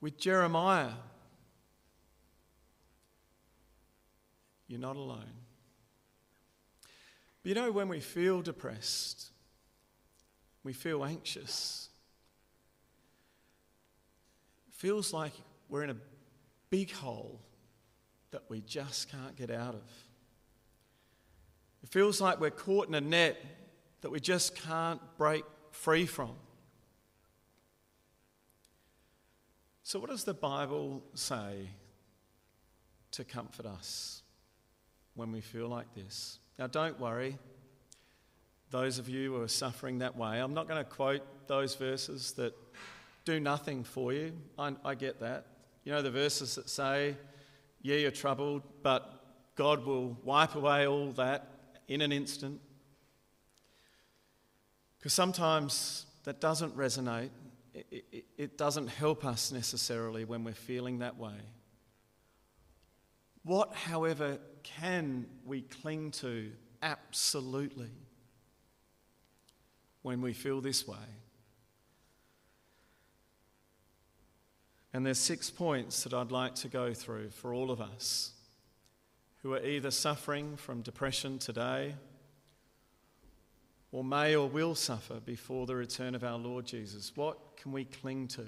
with 0.00 0.16
Jeremiah. 0.16 0.92
You're 4.66 4.80
not 4.80 4.96
alone. 4.96 5.32
But 7.42 7.48
you 7.50 7.54
know, 7.54 7.70
when 7.70 7.88
we 7.88 8.00
feel 8.00 8.40
depressed, 8.40 9.30
we 10.62 10.72
feel 10.72 11.04
anxious, 11.04 11.90
it 14.68 14.74
feels 14.74 15.12
like 15.12 15.32
we're 15.68 15.84
in 15.84 15.90
a 15.90 15.96
big 16.70 16.90
hole 16.90 17.40
that 18.30 18.42
we 18.48 18.62
just 18.62 19.10
can't 19.10 19.36
get 19.36 19.50
out 19.50 19.74
of. 19.74 19.82
It 21.82 21.90
feels 21.90 22.20
like 22.20 22.40
we're 22.40 22.50
caught 22.50 22.88
in 22.88 22.94
a 22.94 23.00
net 23.00 23.36
that 24.00 24.10
we 24.10 24.20
just 24.20 24.56
can't 24.56 25.00
break 25.18 25.44
free 25.70 26.06
from. 26.06 26.32
So, 29.82 30.00
what 30.00 30.08
does 30.08 30.24
the 30.24 30.34
Bible 30.34 31.02
say 31.14 31.68
to 33.12 33.22
comfort 33.22 33.66
us 33.66 34.23
when 35.14 35.32
we 35.32 35.40
feel 35.40 35.68
like 35.68 35.92
this? 35.94 36.38
Now, 36.58 36.66
don't 36.66 36.98
worry, 37.00 37.38
those 38.70 38.98
of 38.98 39.08
you 39.08 39.34
who 39.34 39.42
are 39.42 39.48
suffering 39.48 39.98
that 39.98 40.16
way. 40.16 40.40
I'm 40.40 40.54
not 40.54 40.66
going 40.66 40.82
to 40.82 40.88
quote 40.88 41.22
those 41.46 41.74
verses 41.74 42.32
that 42.32 42.54
do 43.24 43.40
nothing 43.40 43.84
for 43.84 44.12
you. 44.12 44.32
I, 44.58 44.74
I 44.84 44.94
get 44.94 45.20
that. 45.20 45.46
You 45.84 45.92
know, 45.92 46.02
the 46.02 46.10
verses 46.10 46.56
that 46.56 46.68
say, 46.68 47.16
Yeah, 47.82 47.96
you're 47.96 48.10
troubled, 48.10 48.62
but 48.82 49.24
God 49.54 49.84
will 49.84 50.18
wipe 50.24 50.54
away 50.54 50.86
all 50.86 51.12
that 51.12 51.48
in 51.88 52.00
an 52.00 52.12
instant. 52.12 52.60
Because 54.98 55.12
sometimes 55.12 56.06
that 56.24 56.40
doesn't 56.40 56.76
resonate, 56.76 57.30
it, 57.74 58.04
it, 58.10 58.24
it, 58.38 58.58
doesn't 58.58 58.86
help 58.86 59.24
us 59.24 59.52
necessarily 59.52 60.24
when 60.24 60.44
we're 60.44 60.54
feeling 60.54 61.00
that 61.00 61.18
way. 61.18 61.36
What, 63.42 63.74
however, 63.74 64.38
can 64.64 65.26
we 65.46 65.62
cling 65.62 66.10
to 66.10 66.50
absolutely 66.82 67.90
when 70.02 70.20
we 70.20 70.32
feel 70.32 70.60
this 70.60 70.88
way? 70.88 70.96
And 74.92 75.04
there's 75.04 75.18
six 75.18 75.50
points 75.50 76.04
that 76.04 76.14
I'd 76.14 76.32
like 76.32 76.54
to 76.56 76.68
go 76.68 76.94
through 76.94 77.30
for 77.30 77.52
all 77.52 77.70
of 77.70 77.80
us 77.80 78.32
who 79.42 79.52
are 79.52 79.64
either 79.64 79.90
suffering 79.90 80.56
from 80.56 80.82
depression 80.82 81.38
today 81.38 81.94
or 83.92 84.02
may 84.02 84.34
or 84.34 84.48
will 84.48 84.74
suffer 84.74 85.20
before 85.20 85.66
the 85.66 85.76
return 85.76 86.14
of 86.14 86.24
our 86.24 86.38
Lord 86.38 86.66
Jesus. 86.66 87.12
What 87.14 87.56
can 87.56 87.70
we 87.70 87.84
cling 87.84 88.28
to? 88.28 88.46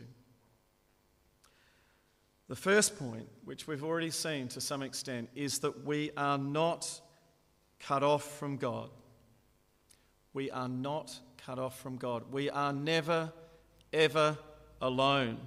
The 2.48 2.56
first 2.56 2.98
point, 2.98 3.28
which 3.44 3.66
we've 3.66 3.82
already 3.82 4.10
seen 4.10 4.48
to 4.48 4.60
some 4.60 4.82
extent, 4.82 5.28
is 5.34 5.58
that 5.60 5.84
we 5.84 6.10
are 6.16 6.38
not 6.38 7.00
cut 7.80 8.02
off 8.02 8.38
from 8.38 8.56
God. 8.56 8.90
We 10.32 10.50
are 10.50 10.68
not 10.68 11.18
cut 11.44 11.58
off 11.58 11.78
from 11.80 11.96
God. 11.96 12.24
We 12.30 12.48
are 12.50 12.72
never, 12.72 13.32
ever 13.92 14.38
alone. 14.80 15.38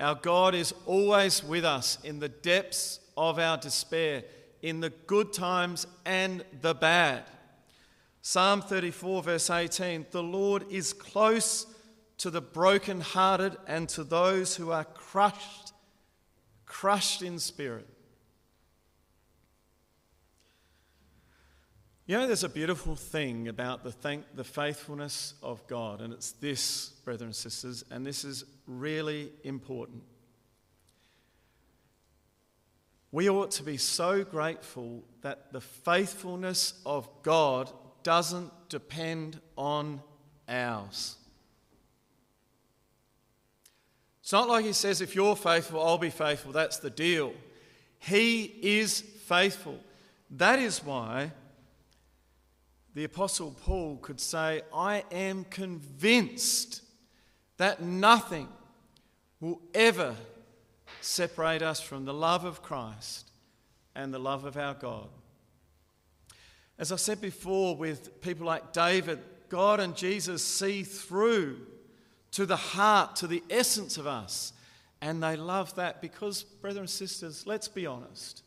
Our 0.00 0.16
God 0.16 0.54
is 0.54 0.74
always 0.86 1.44
with 1.44 1.64
us 1.64 1.98
in 2.02 2.18
the 2.18 2.28
depths 2.28 2.98
of 3.16 3.38
our 3.38 3.56
despair, 3.56 4.24
in 4.62 4.80
the 4.80 4.90
good 4.90 5.32
times 5.32 5.86
and 6.04 6.44
the 6.60 6.74
bad. 6.74 7.24
Psalm 8.20 8.62
34, 8.62 9.22
verse 9.22 9.50
18 9.50 10.06
The 10.10 10.22
Lord 10.22 10.64
is 10.70 10.92
close 10.92 11.66
to 12.18 12.30
the 12.30 12.40
brokenhearted 12.40 13.56
and 13.66 13.88
to 13.90 14.04
those 14.04 14.56
who 14.56 14.70
are 14.70 14.84
crushed, 14.84 15.63
crushed 16.74 17.22
in 17.22 17.38
spirit. 17.38 17.86
You 22.04 22.18
know, 22.18 22.26
there's 22.26 22.42
a 22.42 22.48
beautiful 22.48 22.96
thing 22.96 23.46
about 23.46 23.84
the, 23.84 23.92
thank, 23.92 24.24
the 24.34 24.42
faithfulness 24.42 25.34
of 25.40 25.64
God, 25.68 26.00
and 26.00 26.12
it's 26.12 26.32
this, 26.32 26.88
brothers 27.04 27.22
and 27.22 27.34
sisters, 27.34 27.84
and 27.92 28.04
this 28.04 28.24
is 28.24 28.44
really 28.66 29.30
important. 29.44 30.02
We 33.12 33.30
ought 33.30 33.52
to 33.52 33.62
be 33.62 33.76
so 33.76 34.24
grateful 34.24 35.04
that 35.22 35.52
the 35.52 35.60
faithfulness 35.60 36.74
of 36.84 37.08
God 37.22 37.70
doesn't 38.02 38.50
depend 38.68 39.40
on 39.56 40.02
ours. 40.48 41.18
It's 44.24 44.32
not 44.32 44.48
like 44.48 44.64
he 44.64 44.72
says, 44.72 45.02
if 45.02 45.14
you're 45.14 45.36
faithful, 45.36 45.84
I'll 45.84 45.98
be 45.98 46.08
faithful. 46.08 46.50
That's 46.50 46.78
the 46.78 46.88
deal. 46.88 47.34
He 47.98 48.44
is 48.62 49.02
faithful. 49.02 49.78
That 50.30 50.58
is 50.58 50.82
why 50.82 51.30
the 52.94 53.04
Apostle 53.04 53.54
Paul 53.60 53.98
could 53.98 54.18
say, 54.18 54.62
I 54.74 55.04
am 55.12 55.44
convinced 55.44 56.80
that 57.58 57.82
nothing 57.82 58.48
will 59.40 59.60
ever 59.74 60.16
separate 61.02 61.60
us 61.60 61.82
from 61.82 62.06
the 62.06 62.14
love 62.14 62.46
of 62.46 62.62
Christ 62.62 63.30
and 63.94 64.14
the 64.14 64.18
love 64.18 64.46
of 64.46 64.56
our 64.56 64.72
God. 64.72 65.08
As 66.78 66.92
I 66.92 66.96
said 66.96 67.20
before, 67.20 67.76
with 67.76 68.22
people 68.22 68.46
like 68.46 68.72
David, 68.72 69.18
God 69.50 69.80
and 69.80 69.94
Jesus 69.94 70.42
see 70.42 70.82
through 70.82 71.73
to 72.34 72.44
the 72.44 72.56
heart, 72.56 73.14
to 73.14 73.28
the 73.28 73.44
essence 73.48 73.96
of 73.96 74.08
us. 74.08 74.52
And 75.00 75.22
they 75.22 75.36
love 75.36 75.72
that 75.76 76.00
because, 76.00 76.42
brothers 76.42 76.78
and 76.78 76.90
sisters, 76.90 77.46
let's 77.46 77.68
be 77.68 77.86
honest. 77.86 78.42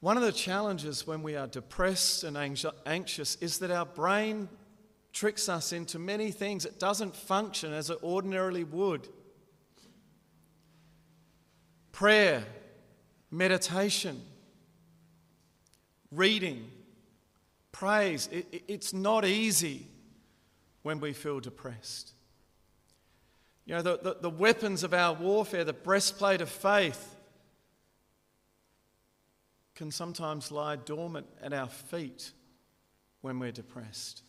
One 0.00 0.16
of 0.16 0.22
the 0.22 0.32
challenges 0.32 1.06
when 1.06 1.22
we 1.22 1.36
are 1.36 1.46
depressed 1.46 2.24
and 2.24 2.38
anxious 2.86 3.34
is 3.36 3.58
that 3.58 3.70
our 3.70 3.84
brain 3.84 4.48
tricks 5.12 5.50
us 5.50 5.74
into 5.74 5.98
many 5.98 6.30
things. 6.30 6.64
It 6.64 6.80
doesn't 6.80 7.14
function 7.14 7.74
as 7.74 7.90
it 7.90 7.98
ordinarily 8.02 8.64
would. 8.64 9.06
Prayer, 11.92 12.44
meditation, 13.30 14.22
reading, 16.10 16.70
praise, 17.72 18.26
it, 18.32 18.64
it's 18.68 18.94
not 18.94 19.26
easy 19.26 19.86
when 20.82 21.00
we 21.00 21.12
feel 21.12 21.40
depressed. 21.40 22.12
You 23.66 23.74
know, 23.76 23.82
the, 23.82 23.98
the, 24.02 24.16
the 24.22 24.30
weapons 24.30 24.82
of 24.82 24.94
our 24.94 25.14
warfare, 25.14 25.64
the 25.64 25.72
breastplate 25.72 26.40
of 26.40 26.48
faith, 26.48 27.16
can 29.74 29.90
sometimes 29.90 30.50
lie 30.50 30.76
dormant 30.76 31.26
at 31.42 31.52
our 31.52 31.68
feet 31.68 32.32
when 33.20 33.38
we're 33.38 33.52
depressed. 33.52 34.22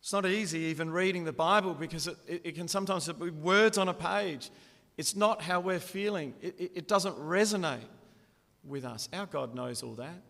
It's 0.00 0.12
not 0.12 0.26
easy 0.26 0.60
even 0.60 0.90
reading 0.90 1.24
the 1.24 1.32
Bible 1.32 1.74
because 1.74 2.06
it, 2.06 2.16
it, 2.28 2.40
it 2.44 2.54
can 2.54 2.68
sometimes 2.68 3.08
be 3.08 3.30
words 3.30 3.78
on 3.78 3.88
a 3.88 3.94
page. 3.94 4.50
It's 4.96 5.16
not 5.16 5.42
how 5.42 5.58
we're 5.58 5.80
feeling. 5.80 6.34
It, 6.40 6.54
it, 6.58 6.72
it 6.76 6.88
doesn't 6.88 7.16
resonate 7.18 7.80
with 8.62 8.84
us. 8.84 9.08
Our 9.12 9.26
God 9.26 9.54
knows 9.54 9.82
all 9.82 9.94
that. 9.94 10.22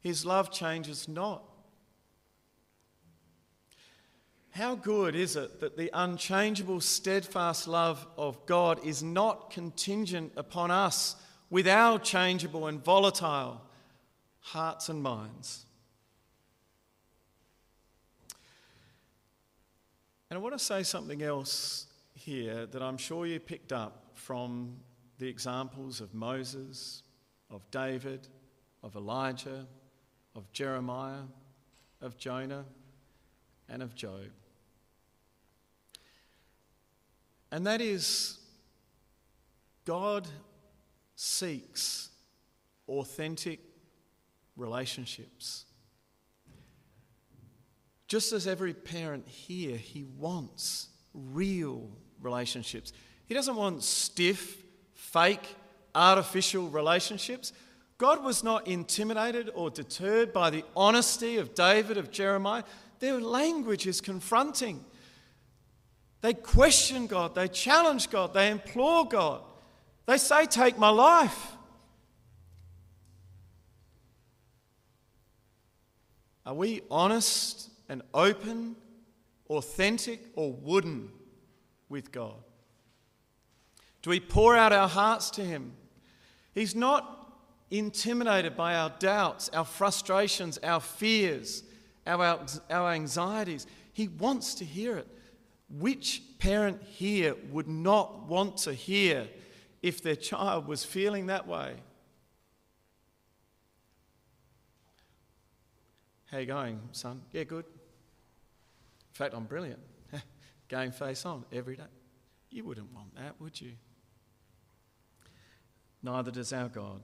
His 0.00 0.24
love 0.24 0.50
changes 0.50 1.08
not. 1.08 1.42
How 4.52 4.74
good 4.74 5.14
is 5.14 5.34
it 5.34 5.60
that 5.60 5.78
the 5.78 5.90
unchangeable, 5.94 6.82
steadfast 6.82 7.66
love 7.66 8.06
of 8.18 8.44
God 8.44 8.84
is 8.84 9.02
not 9.02 9.50
contingent 9.50 10.32
upon 10.36 10.70
us 10.70 11.16
with 11.48 11.66
our 11.66 11.98
changeable 11.98 12.66
and 12.66 12.84
volatile 12.84 13.62
hearts 14.40 14.90
and 14.90 15.02
minds? 15.02 15.64
And 20.28 20.38
I 20.38 20.42
want 20.42 20.58
to 20.58 20.62
say 20.62 20.82
something 20.82 21.22
else 21.22 21.86
here 22.12 22.66
that 22.66 22.82
I'm 22.82 22.98
sure 22.98 23.24
you 23.24 23.40
picked 23.40 23.72
up 23.72 24.10
from 24.12 24.76
the 25.18 25.28
examples 25.28 26.02
of 26.02 26.12
Moses, 26.12 27.02
of 27.50 27.62
David, 27.70 28.28
of 28.82 28.96
Elijah, 28.96 29.66
of 30.34 30.52
Jeremiah, 30.52 31.22
of 32.02 32.18
Jonah, 32.18 32.66
and 33.70 33.82
of 33.82 33.94
Job. 33.94 34.28
And 37.52 37.66
that 37.66 37.82
is, 37.82 38.38
God 39.84 40.26
seeks 41.14 42.08
authentic 42.88 43.60
relationships. 44.56 45.66
Just 48.08 48.32
as 48.32 48.46
every 48.46 48.72
parent 48.72 49.28
here, 49.28 49.76
he 49.76 50.04
wants 50.18 50.88
real 51.12 51.90
relationships. 52.22 52.94
He 53.26 53.34
doesn't 53.34 53.56
want 53.56 53.82
stiff, 53.82 54.62
fake, 54.94 55.54
artificial 55.94 56.68
relationships. 56.68 57.52
God 57.98 58.24
was 58.24 58.42
not 58.42 58.66
intimidated 58.66 59.50
or 59.54 59.68
deterred 59.68 60.32
by 60.32 60.48
the 60.48 60.64
honesty 60.74 61.36
of 61.36 61.54
David, 61.54 61.98
of 61.98 62.10
Jeremiah. 62.10 62.64
Their 62.98 63.20
language 63.20 63.86
is 63.86 64.00
confronting. 64.00 64.84
They 66.22 66.34
question 66.34 67.08
God, 67.08 67.34
they 67.34 67.48
challenge 67.48 68.08
God, 68.08 68.32
they 68.32 68.50
implore 68.50 69.06
God. 69.06 69.42
They 70.06 70.18
say, 70.18 70.46
Take 70.46 70.78
my 70.78 70.88
life. 70.88 71.52
Are 76.46 76.54
we 76.54 76.82
honest 76.90 77.70
and 77.88 78.02
open, 78.14 78.76
authentic, 79.50 80.20
or 80.34 80.52
wooden 80.52 81.10
with 81.88 82.10
God? 82.10 82.34
Do 84.02 84.10
we 84.10 84.18
pour 84.20 84.56
out 84.56 84.72
our 84.72 84.88
hearts 84.88 85.30
to 85.30 85.44
Him? 85.44 85.72
He's 86.52 86.74
not 86.74 87.32
intimidated 87.70 88.56
by 88.56 88.76
our 88.76 88.92
doubts, 88.98 89.48
our 89.50 89.64
frustrations, 89.64 90.58
our 90.58 90.80
fears, 90.80 91.64
our, 92.06 92.44
our 92.70 92.92
anxieties. 92.92 93.66
He 93.92 94.08
wants 94.08 94.54
to 94.56 94.64
hear 94.64 94.96
it. 94.98 95.08
Which 95.78 96.22
parent 96.38 96.82
here 96.82 97.34
would 97.50 97.66
not 97.66 98.28
want 98.28 98.58
to 98.58 98.74
hear 98.74 99.26
if 99.80 100.02
their 100.02 100.16
child 100.16 100.66
was 100.66 100.84
feeling 100.84 101.26
that 101.26 101.46
way? 101.46 101.74
How 106.26 106.38
you 106.38 106.46
going, 106.46 106.80
son? 106.92 107.22
Yeah, 107.32 107.44
good. 107.44 107.64
In 107.64 109.14
fact, 109.14 109.34
I'm 109.34 109.44
brilliant. 109.44 109.80
Game 110.68 110.92
face 110.92 111.24
on 111.24 111.44
every 111.52 111.76
day. 111.76 111.82
You 112.50 112.64
wouldn't 112.64 112.92
want 112.94 113.14
that, 113.16 113.40
would 113.40 113.58
you? 113.60 113.72
Neither 116.02 116.30
does 116.30 116.52
our 116.52 116.68
God. 116.68 117.00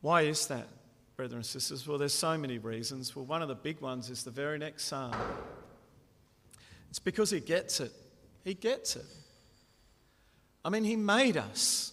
Why 0.00 0.22
is 0.22 0.46
that, 0.46 0.66
brothers 1.16 1.34
and 1.34 1.46
sisters? 1.46 1.86
Well, 1.86 1.98
there's 1.98 2.14
so 2.14 2.36
many 2.38 2.58
reasons. 2.58 3.14
Well, 3.14 3.26
one 3.26 3.42
of 3.42 3.48
the 3.48 3.54
big 3.54 3.80
ones 3.80 4.10
is 4.10 4.24
the 4.24 4.30
very 4.30 4.58
next 4.58 4.84
psalm. 4.84 5.14
It's 6.90 6.98
because 6.98 7.30
he 7.30 7.40
gets 7.40 7.80
it. 7.80 7.92
He 8.44 8.54
gets 8.54 8.96
it. 8.96 9.06
I 10.64 10.68
mean, 10.68 10.84
he 10.84 10.96
made 10.96 11.36
us. 11.36 11.92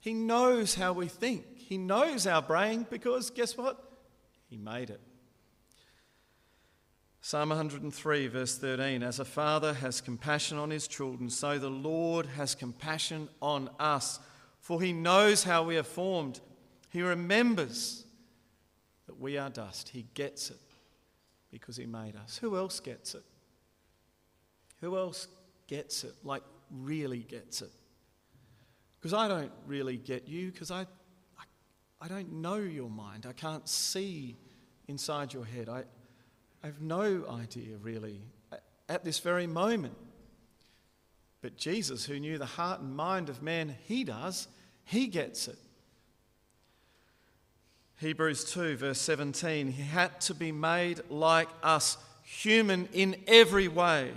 He 0.00 0.14
knows 0.14 0.74
how 0.74 0.92
we 0.92 1.08
think. 1.08 1.44
He 1.56 1.78
knows 1.78 2.26
our 2.26 2.42
brain 2.42 2.86
because 2.90 3.30
guess 3.30 3.56
what? 3.56 3.82
He 4.48 4.56
made 4.56 4.90
it. 4.90 5.00
Psalm 7.22 7.50
103, 7.50 8.26
verse 8.26 8.58
13 8.58 9.02
As 9.02 9.20
a 9.20 9.24
father 9.24 9.72
has 9.74 10.00
compassion 10.00 10.58
on 10.58 10.70
his 10.70 10.88
children, 10.88 11.30
so 11.30 11.58
the 11.58 11.70
Lord 11.70 12.26
has 12.26 12.54
compassion 12.54 13.28
on 13.40 13.70
us, 13.78 14.18
for 14.60 14.82
he 14.82 14.92
knows 14.92 15.44
how 15.44 15.62
we 15.62 15.78
are 15.78 15.84
formed. 15.84 16.40
He 16.90 17.00
remembers 17.00 18.04
that 19.06 19.18
we 19.18 19.38
are 19.38 19.50
dust. 19.50 19.90
He 19.90 20.06
gets 20.14 20.50
it 20.50 20.58
because 21.50 21.76
he 21.76 21.86
made 21.86 22.16
us. 22.16 22.38
Who 22.38 22.56
else 22.56 22.80
gets 22.80 23.14
it? 23.14 23.22
Who 24.82 24.98
else 24.98 25.28
gets 25.68 26.02
it, 26.04 26.12
like 26.24 26.42
really 26.70 27.20
gets 27.20 27.62
it? 27.62 27.70
Because 29.00 29.14
I 29.14 29.28
don't 29.28 29.52
really 29.66 29.96
get 29.96 30.28
you, 30.28 30.50
because 30.50 30.70
I, 30.70 30.80
I, 31.38 31.44
I, 32.00 32.08
don't 32.08 32.32
know 32.32 32.56
your 32.56 32.90
mind. 32.90 33.24
I 33.26 33.32
can't 33.32 33.68
see 33.68 34.36
inside 34.88 35.32
your 35.32 35.44
head. 35.44 35.68
I, 35.68 35.84
I 36.62 36.66
have 36.66 36.80
no 36.80 37.24
idea, 37.30 37.76
really, 37.80 38.20
at 38.88 39.04
this 39.04 39.20
very 39.20 39.46
moment. 39.46 39.96
But 41.42 41.56
Jesus, 41.56 42.04
who 42.04 42.18
knew 42.18 42.38
the 42.38 42.46
heart 42.46 42.80
and 42.80 42.94
mind 42.94 43.28
of 43.28 43.40
man, 43.40 43.76
he 43.86 44.02
does, 44.02 44.48
he 44.84 45.06
gets 45.06 45.46
it. 45.46 45.58
Hebrews 47.98 48.50
2, 48.52 48.76
verse 48.76 49.00
17, 49.00 49.68
he 49.68 49.82
had 49.82 50.20
to 50.22 50.34
be 50.34 50.50
made 50.50 51.00
like 51.08 51.48
us, 51.62 51.98
human 52.24 52.88
in 52.92 53.14
every 53.28 53.68
way 53.68 54.12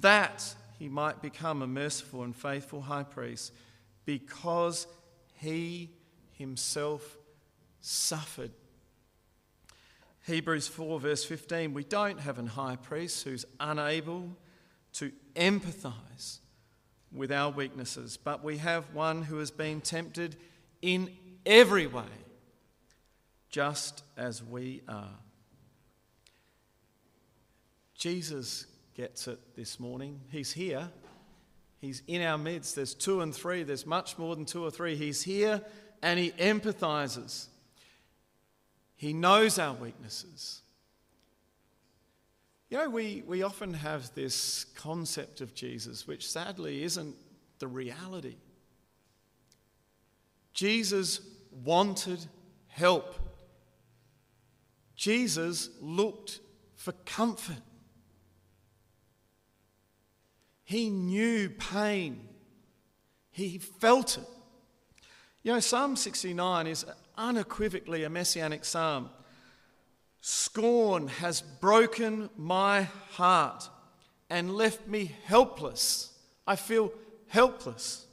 that 0.00 0.54
he 0.78 0.88
might 0.88 1.22
become 1.22 1.62
a 1.62 1.66
merciful 1.66 2.22
and 2.22 2.34
faithful 2.34 2.82
high 2.82 3.02
priest 3.02 3.52
because 4.04 4.86
he 5.34 5.90
himself 6.32 7.16
suffered. 7.80 8.50
Hebrews 10.26 10.68
4, 10.68 11.00
verse 11.00 11.24
15 11.24 11.74
we 11.74 11.84
don't 11.84 12.20
have 12.20 12.38
an 12.38 12.46
high 12.46 12.76
priest 12.76 13.24
who's 13.24 13.44
unable 13.60 14.30
to 14.94 15.12
empathize 15.36 16.38
with 17.12 17.30
our 17.30 17.50
weaknesses, 17.50 18.16
but 18.16 18.42
we 18.42 18.58
have 18.58 18.92
one 18.92 19.22
who 19.22 19.38
has 19.38 19.50
been 19.50 19.80
tempted 19.80 20.36
in 20.82 21.10
every 21.46 21.86
way, 21.86 22.04
just 23.50 24.02
as 24.16 24.42
we 24.42 24.82
are. 24.88 25.18
Jesus 27.94 28.66
gets 28.94 29.28
it 29.28 29.38
this 29.56 29.80
morning. 29.80 30.20
He's 30.30 30.52
here. 30.52 30.88
He's 31.78 32.02
in 32.06 32.22
our 32.22 32.38
midst. 32.38 32.76
There's 32.76 32.94
two 32.94 33.20
and 33.20 33.34
three. 33.34 33.62
There's 33.62 33.86
much 33.86 34.16
more 34.16 34.34
than 34.34 34.44
two 34.44 34.64
or 34.64 34.70
three. 34.70 34.96
He's 34.96 35.22
here 35.22 35.60
and 36.02 36.18
he 36.18 36.30
empathizes. 36.32 37.48
He 38.96 39.12
knows 39.12 39.58
our 39.58 39.74
weaknesses. 39.74 40.62
You 42.70 42.78
know, 42.78 42.88
we, 42.88 43.22
we 43.26 43.42
often 43.42 43.74
have 43.74 44.14
this 44.14 44.64
concept 44.76 45.40
of 45.40 45.54
Jesus, 45.54 46.06
which 46.06 46.28
sadly 46.28 46.82
isn't 46.82 47.16
the 47.58 47.66
reality. 47.66 48.36
Jesus 50.52 51.20
wanted 51.50 52.24
help. 52.68 53.14
Jesus 54.96 55.68
looked 55.80 56.40
for 56.76 56.92
comfort. 57.04 57.62
He 60.64 60.88
knew 60.88 61.50
pain, 61.50 62.28
he 63.30 63.58
felt 63.58 64.18
it. 64.18 64.28
You 65.42 65.52
know, 65.52 65.60
Psalm 65.60 65.94
69 65.94 66.66
is 66.66 66.86
unequivocally 67.18 68.04
a 68.04 68.10
messianic 68.10 68.64
psalm. 68.64 69.10
Scorn 70.22 71.08
has 71.08 71.42
broken 71.42 72.30
my 72.34 72.84
heart 73.10 73.68
and 74.30 74.54
left 74.56 74.88
me 74.88 75.14
helpless. 75.24 76.12
I 76.46 76.56
feel 76.56 76.92
helpless. 77.28 78.06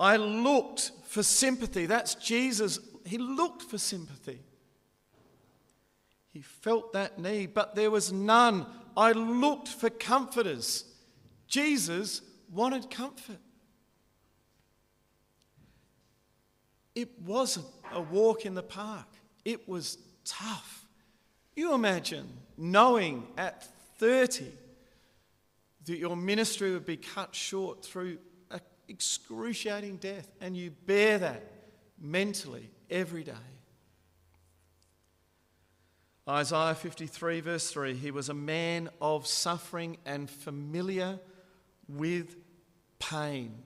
I 0.00 0.16
looked 0.16 0.92
for 1.04 1.22
sympathy. 1.22 1.84
That's 1.84 2.14
Jesus. 2.14 2.78
He 3.04 3.18
looked 3.18 3.62
for 3.62 3.76
sympathy. 3.76 4.40
He 6.32 6.40
felt 6.40 6.92
that 6.92 7.18
need, 7.18 7.52
but 7.52 7.74
there 7.74 7.90
was 7.90 8.12
none. 8.12 8.64
I 8.98 9.12
looked 9.12 9.68
for 9.68 9.90
comforters. 9.90 10.84
Jesus 11.46 12.20
wanted 12.50 12.90
comfort. 12.90 13.38
It 16.96 17.08
wasn't 17.22 17.66
a 17.92 18.00
walk 18.00 18.44
in 18.44 18.54
the 18.54 18.62
park, 18.62 19.06
it 19.44 19.68
was 19.68 19.98
tough. 20.24 20.84
You 21.54 21.74
imagine 21.74 22.28
knowing 22.56 23.28
at 23.36 23.68
30 23.98 24.46
that 25.86 25.96
your 25.96 26.16
ministry 26.16 26.72
would 26.72 26.84
be 26.84 26.96
cut 26.96 27.36
short 27.36 27.84
through 27.84 28.18
an 28.50 28.60
excruciating 28.88 29.98
death, 29.98 30.28
and 30.40 30.56
you 30.56 30.72
bear 30.86 31.18
that 31.18 31.44
mentally 32.00 32.68
every 32.90 33.22
day. 33.22 33.57
Isaiah 36.28 36.74
53, 36.74 37.40
verse 37.40 37.70
3 37.70 37.94
He 37.94 38.10
was 38.10 38.28
a 38.28 38.34
man 38.34 38.90
of 39.00 39.26
suffering 39.26 39.96
and 40.04 40.28
familiar 40.28 41.18
with 41.88 42.36
pain. 42.98 43.62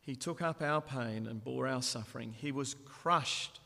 He 0.00 0.16
took 0.16 0.42
up 0.42 0.60
our 0.60 0.82
pain 0.82 1.26
and 1.26 1.42
bore 1.42 1.66
our 1.66 1.80
suffering. 1.80 2.34
He 2.36 2.52
was 2.52 2.74
crushed 2.84 3.60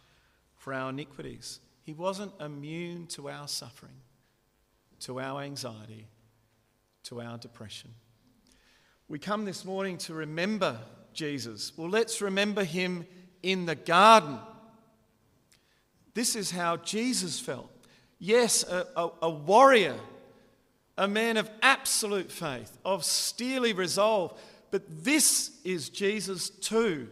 for 0.54 0.72
our 0.72 0.90
iniquities. 0.90 1.60
He 1.82 1.94
wasn't 1.94 2.32
immune 2.40 3.06
to 3.08 3.28
our 3.28 3.48
suffering, 3.48 4.00
to 5.00 5.18
our 5.18 5.40
anxiety, 5.42 6.08
to 7.04 7.22
our 7.22 7.38
depression. 7.38 7.90
We 9.08 9.18
come 9.18 9.44
this 9.44 9.64
morning 9.64 9.98
to 9.98 10.14
remember 10.14 10.78
Jesus. 11.12 11.72
Well, 11.76 11.88
let's 11.88 12.20
remember 12.20 12.64
him 12.64 13.06
in 13.42 13.66
the 13.66 13.76
garden. 13.76 14.38
This 16.16 16.34
is 16.34 16.50
how 16.50 16.78
Jesus 16.78 17.38
felt. 17.38 17.70
Yes, 18.18 18.64
a, 18.64 18.86
a, 18.96 19.10
a 19.22 19.30
warrior, 19.30 19.94
a 20.98 21.06
man 21.06 21.36
of 21.36 21.48
absolute 21.62 22.32
faith, 22.32 22.76
of 22.84 23.04
steely 23.04 23.72
resolve 23.72 24.36
but 24.70 25.04
this 25.04 25.52
is 25.64 25.88
Jesus 25.88 26.50
too. 26.50 27.08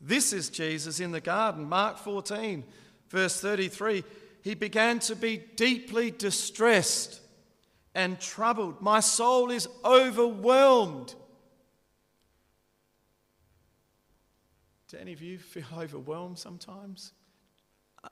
This 0.00 0.32
is 0.32 0.50
Jesus 0.50 1.00
in 1.00 1.12
the 1.12 1.20
garden. 1.20 1.68
Mark 1.68 1.98
14, 1.98 2.64
verse 3.08 3.40
33. 3.40 4.02
He 4.42 4.54
began 4.54 4.98
to 5.00 5.14
be 5.14 5.40
deeply 5.54 6.10
distressed 6.10 7.20
and 7.94 8.18
troubled. 8.18 8.80
My 8.80 9.00
soul 9.00 9.50
is 9.50 9.68
overwhelmed. 9.84 11.14
Do 14.88 14.96
any 14.98 15.12
of 15.12 15.22
you 15.22 15.38
feel 15.38 15.64
overwhelmed 15.78 16.38
sometimes? 16.38 17.12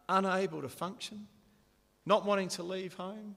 Unable 0.09 0.63
to 0.63 0.69
function? 0.69 1.27
Not 2.07 2.25
wanting 2.25 2.49
to 2.51 2.63
leave 2.63 2.95
home? 2.95 3.35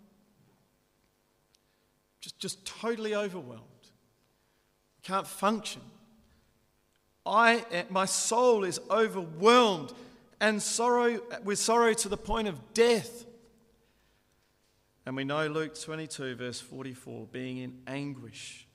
Just, 2.21 2.39
just 2.39 2.65
totally 2.65 3.15
overwhelmed 3.15 3.67
can't 5.03 5.27
function. 5.27 5.81
I, 7.25 7.85
my 7.89 8.05
soul 8.05 8.63
is 8.63 8.79
overwhelmed 8.89 9.93
and 10.41 10.61
sorrow 10.61 11.21
with 11.43 11.59
sorrow 11.59 11.93
to 11.93 12.09
the 12.09 12.17
point 12.17 12.47
of 12.47 12.73
death. 12.73 13.25
And 15.05 15.15
we 15.15 15.23
know 15.23 15.47
Luke 15.47 15.79
22, 15.79 16.35
verse 16.35 16.59
44, 16.59 17.27
being 17.31 17.57
in 17.57 17.79
anguish, 17.87 18.67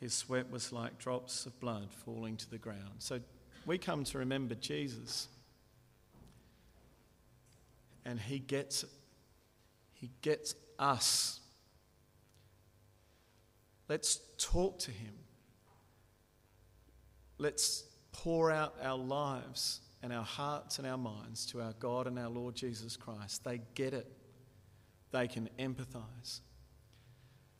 his 0.00 0.14
sweat 0.14 0.50
was 0.50 0.72
like 0.72 0.98
drops 0.98 1.44
of 1.44 1.58
blood 1.60 1.88
falling 2.04 2.36
to 2.38 2.50
the 2.50 2.58
ground. 2.58 2.94
So 2.98 3.20
we 3.66 3.76
come 3.76 4.04
to 4.04 4.18
remember 4.18 4.54
Jesus. 4.54 5.28
And 8.04 8.18
he 8.18 8.38
gets 8.38 8.82
it. 8.82 8.90
He 9.92 10.10
gets 10.22 10.54
us. 10.78 11.40
Let's 13.90 14.20
talk 14.38 14.78
to 14.80 14.90
Him. 14.90 15.12
Let's 17.38 17.84
pour 18.12 18.50
out 18.50 18.74
our 18.82 18.96
lives 18.96 19.80
and 20.02 20.12
our 20.12 20.24
hearts 20.24 20.78
and 20.78 20.86
our 20.86 20.96
minds 20.96 21.44
to 21.46 21.60
our 21.60 21.74
God 21.78 22.06
and 22.06 22.18
our 22.18 22.28
Lord 22.28 22.54
Jesus 22.54 22.96
Christ. 22.96 23.44
They 23.44 23.60
get 23.74 23.92
it, 23.92 24.10
they 25.10 25.28
can 25.28 25.50
empathize. 25.58 26.40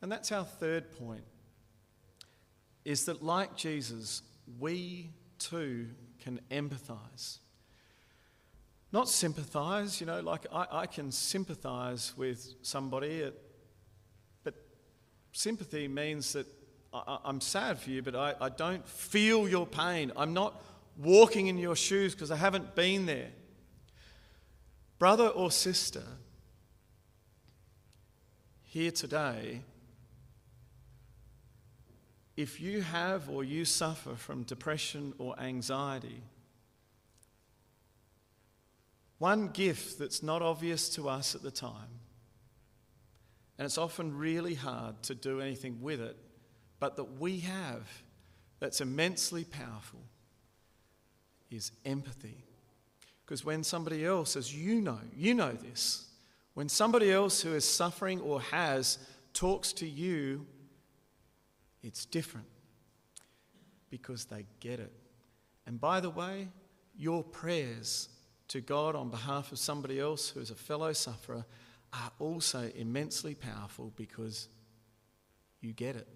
And 0.00 0.10
that's 0.10 0.32
our 0.32 0.44
third 0.44 0.90
point 0.98 1.24
is 2.84 3.04
that, 3.04 3.22
like 3.22 3.54
Jesus, 3.56 4.22
we 4.58 5.10
too 5.38 5.88
can 6.20 6.40
empathize. 6.50 7.38
Not 8.92 9.08
sympathize, 9.08 10.00
you 10.00 10.06
know, 10.06 10.20
like 10.20 10.46
I, 10.52 10.66
I 10.70 10.86
can 10.86 11.12
sympathize 11.12 12.12
with 12.16 12.54
somebody 12.62 13.22
at 13.22 13.34
sympathy 15.32 15.88
means 15.88 16.32
that 16.32 16.46
I, 16.92 17.18
am 17.24 17.40
sad 17.40 17.78
for 17.78 17.90
you, 17.90 18.02
but 18.02 18.16
I, 18.16 18.34
I 18.40 18.48
don't 18.48 18.86
feel 18.86 19.48
your 19.48 19.66
pain. 19.66 20.12
I'm 20.16 20.34
not 20.34 20.60
walking 20.96 21.46
in 21.46 21.58
your 21.58 21.76
shoes 21.76 22.14
because 22.14 22.30
I 22.30 22.36
haven't 22.36 22.74
been 22.74 23.06
there. 23.06 23.30
Brother 24.98 25.28
or 25.28 25.50
sister, 25.50 26.02
here 28.64 28.90
today, 28.90 29.62
if 32.36 32.60
you 32.60 32.82
have 32.82 33.28
or 33.30 33.44
you 33.44 33.64
suffer 33.64 34.14
from 34.14 34.42
depression 34.42 35.14
or 35.18 35.38
anxiety, 35.38 36.22
one 39.20 39.48
gift 39.48 40.00
that's 40.00 40.20
not 40.20 40.42
obvious 40.42 40.88
to 40.88 41.08
us 41.08 41.36
at 41.36 41.42
the 41.42 41.50
time 41.52 42.00
and 43.60 43.66
it's 43.66 43.76
often 43.76 44.16
really 44.16 44.54
hard 44.54 45.02
to 45.02 45.14
do 45.14 45.42
anything 45.42 45.82
with 45.82 46.00
it, 46.00 46.16
but 46.78 46.96
that 46.96 47.20
we 47.20 47.40
have 47.40 47.86
that's 48.58 48.80
immensely 48.80 49.44
powerful 49.44 50.00
is 51.50 51.70
empathy. 51.84 52.42
Because 53.22 53.44
when 53.44 53.62
somebody 53.62 54.02
else, 54.06 54.34
as 54.34 54.56
you 54.56 54.80
know, 54.80 54.98
you 55.14 55.34
know 55.34 55.52
this, 55.52 56.08
when 56.54 56.70
somebody 56.70 57.12
else 57.12 57.42
who 57.42 57.52
is 57.52 57.66
suffering 57.66 58.18
or 58.22 58.40
has 58.40 58.96
talks 59.34 59.74
to 59.74 59.86
you, 59.86 60.46
it's 61.82 62.06
different 62.06 62.48
because 63.90 64.24
they 64.24 64.46
get 64.60 64.80
it. 64.80 64.92
And 65.66 65.78
by 65.78 66.00
the 66.00 66.08
way, 66.08 66.48
your 66.96 67.22
prayers 67.22 68.08
to 68.50 68.60
God 68.60 68.96
on 68.96 69.10
behalf 69.10 69.52
of 69.52 69.58
somebody 69.58 70.00
else 70.00 70.28
who 70.28 70.40
is 70.40 70.50
a 70.50 70.56
fellow 70.56 70.92
sufferer 70.92 71.44
are 71.92 72.10
also 72.18 72.70
immensely 72.74 73.34
powerful 73.34 73.92
because 73.96 74.48
you 75.60 75.72
get 75.72 75.94
it. 75.94 76.08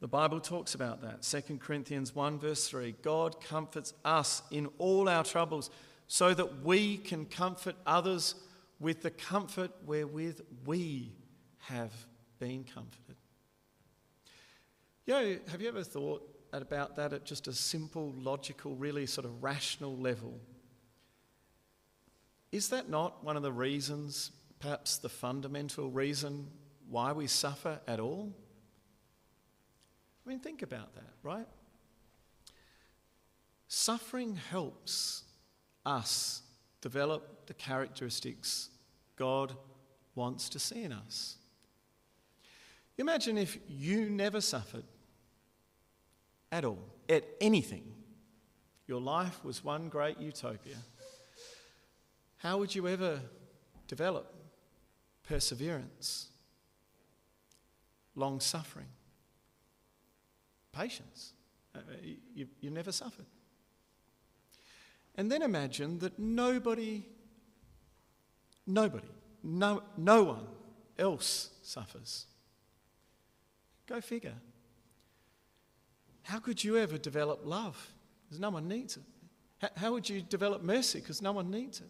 The 0.00 0.08
Bible 0.08 0.40
talks 0.40 0.74
about 0.74 1.02
that. 1.02 1.22
2 1.22 1.58
Corinthians 1.58 2.14
1, 2.14 2.40
verse 2.40 2.68
3 2.68 2.96
God 3.02 3.40
comforts 3.40 3.94
us 4.04 4.42
in 4.50 4.68
all 4.78 5.08
our 5.08 5.22
troubles 5.22 5.70
so 6.08 6.34
that 6.34 6.64
we 6.64 6.96
can 6.96 7.24
comfort 7.24 7.76
others 7.86 8.34
with 8.80 9.02
the 9.02 9.10
comfort 9.10 9.70
wherewith 9.86 10.40
we 10.64 11.12
have 11.58 11.92
been 12.40 12.64
comforted. 12.64 13.14
You 15.06 15.14
know, 15.14 15.38
have 15.52 15.60
you 15.60 15.68
ever 15.68 15.84
thought 15.84 16.29
about 16.52 16.96
that 16.96 17.12
at 17.12 17.24
just 17.24 17.48
a 17.48 17.52
simple, 17.52 18.12
logical, 18.18 18.74
really 18.76 19.06
sort 19.06 19.24
of 19.24 19.42
rational 19.42 19.96
level? 19.96 20.40
Is 22.52 22.68
that 22.70 22.88
not 22.88 23.22
one 23.24 23.36
of 23.36 23.42
the 23.42 23.52
reasons, 23.52 24.32
perhaps 24.58 24.98
the 24.98 25.08
fundamental 25.08 25.90
reason, 25.90 26.48
why 26.88 27.12
we 27.12 27.26
suffer 27.26 27.80
at 27.86 28.00
all? 28.00 28.32
I 30.26 30.28
mean, 30.28 30.40
think 30.40 30.62
about 30.62 30.94
that, 30.94 31.12
right? 31.22 31.46
Suffering 33.68 34.36
helps 34.50 35.24
us 35.86 36.42
develop 36.80 37.46
the 37.46 37.54
characteristics 37.54 38.70
God 39.16 39.54
wants 40.14 40.48
to 40.50 40.58
see 40.58 40.82
in 40.82 40.92
us. 40.92 41.36
Imagine 42.98 43.38
if 43.38 43.58
you 43.68 44.10
never 44.10 44.40
suffered 44.40 44.84
at 46.52 46.64
all, 46.64 46.84
at 47.08 47.24
anything. 47.40 47.84
Your 48.86 49.00
life 49.00 49.44
was 49.44 49.64
one 49.64 49.88
great 49.88 50.18
utopia. 50.18 50.76
How 52.38 52.58
would 52.58 52.74
you 52.74 52.88
ever 52.88 53.20
develop 53.86 54.34
perseverance, 55.22 56.28
long 58.14 58.40
suffering, 58.40 58.88
patience? 60.72 61.34
Uh, 61.74 61.80
you, 62.34 62.48
you 62.60 62.70
never 62.70 62.90
suffered. 62.90 63.26
And 65.14 65.30
then 65.30 65.42
imagine 65.42 65.98
that 66.00 66.18
nobody, 66.18 67.06
nobody, 68.66 69.06
no, 69.42 69.82
no 69.96 70.22
one 70.24 70.46
else 70.98 71.50
suffers. 71.62 72.26
Go 73.86 74.00
figure. 74.00 74.34
How 76.22 76.38
could 76.38 76.62
you 76.62 76.76
ever 76.76 76.98
develop 76.98 77.40
love? 77.44 77.92
Because 78.24 78.40
no 78.40 78.50
one 78.50 78.68
needs 78.68 78.96
it. 78.96 79.72
How 79.76 79.92
would 79.92 80.08
you 80.08 80.22
develop 80.22 80.62
mercy? 80.62 81.00
Because 81.00 81.20
no 81.20 81.32
one 81.32 81.50
needs 81.50 81.80
it. 81.80 81.88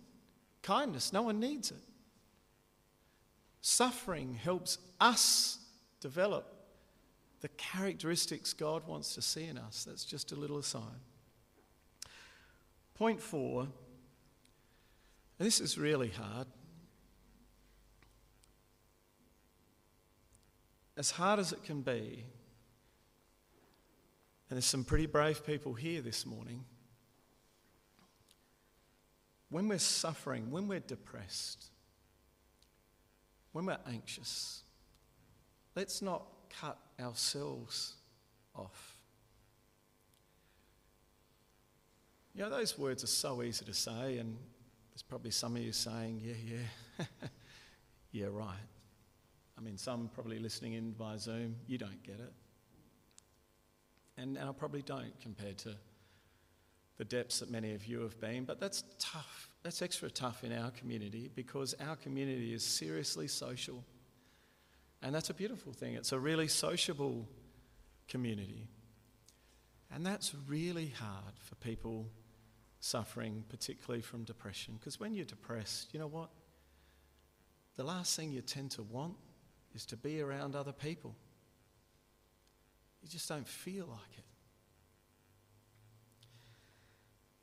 Kindness, 0.63 1.13
no 1.13 1.23
one 1.23 1.39
needs 1.39 1.71
it. 1.71 1.83
Suffering 3.61 4.35
helps 4.35 4.79
us 5.01 5.59
develop 6.01 6.47
the 7.41 7.49
characteristics 7.51 8.53
God 8.53 8.87
wants 8.87 9.15
to 9.15 9.23
see 9.23 9.47
in 9.47 9.59
us. 9.59 9.85
That's 9.85 10.05
just 10.05 10.33
a 10.33 10.37
little 10.37 10.59
aside. 10.59 10.83
Point 12.95 13.21
four, 13.21 13.63
and 13.63 13.71
this 15.39 15.61
is 15.61 15.79
really 15.79 16.09
hard. 16.09 16.47
as 21.01 21.13
hard 21.13 21.41
as 21.41 21.51
it 21.51 21.65
can 21.65 21.81
be, 21.81 22.25
and 24.51 24.57
there's 24.57 24.67
some 24.67 24.83
pretty 24.83 25.07
brave 25.07 25.47
people 25.47 25.75
here 25.75 26.03
this 26.03 26.27
morning, 26.27 26.65
when 29.49 29.69
we're 29.69 29.79
suffering, 29.79 30.51
when 30.51 30.67
we're 30.67 30.81
depressed, 30.81 31.71
when 33.53 33.65
we're 33.65 33.79
anxious, 33.89 34.65
let's 35.77 36.03
not 36.03 36.27
cut 36.61 36.79
ourselves 37.01 37.95
off. 38.57 38.97
You 42.35 42.43
know, 42.43 42.51
those 42.51 42.77
words 42.77 43.05
are 43.05 43.09
so 43.09 43.43
easy 43.43 43.65
to 43.65 43.75
say, 43.75 44.19
and 44.19 44.37
there's 44.91 45.03
probably 45.03 45.31
some 45.31 45.55
of 45.55 45.63
you 45.63 45.73
saying, 45.73 46.21
yeah, 46.25 46.57
yeah, 46.99 47.07
yeah, 48.13 48.27
right. 48.31 48.57
I 49.57 49.61
mean, 49.61 49.77
some 49.77 50.11
probably 50.13 50.41
listening 50.41 50.73
in 50.73 50.93
via 50.95 51.19
Zoom, 51.19 51.55
you 51.69 51.79
don't 51.79 52.03
get 52.03 52.19
it. 52.19 52.33
And, 54.17 54.37
and 54.37 54.49
I 54.49 54.53
probably 54.53 54.83
don't 54.83 55.19
compared 55.21 55.59
to 55.59 55.75
the 56.99 57.05
depths 57.05 57.41
that 57.41 57.51
many 57.51 57.73
of 57.73 57.87
you 57.87 58.01
have 58.01 58.21
been, 58.21 58.45
but 58.45 58.61
that's 58.61 58.85
tough. 58.99 59.49
That's 59.63 59.81
extra 59.81 60.11
tough 60.11 60.45
in 60.45 60.53
our 60.53 60.71
community 60.71 61.31
because 61.35 61.75
our 61.81 61.97
community 61.97 62.53
is 62.53 62.63
seriously 62.63 63.27
social. 63.27 63.83
And 65.03 65.15
that's 65.15 65.31
a 65.31 65.35
beautiful 65.35 65.73
thing. 65.73 65.95
It's 65.95 66.13
a 66.13 66.19
really 66.19 66.49
sociable 66.49 67.27
community. 68.07 68.69
And 69.93 70.05
that's 70.05 70.35
really 70.47 70.89
hard 70.89 71.39
for 71.39 71.55
people 71.57 72.07
suffering, 72.81 73.45
particularly 73.49 74.03
from 74.03 74.25
depression. 74.25 74.77
Because 74.79 75.01
when 75.01 75.15
you're 75.15 75.25
depressed, 75.25 75.95
you 75.95 76.01
know 76.01 76.07
what? 76.07 76.31
The 77.77 77.85
last 77.85 78.15
thing 78.15 78.31
you 78.31 78.43
tend 78.43 78.73
to 78.73 78.83
want 78.83 79.15
is 79.75 79.87
to 79.87 79.97
be 79.97 80.21
around 80.21 80.55
other 80.55 80.73
people. 80.73 81.15
You 83.03 83.09
just 83.09 83.29
don't 83.29 83.49
feel 83.49 83.87
like 83.87 84.19
it. 84.19 84.25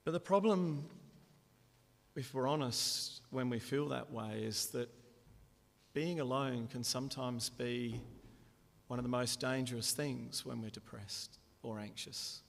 But 0.03 0.11
the 0.11 0.19
problem, 0.19 0.85
if 2.15 2.33
we're 2.33 2.47
honest, 2.47 3.21
when 3.29 3.49
we 3.49 3.59
feel 3.59 3.89
that 3.89 4.11
way, 4.11 4.43
is 4.43 4.67
that 4.67 4.89
being 5.93 6.19
alone 6.19 6.67
can 6.67 6.83
sometimes 6.83 7.49
be 7.49 7.99
one 8.87 8.99
of 8.99 9.03
the 9.03 9.09
most 9.09 9.39
dangerous 9.39 9.91
things 9.91 10.45
when 10.45 10.61
we're 10.61 10.69
depressed 10.69 11.39
or 11.61 11.79
anxious. 11.79 12.41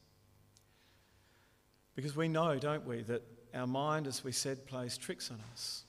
Because 1.97 2.15
we 2.15 2.29
know, 2.29 2.59
don't 2.59 2.87
we, 2.87 3.03
that 3.03 3.23
our 3.55 3.67
mind, 3.67 4.07
as 4.07 4.23
we 4.23 4.31
said, 4.31 4.67
plays 4.67 4.97
tricks 4.97 5.31
on 5.31 5.41
us. 5.53 5.85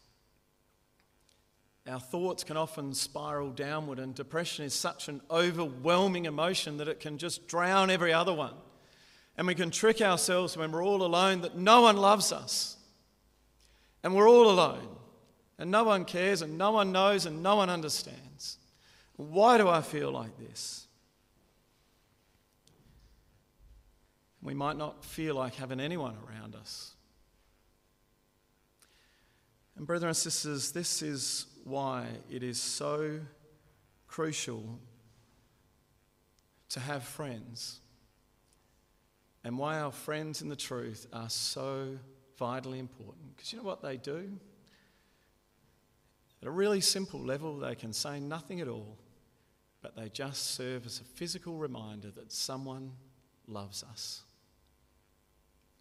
Our 1.89 1.99
thoughts 1.99 2.43
can 2.43 2.55
often 2.55 2.93
spiral 2.93 3.49
downward, 3.49 3.97
and 3.97 4.13
depression 4.13 4.63
is 4.63 4.73
such 4.75 5.07
an 5.07 5.21
overwhelming 5.31 6.25
emotion 6.25 6.77
that 6.77 6.87
it 6.87 6.99
can 6.99 7.17
just 7.17 7.47
drown 7.47 7.89
every 7.89 8.13
other 8.13 8.33
one. 8.33 8.53
And 9.37 9.47
we 9.47 9.55
can 9.55 9.71
trick 9.71 9.99
ourselves 9.99 10.55
when 10.55 10.71
we're 10.71 10.83
all 10.83 11.01
alone 11.01 11.41
that 11.41 11.57
no 11.57 11.81
one 11.81 11.97
loves 11.97 12.31
us. 12.31 12.77
And 14.03 14.13
we're 14.13 14.29
all 14.29 14.51
alone. 14.51 14.87
And 15.57 15.71
no 15.71 15.83
one 15.83 16.05
cares, 16.05 16.41
and 16.41 16.57
no 16.57 16.71
one 16.71 16.91
knows, 16.91 17.25
and 17.25 17.41
no 17.41 17.55
one 17.55 17.69
understands. 17.69 18.57
Why 19.15 19.57
do 19.57 19.67
I 19.67 19.81
feel 19.81 20.11
like 20.11 20.37
this? 20.37 20.85
We 24.41 24.53
might 24.53 24.77
not 24.77 25.03
feel 25.03 25.35
like 25.35 25.55
having 25.55 25.79
anyone 25.79 26.15
around 26.27 26.55
us. 26.55 26.91
And, 29.75 29.87
brothers 29.87 30.07
and 30.07 30.17
sisters, 30.17 30.71
this 30.71 31.01
is 31.01 31.45
why 31.63 32.07
it 32.29 32.43
is 32.43 32.59
so 32.59 33.19
crucial 34.07 34.79
to 36.69 36.79
have 36.79 37.03
friends, 37.03 37.79
and 39.43 39.57
why 39.57 39.79
our 39.79 39.91
friends 39.91 40.41
in 40.41 40.49
the 40.49 40.55
truth 40.55 41.07
are 41.11 41.29
so 41.29 41.97
vitally 42.37 42.79
important. 42.79 43.35
Because 43.35 43.51
you 43.51 43.57
know 43.57 43.65
what 43.65 43.81
they 43.81 43.97
do? 43.97 44.31
At 46.41 46.47
a 46.47 46.51
really 46.51 46.81
simple 46.81 47.19
level, 47.19 47.57
they 47.57 47.75
can 47.75 47.91
say 47.91 48.19
nothing 48.19 48.61
at 48.61 48.67
all, 48.67 48.97
but 49.81 49.95
they 49.95 50.09
just 50.09 50.55
serve 50.55 50.85
as 50.85 50.99
a 50.99 51.03
physical 51.03 51.57
reminder 51.57 52.11
that 52.11 52.31
someone 52.31 52.91
loves 53.47 53.83
us. 53.83 54.21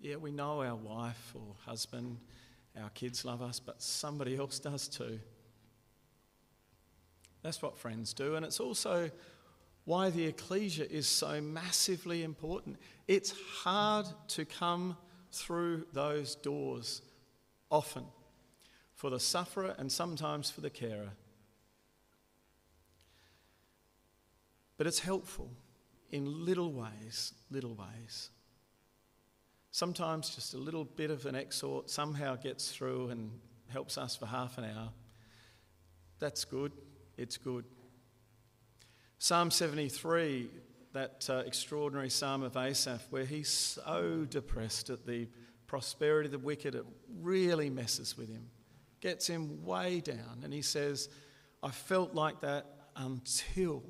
Yeah, 0.01 0.17
we 0.17 0.31
know 0.31 0.63
our 0.63 0.77
wife 0.77 1.33
or 1.35 1.55
husband, 1.65 2.19
our 2.81 2.91
kids 2.91 3.25
love 3.25 3.43
us, 3.43 3.61
but 3.61 3.83
somebody 3.83 4.37
else 4.39 4.59
does 4.59 4.89
too. 4.89 5.21
That's 7.49 7.63
what 7.63 7.79
friends 7.79 8.13
do, 8.13 8.35
and 8.35 8.45
it's 8.45 8.61
also 8.61 9.11
why 9.87 10.11
the 10.11 10.27
ecclesia 10.27 10.85
is 10.85 11.07
so 11.07 11.41
massively 11.41 12.23
important. 12.23 12.77
It's 13.07 13.33
hard 13.63 14.05
to 14.37 14.45
come 14.45 14.99
through 15.33 15.87
those 15.95 16.35
doors 16.35 17.01
often 17.71 18.05
for 18.93 19.09
the 19.09 19.19
sufferer 19.19 19.75
and 19.79 19.91
sometimes 19.91 20.51
for 20.51 20.61
the 20.61 20.69
carer. 20.69 21.09
But 24.77 24.87
it's 24.87 24.99
helpful 24.99 25.51
in 26.11 26.45
little 26.45 26.71
ways, 26.71 27.33
little 27.51 27.75
ways. 27.75 28.29
Sometimes 29.71 30.35
just 30.35 30.53
a 30.53 30.59
little 30.59 30.85
bit 30.85 31.11
of 31.11 31.25
an 31.25 31.35
exhort 31.35 31.89
somehow 31.89 32.37
gets 32.37 32.71
through 32.71 33.09
and 33.09 33.31
helps 33.69 33.97
us 33.97 34.15
for 34.17 34.27
half 34.27 34.59
an 34.59 34.65
hour. 34.65 34.91
That's 36.19 36.45
good. 36.45 36.73
It's 37.19 37.37
good. 37.37 37.65
Psalm 39.19 39.51
73, 39.51 40.49
that 40.93 41.29
uh, 41.29 41.43
extraordinary 41.45 42.09
psalm 42.09 42.43
of 42.43 42.57
Asaph, 42.57 43.03
where 43.11 43.25
he's 43.25 43.51
so 43.51 44.27
depressed 44.31 44.89
at 44.89 45.05
the 45.05 45.29
prosperity 45.67 46.29
of 46.29 46.33
the 46.33 46.39
wicked, 46.39 46.75
it 46.75 46.87
really 47.21 47.69
messes 47.69 48.17
with 48.17 48.31
him, 48.31 48.47
gets 49.01 49.27
him 49.27 49.65
way 49.65 50.01
down. 50.01 50.41
And 50.43 50.53
he 50.53 50.63
says, 50.63 51.11
I 51.63 51.71
felt 51.71 52.15
like 52.15 52.41
that 52.41 52.65
until 52.97 53.83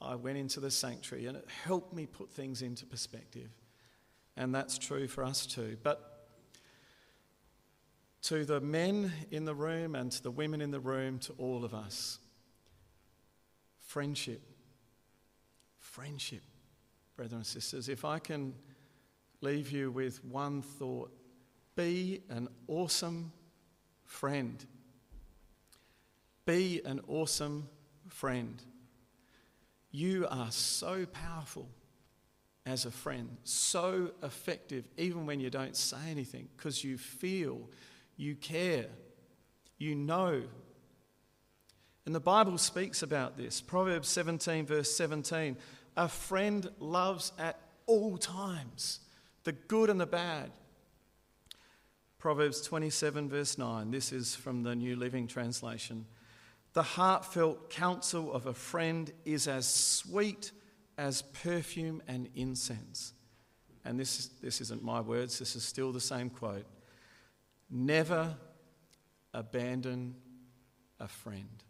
I 0.00 0.14
went 0.14 0.38
into 0.38 0.60
the 0.60 0.70
sanctuary, 0.70 1.26
and 1.26 1.36
it 1.36 1.46
helped 1.64 1.92
me 1.92 2.06
put 2.06 2.30
things 2.30 2.62
into 2.62 2.86
perspective 2.86 3.50
and 4.40 4.54
that's 4.54 4.78
true 4.78 5.06
for 5.06 5.22
us 5.22 5.46
too. 5.46 5.76
But 5.82 6.09
to 8.22 8.44
the 8.44 8.60
men 8.60 9.12
in 9.30 9.44
the 9.44 9.54
room 9.54 9.94
and 9.94 10.12
to 10.12 10.22
the 10.22 10.30
women 10.30 10.60
in 10.60 10.70
the 10.70 10.80
room, 10.80 11.18
to 11.20 11.32
all 11.38 11.64
of 11.64 11.74
us, 11.74 12.18
friendship. 13.78 14.42
Friendship, 15.78 16.42
brothers 17.16 17.32
and 17.32 17.46
sisters. 17.46 17.88
If 17.88 18.04
I 18.04 18.18
can 18.18 18.54
leave 19.40 19.70
you 19.70 19.90
with 19.90 20.24
one 20.24 20.62
thought 20.62 21.10
be 21.76 22.20
an 22.28 22.48
awesome 22.66 23.32
friend. 24.04 24.62
Be 26.44 26.82
an 26.84 27.00
awesome 27.08 27.68
friend. 28.08 28.60
You 29.90 30.26
are 30.30 30.50
so 30.50 31.06
powerful 31.06 31.68
as 32.66 32.84
a 32.84 32.90
friend. 32.90 33.36
So 33.44 34.10
effective, 34.22 34.84
even 34.96 35.26
when 35.26 35.40
you 35.40 35.48
don't 35.48 35.76
say 35.76 36.10
anything, 36.10 36.48
because 36.56 36.84
you 36.84 36.98
feel, 36.98 37.68
you 38.20 38.34
care, 38.34 38.86
you 39.78 39.94
know. 39.94 40.42
And 42.04 42.14
the 42.14 42.20
Bible 42.20 42.58
speaks 42.58 43.02
about 43.02 43.38
this. 43.38 43.62
Proverbs 43.62 44.08
17, 44.08 44.66
verse 44.66 44.94
17 44.94 45.56
A 45.96 46.08
friend 46.08 46.70
loves 46.78 47.32
at 47.38 47.58
all 47.86 48.18
times, 48.18 49.00
the 49.44 49.52
good 49.52 49.88
and 49.88 49.98
the 49.98 50.06
bad. 50.06 50.50
Proverbs 52.18 52.60
27, 52.60 53.30
verse 53.30 53.56
9. 53.56 53.90
This 53.90 54.12
is 54.12 54.36
from 54.36 54.62
the 54.62 54.76
New 54.76 54.96
Living 54.96 55.26
Translation. 55.26 56.04
The 56.74 56.82
heartfelt 56.82 57.70
counsel 57.70 58.34
of 58.34 58.44
a 58.44 58.52
friend 58.52 59.10
is 59.24 59.48
as 59.48 59.66
sweet 59.66 60.52
as 60.98 61.22
perfume 61.22 62.02
and 62.06 62.28
incense. 62.34 63.14
And 63.82 63.98
this, 63.98 64.28
this 64.42 64.60
isn't 64.60 64.84
my 64.84 65.00
words, 65.00 65.38
this 65.38 65.56
is 65.56 65.62
still 65.62 65.90
the 65.90 66.00
same 66.00 66.28
quote. 66.28 66.66
Never 67.70 68.36
abandon 69.32 70.16
a 70.98 71.06
friend. 71.08 71.62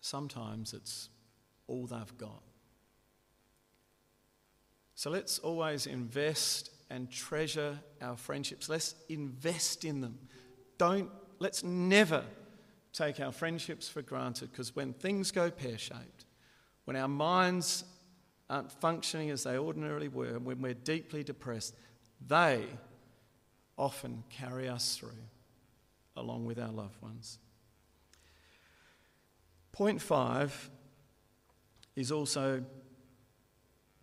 Sometimes 0.00 0.72
it's 0.72 1.10
all 1.66 1.86
they've 1.86 2.18
got. 2.18 2.42
So 4.94 5.10
let's 5.10 5.38
always 5.38 5.86
invest 5.86 6.70
and 6.90 7.10
treasure 7.10 7.78
our 8.02 8.16
friendships. 8.16 8.68
Let's 8.68 8.94
invest 9.08 9.84
in 9.84 10.00
them. 10.00 10.18
Don't, 10.78 11.10
let's 11.38 11.62
never 11.62 12.24
take 12.92 13.20
our 13.20 13.32
friendships 13.32 13.88
for 13.88 14.02
granted 14.02 14.50
because 14.50 14.74
when 14.74 14.92
things 14.92 15.30
go 15.30 15.50
pear 15.50 15.78
shaped, 15.78 16.24
when 16.84 16.96
our 16.96 17.08
minds 17.08 17.84
aren't 18.48 18.72
functioning 18.72 19.30
as 19.30 19.44
they 19.44 19.56
ordinarily 19.56 20.08
were, 20.08 20.38
when 20.38 20.60
we're 20.60 20.74
deeply 20.74 21.22
depressed, 21.22 21.76
they 22.26 22.66
often 23.80 24.22
carry 24.28 24.68
us 24.68 24.96
through 24.96 25.24
along 26.16 26.44
with 26.44 26.58
our 26.58 26.70
loved 26.70 27.00
ones. 27.00 27.38
Point 29.72 30.02
five 30.02 30.70
is 31.96 32.12
also 32.12 32.62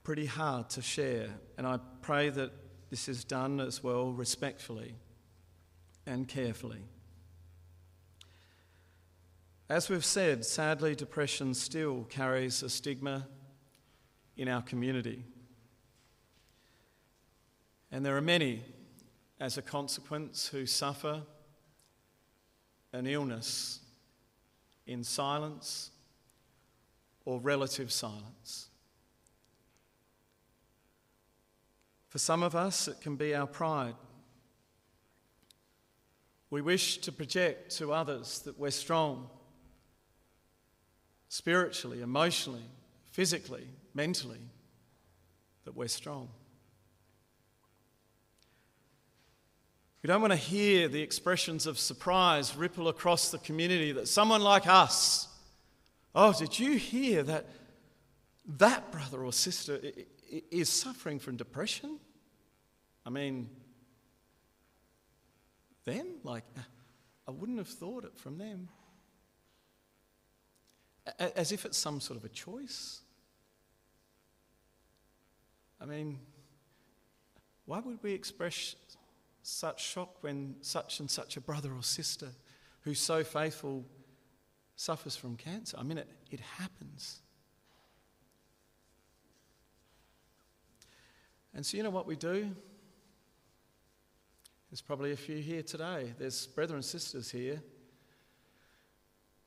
pretty 0.04 0.26
hard 0.26 0.70
to 0.72 0.82
share, 0.82 1.30
and 1.58 1.68
I 1.68 1.80
pray 2.02 2.30
that 2.30 2.52
this 2.90 3.08
is 3.08 3.24
done 3.24 3.60
as 3.60 3.84
well 3.84 4.12
respectfully 4.12 4.96
and 6.06 6.28
carefully. 6.28 6.82
As 9.70 9.90
we've 9.90 10.06
said, 10.06 10.46
sadly, 10.46 10.96
depression 10.96 11.54
still 11.54 12.06
carries 12.06 12.64
a 12.64 12.70
stigma 12.70 13.28
in 14.38 14.48
our 14.48 14.62
community. 14.62 15.26
And 17.92 18.06
there 18.06 18.16
are 18.16 18.22
many, 18.22 18.64
as 19.40 19.58
a 19.58 19.62
consequence, 19.62 20.48
who 20.48 20.66
suffer 20.66 21.24
an 22.94 23.06
illness 23.06 23.80
in 24.86 25.04
silence 25.04 25.92
or 27.26 27.40
relative 27.40 27.92
silence. 27.92 28.70
For 32.08 32.18
some 32.18 32.42
of 32.42 32.56
us, 32.56 32.88
it 32.88 33.02
can 33.02 33.16
be 33.16 33.36
our 33.36 33.48
pride. 33.48 33.96
We 36.50 36.62
wish 36.62 37.00
to 37.00 37.12
project 37.12 37.76
to 37.78 37.92
others 37.92 38.40
that 38.40 38.58
we're 38.58 38.72
strong 38.72 39.30
spiritually, 41.28 42.02
emotionally, 42.02 42.64
physically, 43.12 43.68
mentally, 43.94 44.40
that 45.66 45.76
we're 45.76 45.90
strong. 45.90 46.30
We 50.08 50.14
don't 50.14 50.22
want 50.22 50.32
to 50.32 50.38
hear 50.38 50.88
the 50.88 51.02
expressions 51.02 51.68
of 51.68 51.78
surprise 51.78 52.56
ripple 52.56 52.88
across 52.88 53.30
the 53.30 53.40
community 53.40 53.92
that 53.92 54.08
someone 54.08 54.40
like 54.40 54.66
us, 54.66 55.28
oh, 56.16 56.32
did 56.32 56.58
you 56.58 56.78
hear 56.78 57.24
that 57.24 57.46
that 58.58 58.90
brother 58.90 59.26
or 59.26 59.34
sister 59.34 59.82
is 60.50 60.70
suffering 60.70 61.20
from 61.20 61.36
depression? 61.36 62.00
I 63.06 63.10
mean, 63.10 63.50
them? 65.84 66.08
Like, 66.24 66.46
uh, 66.58 66.62
I 67.28 67.32
wouldn't 67.32 67.58
have 67.58 67.68
thought 67.68 68.06
it 68.06 68.18
from 68.18 68.38
them 68.38 68.70
as 71.20 71.52
if 71.52 71.66
it's 71.66 71.78
some 71.78 72.00
sort 72.00 72.18
of 72.18 72.24
a 72.24 72.30
choice. 72.30 73.02
I 75.82 75.86
mean, 75.86 76.18
why 77.66 77.80
would 77.80 78.02
we 78.02 78.14
express 78.14 78.76
such 79.48 79.84
shock 79.84 80.24
when 80.24 80.56
such 80.62 81.00
and 81.00 81.10
such 81.10 81.38
a 81.38 81.42
brother 81.42 81.72
or 81.74 81.84
sister 81.84 82.30
who's 82.82 83.00
so 83.00 83.24
faithful 83.24 83.86
suffers 84.76 85.16
from 85.16 85.36
cancer? 85.36 85.78
I 85.80 85.84
mean, 85.84 85.98
it, 85.98 86.10
it 86.30 86.40
happens. 86.40 87.22
And 91.54 91.66
so, 91.66 91.78
you 91.78 91.84
know 91.84 91.90
what 91.90 92.06
we 92.06 92.16
do? 92.16 92.56
There's 94.70 94.82
probably 94.82 95.14
a 95.14 95.18
few 95.18 95.38
here 95.38 95.64
today. 95.64 96.14
There's 96.20 96.46
brethren 96.48 96.78
and 96.78 96.86
sisters 96.86 97.32
here 97.32 97.62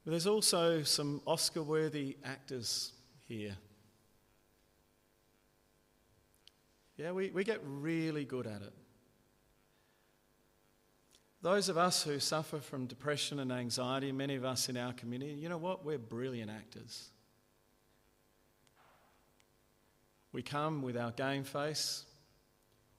but 0.04 0.12
there's 0.12 0.26
also 0.26 0.82
some 0.82 1.20
Oscar 1.26 1.62
worthy 1.62 2.16
actors 2.24 2.92
here. 3.28 3.56
Yeah, 6.96 7.12
we, 7.12 7.30
we 7.30 7.44
get 7.44 7.60
really 7.64 8.24
good 8.24 8.46
at 8.46 8.62
it. 8.62 8.72
Those 11.42 11.70
of 11.70 11.78
us 11.78 12.02
who 12.02 12.18
suffer 12.18 12.58
from 12.58 12.86
depression 12.86 13.38
and 13.38 13.50
anxiety, 13.50 14.12
many 14.12 14.34
of 14.34 14.44
us 14.44 14.68
in 14.68 14.76
our 14.76 14.92
community, 14.92 15.32
you 15.32 15.48
know 15.48 15.56
what? 15.56 15.84
We're 15.84 15.98
brilliant 15.98 16.50
actors. 16.50 17.10
We 20.32 20.42
come 20.42 20.82
with 20.82 20.96
our 20.96 21.10
game 21.12 21.44
face, 21.44 22.04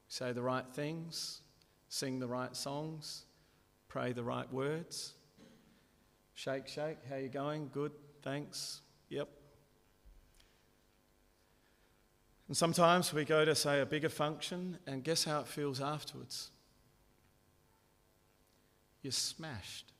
say 0.07 0.33
the 0.33 0.41
right 0.41 0.65
things, 0.73 1.41
sing 1.87 2.19
the 2.19 2.27
right 2.27 2.55
songs, 2.55 3.25
pray 3.87 4.11
the 4.11 4.23
right 4.23 4.51
words. 4.51 5.13
Shake, 6.33 6.67
shake. 6.67 6.97
How 7.09 7.17
you 7.17 7.29
going? 7.29 7.69
Good. 7.71 7.91
Thanks. 8.23 8.81
Yep. 9.09 9.29
And 12.47 12.57
sometimes 12.57 13.13
we 13.13 13.23
go 13.23 13.45
to, 13.45 13.53
say, 13.53 13.79
a 13.79 13.85
bigger 13.85 14.09
function, 14.09 14.77
and 14.87 15.03
guess 15.03 15.23
how 15.23 15.41
it 15.41 15.47
feels 15.47 15.79
afterwards? 15.79 16.49
You're 19.01 19.11
smashed. 19.11 19.91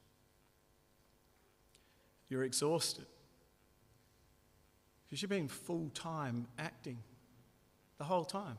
You're 2.29 2.43
exhausted. 2.43 3.05
Because 5.05 5.21
you've 5.21 5.29
been 5.29 5.47
full 5.47 5.89
time 5.93 6.47
acting 6.57 6.99
the 7.97 8.03
whole 8.03 8.25
time. 8.25 8.57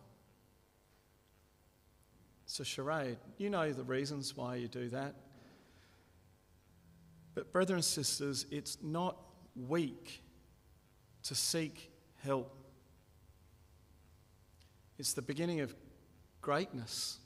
It's 2.44 2.60
a 2.60 2.64
charade. 2.64 3.16
You 3.38 3.48
know 3.48 3.72
the 3.72 3.84
reasons 3.84 4.36
why 4.36 4.56
you 4.56 4.68
do 4.68 4.90
that. 4.90 5.14
But, 7.34 7.50
brothers 7.50 7.74
and 7.74 7.84
sisters, 7.84 8.44
it's 8.50 8.76
not 8.82 9.16
weak 9.56 10.22
to 11.22 11.34
seek 11.34 11.90
help. 12.22 12.54
It's 14.98 15.14
the 15.14 15.22
beginning 15.22 15.60
of 15.60 15.74
greatness 16.42 17.18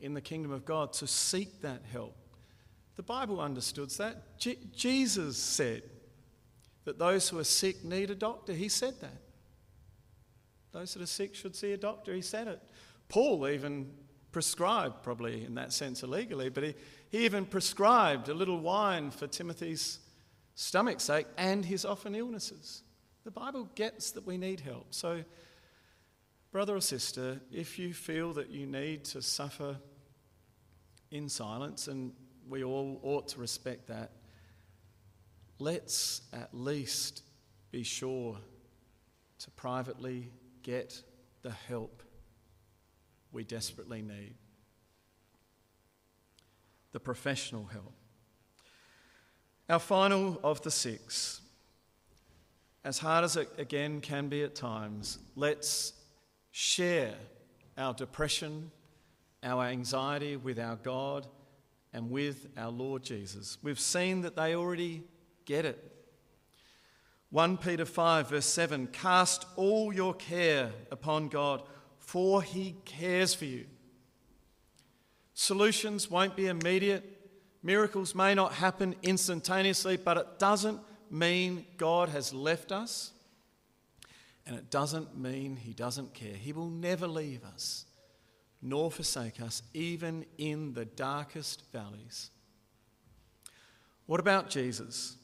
in 0.00 0.14
the 0.14 0.20
kingdom 0.20 0.52
of 0.52 0.64
God 0.64 0.92
to 0.94 1.06
seek 1.06 1.60
that 1.62 1.82
help. 1.90 2.16
The 2.96 3.02
Bible 3.02 3.40
understood 3.40 3.90
that. 3.90 4.38
Je- 4.38 4.58
Jesus 4.74 5.36
said 5.36 5.82
that 6.84 6.98
those 6.98 7.28
who 7.28 7.38
are 7.38 7.44
sick 7.44 7.84
need 7.84 8.10
a 8.10 8.14
doctor. 8.14 8.52
He 8.52 8.68
said 8.68 9.00
that. 9.00 9.20
Those 10.72 10.94
that 10.94 11.02
are 11.02 11.06
sick 11.06 11.34
should 11.34 11.56
see 11.56 11.72
a 11.72 11.76
doctor. 11.76 12.12
He 12.12 12.22
said 12.22 12.48
it. 12.48 12.60
Paul 13.08 13.48
even 13.48 13.90
prescribed, 14.32 15.02
probably 15.02 15.44
in 15.44 15.54
that 15.54 15.72
sense 15.72 16.02
illegally, 16.02 16.48
but 16.50 16.64
he, 16.64 16.74
he 17.10 17.24
even 17.24 17.46
prescribed 17.46 18.28
a 18.28 18.34
little 18.34 18.60
wine 18.60 19.10
for 19.10 19.26
Timothy's 19.26 20.00
stomach's 20.54 21.04
sake 21.04 21.26
and 21.36 21.64
his 21.64 21.84
often 21.84 22.14
illnesses. 22.14 22.82
The 23.24 23.30
Bible 23.30 23.68
gets 23.74 24.10
that 24.12 24.26
we 24.26 24.36
need 24.36 24.60
help. 24.60 24.86
So, 24.90 25.22
brother 26.50 26.76
or 26.76 26.80
sister, 26.80 27.40
if 27.52 27.78
you 27.78 27.92
feel 27.92 28.32
that 28.34 28.50
you 28.50 28.66
need 28.66 29.04
to 29.04 29.22
suffer 29.22 29.76
in 31.10 31.28
silence, 31.28 31.88
and 31.88 32.12
we 32.48 32.64
all 32.64 33.00
ought 33.02 33.28
to 33.28 33.40
respect 33.40 33.86
that, 33.88 34.12
let's 35.58 36.22
at 36.32 36.52
least 36.52 37.22
be 37.70 37.82
sure 37.82 38.36
to 39.38 39.50
privately 39.52 40.30
get 40.62 41.02
the 41.42 41.50
help 41.50 42.02
we 43.32 43.44
desperately 43.44 44.02
need 44.02 44.34
the 46.92 47.00
professional 47.00 47.64
help. 47.66 47.92
Our 49.68 49.78
final 49.78 50.40
of 50.42 50.62
the 50.62 50.70
six, 50.70 51.42
as 52.84 52.98
hard 52.98 53.24
as 53.24 53.36
it 53.36 53.50
again 53.58 54.00
can 54.00 54.28
be 54.28 54.42
at 54.42 54.54
times, 54.54 55.18
let's 55.36 55.92
share 56.58 57.14
our 57.76 57.94
depression, 57.94 58.72
our 59.44 59.66
anxiety 59.66 60.34
with 60.34 60.58
our 60.58 60.74
God 60.74 61.24
and 61.92 62.10
with 62.10 62.48
our 62.56 62.72
Lord 62.72 63.04
Jesus. 63.04 63.58
We've 63.62 63.78
seen 63.78 64.22
that 64.22 64.34
they 64.34 64.56
already 64.56 65.04
get 65.44 65.64
it. 65.64 65.78
1 67.30 67.58
Peter 67.58 67.84
5, 67.84 68.30
verse 68.30 68.46
7 68.46 68.88
Cast 68.88 69.46
all 69.54 69.92
your 69.92 70.14
care 70.14 70.72
upon 70.90 71.28
God, 71.28 71.62
for 72.00 72.42
he 72.42 72.74
cares 72.84 73.34
for 73.34 73.44
you. 73.44 73.66
Solutions 75.34 76.10
won't 76.10 76.34
be 76.34 76.48
immediate. 76.48 77.04
Miracles 77.62 78.16
may 78.16 78.34
not 78.34 78.54
happen 78.54 78.96
instantaneously, 79.04 79.96
but 79.96 80.16
it 80.16 80.40
doesn't 80.40 80.80
mean 81.08 81.66
God 81.76 82.08
has 82.08 82.34
left 82.34 82.72
us. 82.72 83.12
And 84.48 84.56
it 84.56 84.70
doesn't 84.70 85.16
mean 85.16 85.56
He 85.56 85.74
doesn't 85.74 86.14
care. 86.14 86.34
He 86.34 86.52
will 86.52 86.70
never 86.70 87.06
leave 87.06 87.44
us 87.44 87.84
nor 88.60 88.90
forsake 88.90 89.40
us, 89.40 89.62
even 89.72 90.24
in 90.36 90.72
the 90.74 90.84
darkest 90.84 91.62
valleys. 91.72 92.30
What 94.06 94.20
about 94.20 94.50
Jesus? 94.50 95.16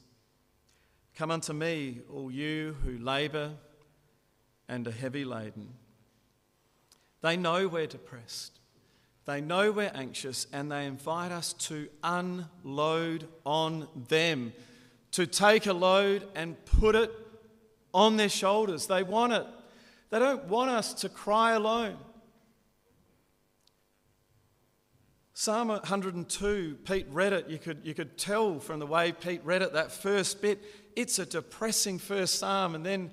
Come 1.15 1.31
unto 1.31 1.53
me, 1.53 2.01
all 2.09 2.31
you 2.31 2.77
who 2.83 2.97
labour 2.97 3.51
and 4.69 4.87
are 4.87 4.91
heavy 4.91 5.25
laden. 5.25 5.69
They 7.21 7.35
know 7.35 7.67
we're 7.67 7.87
depressed. 7.87 8.59
They 9.25 9.41
know 9.41 9.71
we're 9.71 9.91
anxious 9.93 10.47
and 10.53 10.71
they 10.71 10.85
invite 10.85 11.31
us 11.31 11.53
to 11.53 11.89
unload 12.03 13.27
on 13.43 13.87
them, 14.07 14.53
to 15.11 15.25
take 15.25 15.65
a 15.65 15.73
load 15.73 16.27
and 16.35 16.63
put 16.65 16.95
it 16.95 17.24
on 17.95 18.17
their 18.17 18.29
shoulders. 18.29 18.87
They 18.87 19.03
want 19.03 19.31
it. 19.31 19.47
They 20.11 20.19
don't 20.19 20.45
want 20.45 20.69
us 20.69 20.93
to 20.95 21.09
cry 21.09 21.53
alone. 21.53 21.97
Psalm 25.33 25.69
102, 25.69 26.77
Pete 26.85 27.07
read 27.09 27.33
it. 27.33 27.49
You 27.49 27.57
could, 27.57 27.79
you 27.83 27.93
could 27.93 28.17
tell 28.17 28.59
from 28.59 28.79
the 28.79 28.85
way 28.85 29.13
Pete 29.13 29.41
read 29.43 29.61
it, 29.61 29.73
that 29.73 29.91
first 29.91 30.41
bit, 30.41 30.61
it's 30.95 31.19
a 31.19 31.25
depressing 31.25 31.97
first 31.97 32.39
psalm, 32.39 32.75
and 32.75 32.85
then 32.85 33.11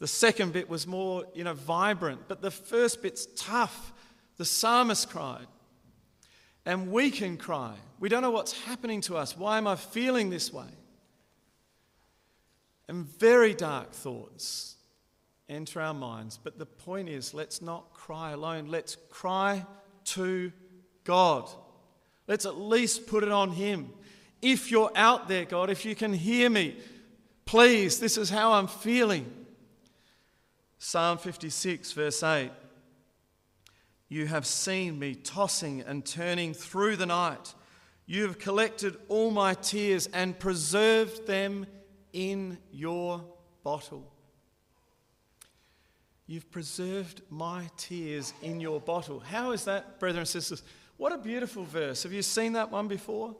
the 0.00 0.06
second 0.06 0.52
bit 0.52 0.68
was 0.68 0.86
more, 0.86 1.24
you 1.34 1.44
know, 1.44 1.54
vibrant. 1.54 2.22
But 2.26 2.42
the 2.42 2.50
first 2.50 3.02
bit's 3.02 3.26
tough. 3.36 3.92
The 4.36 4.44
psalmist 4.44 5.10
cried. 5.10 5.46
And 6.66 6.90
we 6.90 7.10
can 7.10 7.36
cry. 7.36 7.74
We 8.00 8.08
don't 8.08 8.22
know 8.22 8.32
what's 8.32 8.52
happening 8.52 9.00
to 9.02 9.16
us. 9.16 9.36
Why 9.36 9.58
am 9.58 9.68
I 9.68 9.76
feeling 9.76 10.30
this 10.30 10.52
way? 10.52 10.66
And 12.88 13.06
very 13.06 13.54
dark 13.54 13.92
thoughts 13.92 14.76
enter 15.48 15.80
our 15.80 15.94
minds. 15.94 16.38
But 16.42 16.58
the 16.58 16.66
point 16.66 17.08
is, 17.08 17.34
let's 17.34 17.62
not 17.62 17.92
cry 17.92 18.32
alone. 18.32 18.66
Let's 18.68 18.96
cry 19.10 19.64
to 20.04 20.52
God. 21.04 21.48
Let's 22.26 22.46
at 22.46 22.58
least 22.58 23.06
put 23.06 23.22
it 23.22 23.32
on 23.32 23.50
Him. 23.50 23.90
If 24.42 24.70
you're 24.70 24.92
out 24.94 25.28
there, 25.28 25.44
God, 25.44 25.70
if 25.70 25.84
you 25.84 25.94
can 25.94 26.12
hear 26.12 26.50
me, 26.50 26.76
please, 27.46 27.98
this 27.98 28.18
is 28.18 28.30
how 28.30 28.52
I'm 28.52 28.66
feeling. 28.66 29.30
Psalm 30.78 31.16
56, 31.16 31.92
verse 31.92 32.22
8 32.22 32.50
You 34.08 34.26
have 34.26 34.44
seen 34.44 34.98
me 34.98 35.14
tossing 35.14 35.80
and 35.80 36.04
turning 36.04 36.52
through 36.52 36.96
the 36.96 37.06
night. 37.06 37.54
You 38.06 38.26
have 38.26 38.38
collected 38.38 38.98
all 39.08 39.30
my 39.30 39.54
tears 39.54 40.08
and 40.12 40.38
preserved 40.38 41.26
them 41.26 41.66
in 42.14 42.56
your 42.72 43.22
bottle. 43.62 44.10
You've 46.26 46.50
preserved 46.50 47.20
my 47.28 47.68
tears 47.76 48.32
in 48.40 48.60
your 48.60 48.80
bottle. 48.80 49.20
How 49.20 49.50
is 49.50 49.66
that, 49.66 50.00
brothers 50.00 50.18
and 50.18 50.28
sisters? 50.28 50.62
What 50.96 51.12
a 51.12 51.18
beautiful 51.18 51.64
verse. 51.64 52.04
Have 52.04 52.14
you 52.14 52.22
seen 52.22 52.54
that 52.54 52.70
one 52.70 52.88
before? 52.88 53.36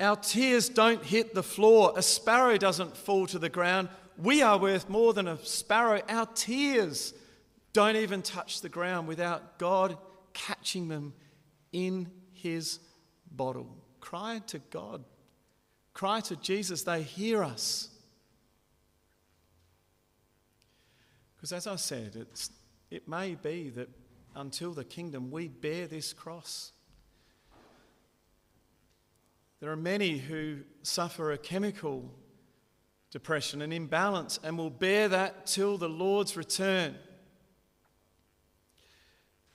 Our 0.00 0.16
tears 0.16 0.68
don't 0.68 1.04
hit 1.04 1.34
the 1.34 1.42
floor. 1.42 1.92
A 1.94 2.02
sparrow 2.02 2.56
doesn't 2.56 2.96
fall 2.96 3.26
to 3.28 3.38
the 3.38 3.50
ground. 3.50 3.88
We 4.16 4.42
are 4.42 4.58
worth 4.58 4.88
more 4.88 5.12
than 5.12 5.28
a 5.28 5.38
sparrow. 5.44 6.00
Our 6.08 6.26
tears 6.26 7.14
don't 7.72 7.96
even 7.96 8.22
touch 8.22 8.62
the 8.62 8.68
ground 8.68 9.06
without 9.06 9.58
God 9.58 9.96
catching 10.32 10.88
them 10.88 11.12
in 11.72 12.08
his 12.32 12.80
bottle. 13.30 13.76
Cry 14.00 14.40
to 14.48 14.58
God. 14.70 15.04
Cry 15.92 16.20
to 16.20 16.36
Jesus. 16.36 16.82
They 16.82 17.02
hear 17.02 17.42
us. 17.42 17.88
Because 21.36 21.52
as 21.52 21.66
I 21.66 21.76
said, 21.76 22.26
it 22.90 23.08
may 23.08 23.34
be 23.34 23.70
that 23.70 23.88
until 24.36 24.72
the 24.72 24.84
kingdom 24.84 25.30
we 25.30 25.48
bear 25.48 25.86
this 25.86 26.12
cross. 26.12 26.72
There 29.60 29.70
are 29.70 29.76
many 29.76 30.18
who 30.18 30.58
suffer 30.82 31.32
a 31.32 31.38
chemical 31.38 32.10
depression, 33.10 33.60
an 33.60 33.72
imbalance, 33.72 34.38
and 34.42 34.56
will 34.56 34.70
bear 34.70 35.08
that 35.08 35.46
till 35.46 35.76
the 35.76 35.88
Lord's 35.88 36.36
return. 36.36 36.94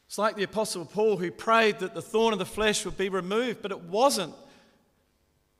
It's 0.07 0.17
like 0.17 0.35
the 0.35 0.43
Apostle 0.43 0.85
Paul 0.85 1.17
who 1.17 1.31
prayed 1.31 1.79
that 1.79 1.95
the 1.95 2.01
thorn 2.01 2.33
of 2.33 2.39
the 2.39 2.45
flesh 2.45 2.85
would 2.85 2.97
be 2.97 3.09
removed, 3.09 3.61
but 3.61 3.71
it 3.71 3.81
wasn't. 3.81 4.35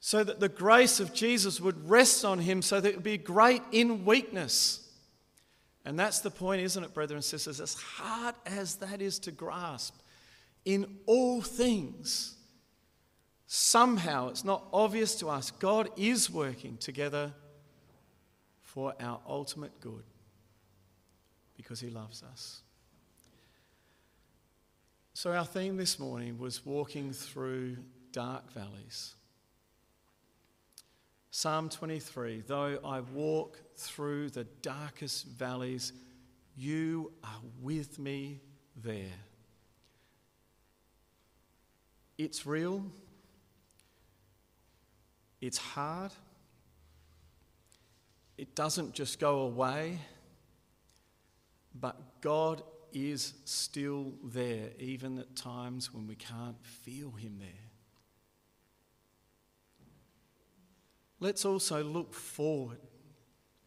So 0.06 0.24
that 0.24 0.40
the 0.40 0.50
grace 0.50 1.00
of 1.00 1.16
Jesus 1.16 1.60
would 1.60 1.90
rest 1.90 2.24
on 2.24 2.38
him, 2.38 2.62
so 2.62 2.80
that 2.80 2.88
it 2.88 2.94
would 2.94 3.04
be 3.04 3.18
great 3.18 3.64
in 3.72 4.06
weakness. 4.06 4.88
And 5.84 5.98
that's 5.98 6.20
the 6.20 6.30
point, 6.30 6.62
isn't 6.62 6.84
it, 6.84 6.94
brothers 6.94 7.16
and 7.16 7.24
sisters? 7.24 7.60
As 7.60 7.74
hard 7.74 8.36
as 8.46 8.76
that 8.76 9.02
is 9.02 9.18
to 9.22 9.32
grasp, 9.32 9.96
in 10.64 11.00
all 11.08 11.42
things, 11.42 12.36
somehow 13.48 14.30
it's 14.30 14.44
not 14.44 14.68
obvious 14.72 15.16
to 15.16 15.28
us, 15.28 15.50
God 15.50 15.90
is 15.98 16.30
working 16.30 16.78
together 16.78 17.34
for 18.62 18.94
our 19.00 19.20
ultimate 19.28 19.80
good 19.82 20.04
because 21.58 21.80
He 21.80 21.90
loves 21.90 22.22
us. 22.22 22.62
So, 25.16 25.34
our 25.34 25.46
theme 25.46 25.78
this 25.78 25.98
morning 25.98 26.38
was 26.38 26.64
walking 26.64 27.12
through 27.12 27.78
dark 28.12 28.54
valleys. 28.54 29.16
Psalm 31.38 31.68
23 31.68 32.44
Though 32.48 32.80
I 32.86 33.02
walk 33.02 33.60
through 33.76 34.30
the 34.30 34.46
darkest 34.62 35.28
valleys, 35.28 35.92
you 36.56 37.12
are 37.26 37.42
with 37.62 38.00
me 38.00 38.40
there. 38.82 39.20
It's 42.18 42.46
real, 42.46 42.86
it's 45.42 45.58
hard, 45.58 46.14
it 48.38 48.56
doesn't 48.56 48.94
just 48.94 49.20
go 49.20 49.40
away, 49.40 50.00
but 51.78 52.22
God 52.22 52.64
is 52.94 53.34
still 53.44 54.14
there, 54.24 54.70
even 54.80 55.20
at 55.20 55.36
times 55.36 55.94
when 55.94 56.08
we 56.08 56.16
can't 56.16 56.66
feel 56.66 57.12
Him 57.12 57.40
there. 57.40 57.65
Let's 61.20 61.46
also 61.46 61.84
look 61.84 62.14
forward 62.14 62.78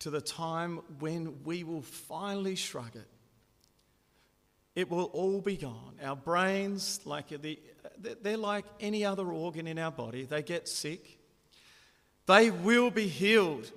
to 0.01 0.11
the 0.11 0.21
time 0.21 0.81
when 1.01 1.43
we 1.45 1.65
will 1.65 1.83
finally 1.83 2.55
shrug 2.55 2.95
it. 2.95 3.09
It 4.75 4.91
will 4.91 5.07
all 5.07 5.41
be 5.41 5.57
gone. 5.57 5.97
Our 6.03 6.15
brains, 6.15 7.01
like 7.05 7.29
the, 7.29 7.59
they're 7.99 8.37
like 8.37 8.65
any 8.81 9.05
other 9.05 9.27
organ 9.27 9.67
in 9.67 9.79
our 9.79 9.91
body, 9.91 10.25
they 10.25 10.43
get 10.43 10.69
sick. 10.69 11.19
They 12.27 12.51
will 12.51 12.91
be 12.91 13.09
healed 13.09 13.73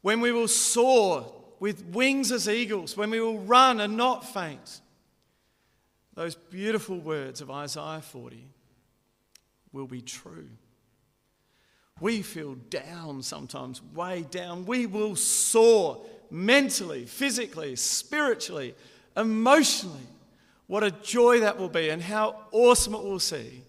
when 0.00 0.20
we 0.20 0.32
will 0.32 0.48
soar 0.48 1.34
with 1.60 1.84
wings 1.86 2.32
as 2.32 2.48
eagles, 2.48 2.96
when 2.96 3.10
we 3.10 3.20
will 3.20 3.40
run 3.40 3.80
and 3.80 3.96
not 3.96 4.24
faint. 4.24 4.80
Those 6.14 6.36
beautiful 6.36 6.98
words 6.98 7.40
of 7.40 7.50
Isaiah 7.50 8.00
40 8.00 8.48
will 9.72 9.86
be 9.86 10.00
true. 10.00 10.48
We 12.00 12.22
feel 12.22 12.54
down 12.70 13.22
sometimes, 13.22 13.82
way 13.82 14.24
down. 14.30 14.66
We 14.66 14.86
will 14.86 15.16
soar 15.16 16.04
mentally, 16.30 17.04
physically, 17.04 17.76
spiritually, 17.76 18.74
emotionally. 19.16 20.06
What 20.66 20.84
a 20.84 20.90
joy 20.90 21.40
that 21.40 21.58
will 21.58 21.68
be, 21.68 21.88
and 21.88 22.02
how 22.02 22.36
awesome 22.52 22.94
it 22.94 23.02
will 23.02 23.18
see, 23.18 23.62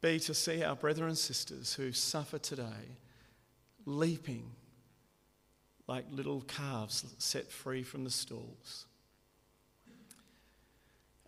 be 0.00 0.18
to 0.20 0.34
see 0.34 0.62
our 0.64 0.74
brethren 0.74 1.08
and 1.08 1.18
sisters 1.18 1.74
who 1.74 1.92
suffer 1.92 2.38
today 2.38 2.96
leaping 3.84 4.50
like 5.86 6.04
little 6.10 6.42
calves 6.42 7.04
set 7.18 7.50
free 7.50 7.82
from 7.82 8.04
the 8.04 8.10
stalls. 8.10 8.86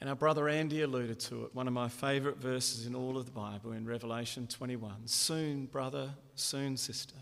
And 0.01 0.09
our 0.09 0.17
brother 0.17 0.49
Andy 0.49 0.83
alluded 0.83 1.21
to 1.21 1.45
it, 1.45 1.55
one 1.55 1.67
of 1.67 1.75
my 1.75 1.89
favourite 1.89 2.39
verses 2.39 2.87
in 2.87 2.95
all 2.95 3.19
of 3.19 3.27
the 3.27 3.33
Bible 3.33 3.73
in 3.73 3.87
Revelation 3.87 4.47
21. 4.47 5.07
Soon, 5.07 5.67
brother, 5.67 6.11
soon, 6.35 6.77
sister, 6.77 7.17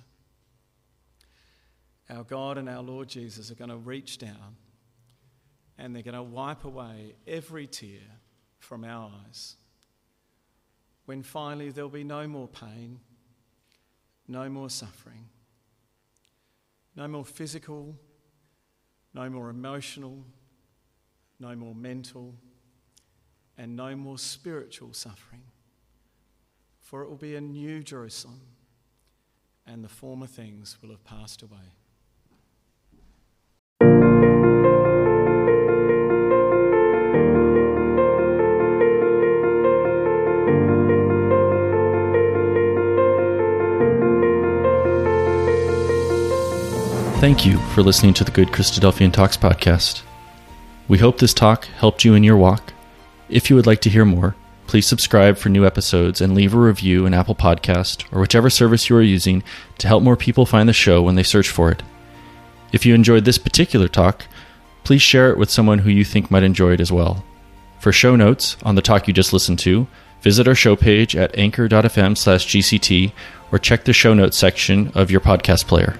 our 2.09 2.23
God 2.23 2.57
and 2.57 2.69
our 2.69 2.83
Lord 2.83 3.09
Jesus 3.09 3.51
are 3.51 3.57
going 3.57 3.71
to 3.71 3.77
reach 3.77 4.19
down 4.19 4.57
and 5.77 5.95
they're 5.95 6.03
going 6.03 6.15
to 6.15 6.23
wipe 6.23 6.65
away 6.65 7.15
every 7.27 7.67
tear 7.67 8.01
from 8.61 8.85
our 8.85 9.11
eyes. 9.27 9.57
When 11.07 11.23
finally 11.23 11.71
there'll 11.71 11.91
be 11.91 12.05
no 12.05 12.29
more 12.29 12.49
pain, 12.49 13.01
no 14.29 14.49
more 14.49 14.71
suffering 14.71 15.29
no 16.99 17.07
more 17.07 17.25
physical, 17.25 17.97
no 19.15 19.31
more 19.31 19.51
emotional, 19.51 20.25
no 21.39 21.55
more 21.55 21.75
mental, 21.75 22.35
and 23.59 23.77
no 23.77 23.97
more 23.97 24.17
spiritual 24.17 24.93
suffering. 24.93 25.43
For 26.81 27.03
it 27.03 27.11
will 27.11 27.17
be 27.17 27.35
a 27.35 27.41
new 27.41 27.83
Jerusalem, 27.83 28.41
and 29.67 29.85
the 29.85 29.89
former 29.89 30.27
things 30.27 30.79
will 30.81 30.91
have 30.91 31.05
passed 31.05 31.43
away. 31.43 31.59
Thank 47.21 47.45
you 47.45 47.59
for 47.75 47.83
listening 47.83 48.15
to 48.15 48.25
the 48.25 48.31
Good 48.31 48.49
Christadelphian 48.49 49.13
Talks 49.13 49.37
podcast. 49.37 50.03
We 50.87 50.99
hope 50.99 51.19
this 51.19 51.35
talk 51.35 51.65
helped 51.65 52.05
you 52.05 52.15
in 52.15 52.23
your 52.23 52.37
walk. 52.37 52.73
If 53.29 53.51
you 53.51 53.57
would 53.57 53.67
like 53.67 53.83
to 53.83 53.91
hear 53.91 54.07
more, 54.07 54.35
please 54.67 54.87
subscribe 54.87 55.37
for 55.37 55.51
new 55.51 55.67
episodes 55.67 56.23
and 56.23 56.35
leave 56.35 56.55
a 56.55 56.59
review 56.59 57.05
in 57.05 57.13
Apple 57.13 57.35
Podcast 57.35 58.05
or 58.11 58.21
whichever 58.21 58.49
service 58.49 58.89
you 58.89 58.97
are 58.97 59.03
using 59.03 59.43
to 59.79 59.87
help 59.87 60.03
more 60.03 60.17
people 60.17 60.47
find 60.47 60.69
the 60.69 60.73
show 60.73 61.03
when 61.03 61.15
they 61.15 61.23
search 61.23 61.49
for 61.49 61.71
it. 61.71 61.83
If 62.73 62.87
you 62.87 62.95
enjoyed 62.95 63.27
this 63.27 63.37
particular 63.37 63.87
talk, 63.87 64.25
please 64.83 65.03
share 65.03 65.31
it 65.31 65.37
with 65.37 65.51
someone 65.51 65.81
who 65.81 65.91
you 65.91 66.05
think 66.05 66.31
might 66.31 66.43
enjoy 66.43 66.73
it 66.73 66.81
as 66.81 66.91
well. 66.91 67.23
For 67.81 67.93
show 67.93 68.17
notes 68.17 68.57
on 68.63 68.75
the 68.77 68.83
talk 68.83 69.07
you 69.07 69.13
just 69.13 69.35
listened 69.35 69.59
to, 69.61 69.87
visit 70.23 70.49
our 70.49 70.55
show 70.55 70.75
page 70.75 71.15
at 71.15 71.37
anchor.fm 71.37 72.17
slash 72.17 72.47
GCT 72.47 73.13
or 73.53 73.59
check 73.59 73.85
the 73.85 73.93
show 73.93 74.15
notes 74.15 74.39
section 74.39 74.91
of 74.95 75.11
your 75.11 75.21
podcast 75.21 75.67
player. 75.67 75.99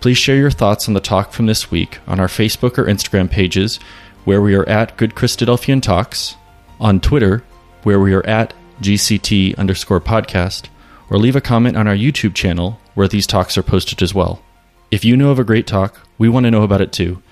Please 0.00 0.18
share 0.18 0.36
your 0.36 0.50
thoughts 0.50 0.86
on 0.86 0.92
the 0.92 1.00
talk 1.00 1.32
from 1.32 1.46
this 1.46 1.70
week 1.70 1.98
on 2.06 2.20
our 2.20 2.26
Facebook 2.26 2.76
or 2.76 2.84
Instagram 2.84 3.30
pages, 3.30 3.80
where 4.24 4.40
we 4.40 4.54
are 4.54 4.68
at 4.68 4.96
Good 4.96 5.14
Christadelphian 5.14 5.82
Talks, 5.82 6.36
on 6.80 7.00
Twitter, 7.00 7.44
where 7.82 8.00
we 8.00 8.14
are 8.14 8.26
at 8.26 8.54
GCT 8.80 9.56
underscore 9.56 10.00
podcast, 10.00 10.68
or 11.10 11.18
leave 11.18 11.36
a 11.36 11.40
comment 11.40 11.76
on 11.76 11.86
our 11.86 11.94
YouTube 11.94 12.34
channel, 12.34 12.80
where 12.94 13.08
these 13.08 13.26
talks 13.26 13.56
are 13.56 13.62
posted 13.62 14.02
as 14.02 14.14
well. 14.14 14.42
If 14.90 15.04
you 15.04 15.16
know 15.16 15.30
of 15.30 15.38
a 15.38 15.44
great 15.44 15.66
talk, 15.66 16.00
we 16.18 16.28
want 16.28 16.44
to 16.44 16.50
know 16.50 16.62
about 16.62 16.80
it 16.80 16.92
too. 16.92 17.22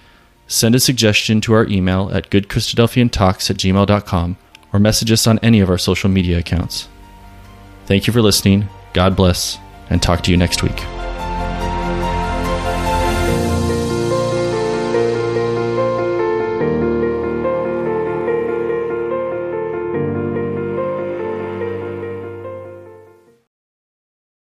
Send 0.46 0.74
a 0.74 0.80
suggestion 0.80 1.40
to 1.42 1.54
our 1.54 1.66
email 1.66 2.10
at 2.12 2.30
goodchristadelphiantalks 2.30 3.50
at 3.50 3.56
gmail.com 3.56 4.36
or 4.72 4.78
message 4.78 5.12
us 5.12 5.26
on 5.26 5.38
any 5.38 5.60
of 5.60 5.70
our 5.70 5.78
social 5.78 6.10
media 6.10 6.38
accounts. 6.38 6.88
Thank 7.86 8.06
you 8.06 8.12
for 8.12 8.22
listening. 8.22 8.68
God 8.92 9.16
bless, 9.16 9.58
and 9.90 10.02
talk 10.02 10.22
to 10.24 10.30
you 10.30 10.36
next 10.36 10.62
week. 10.62 11.01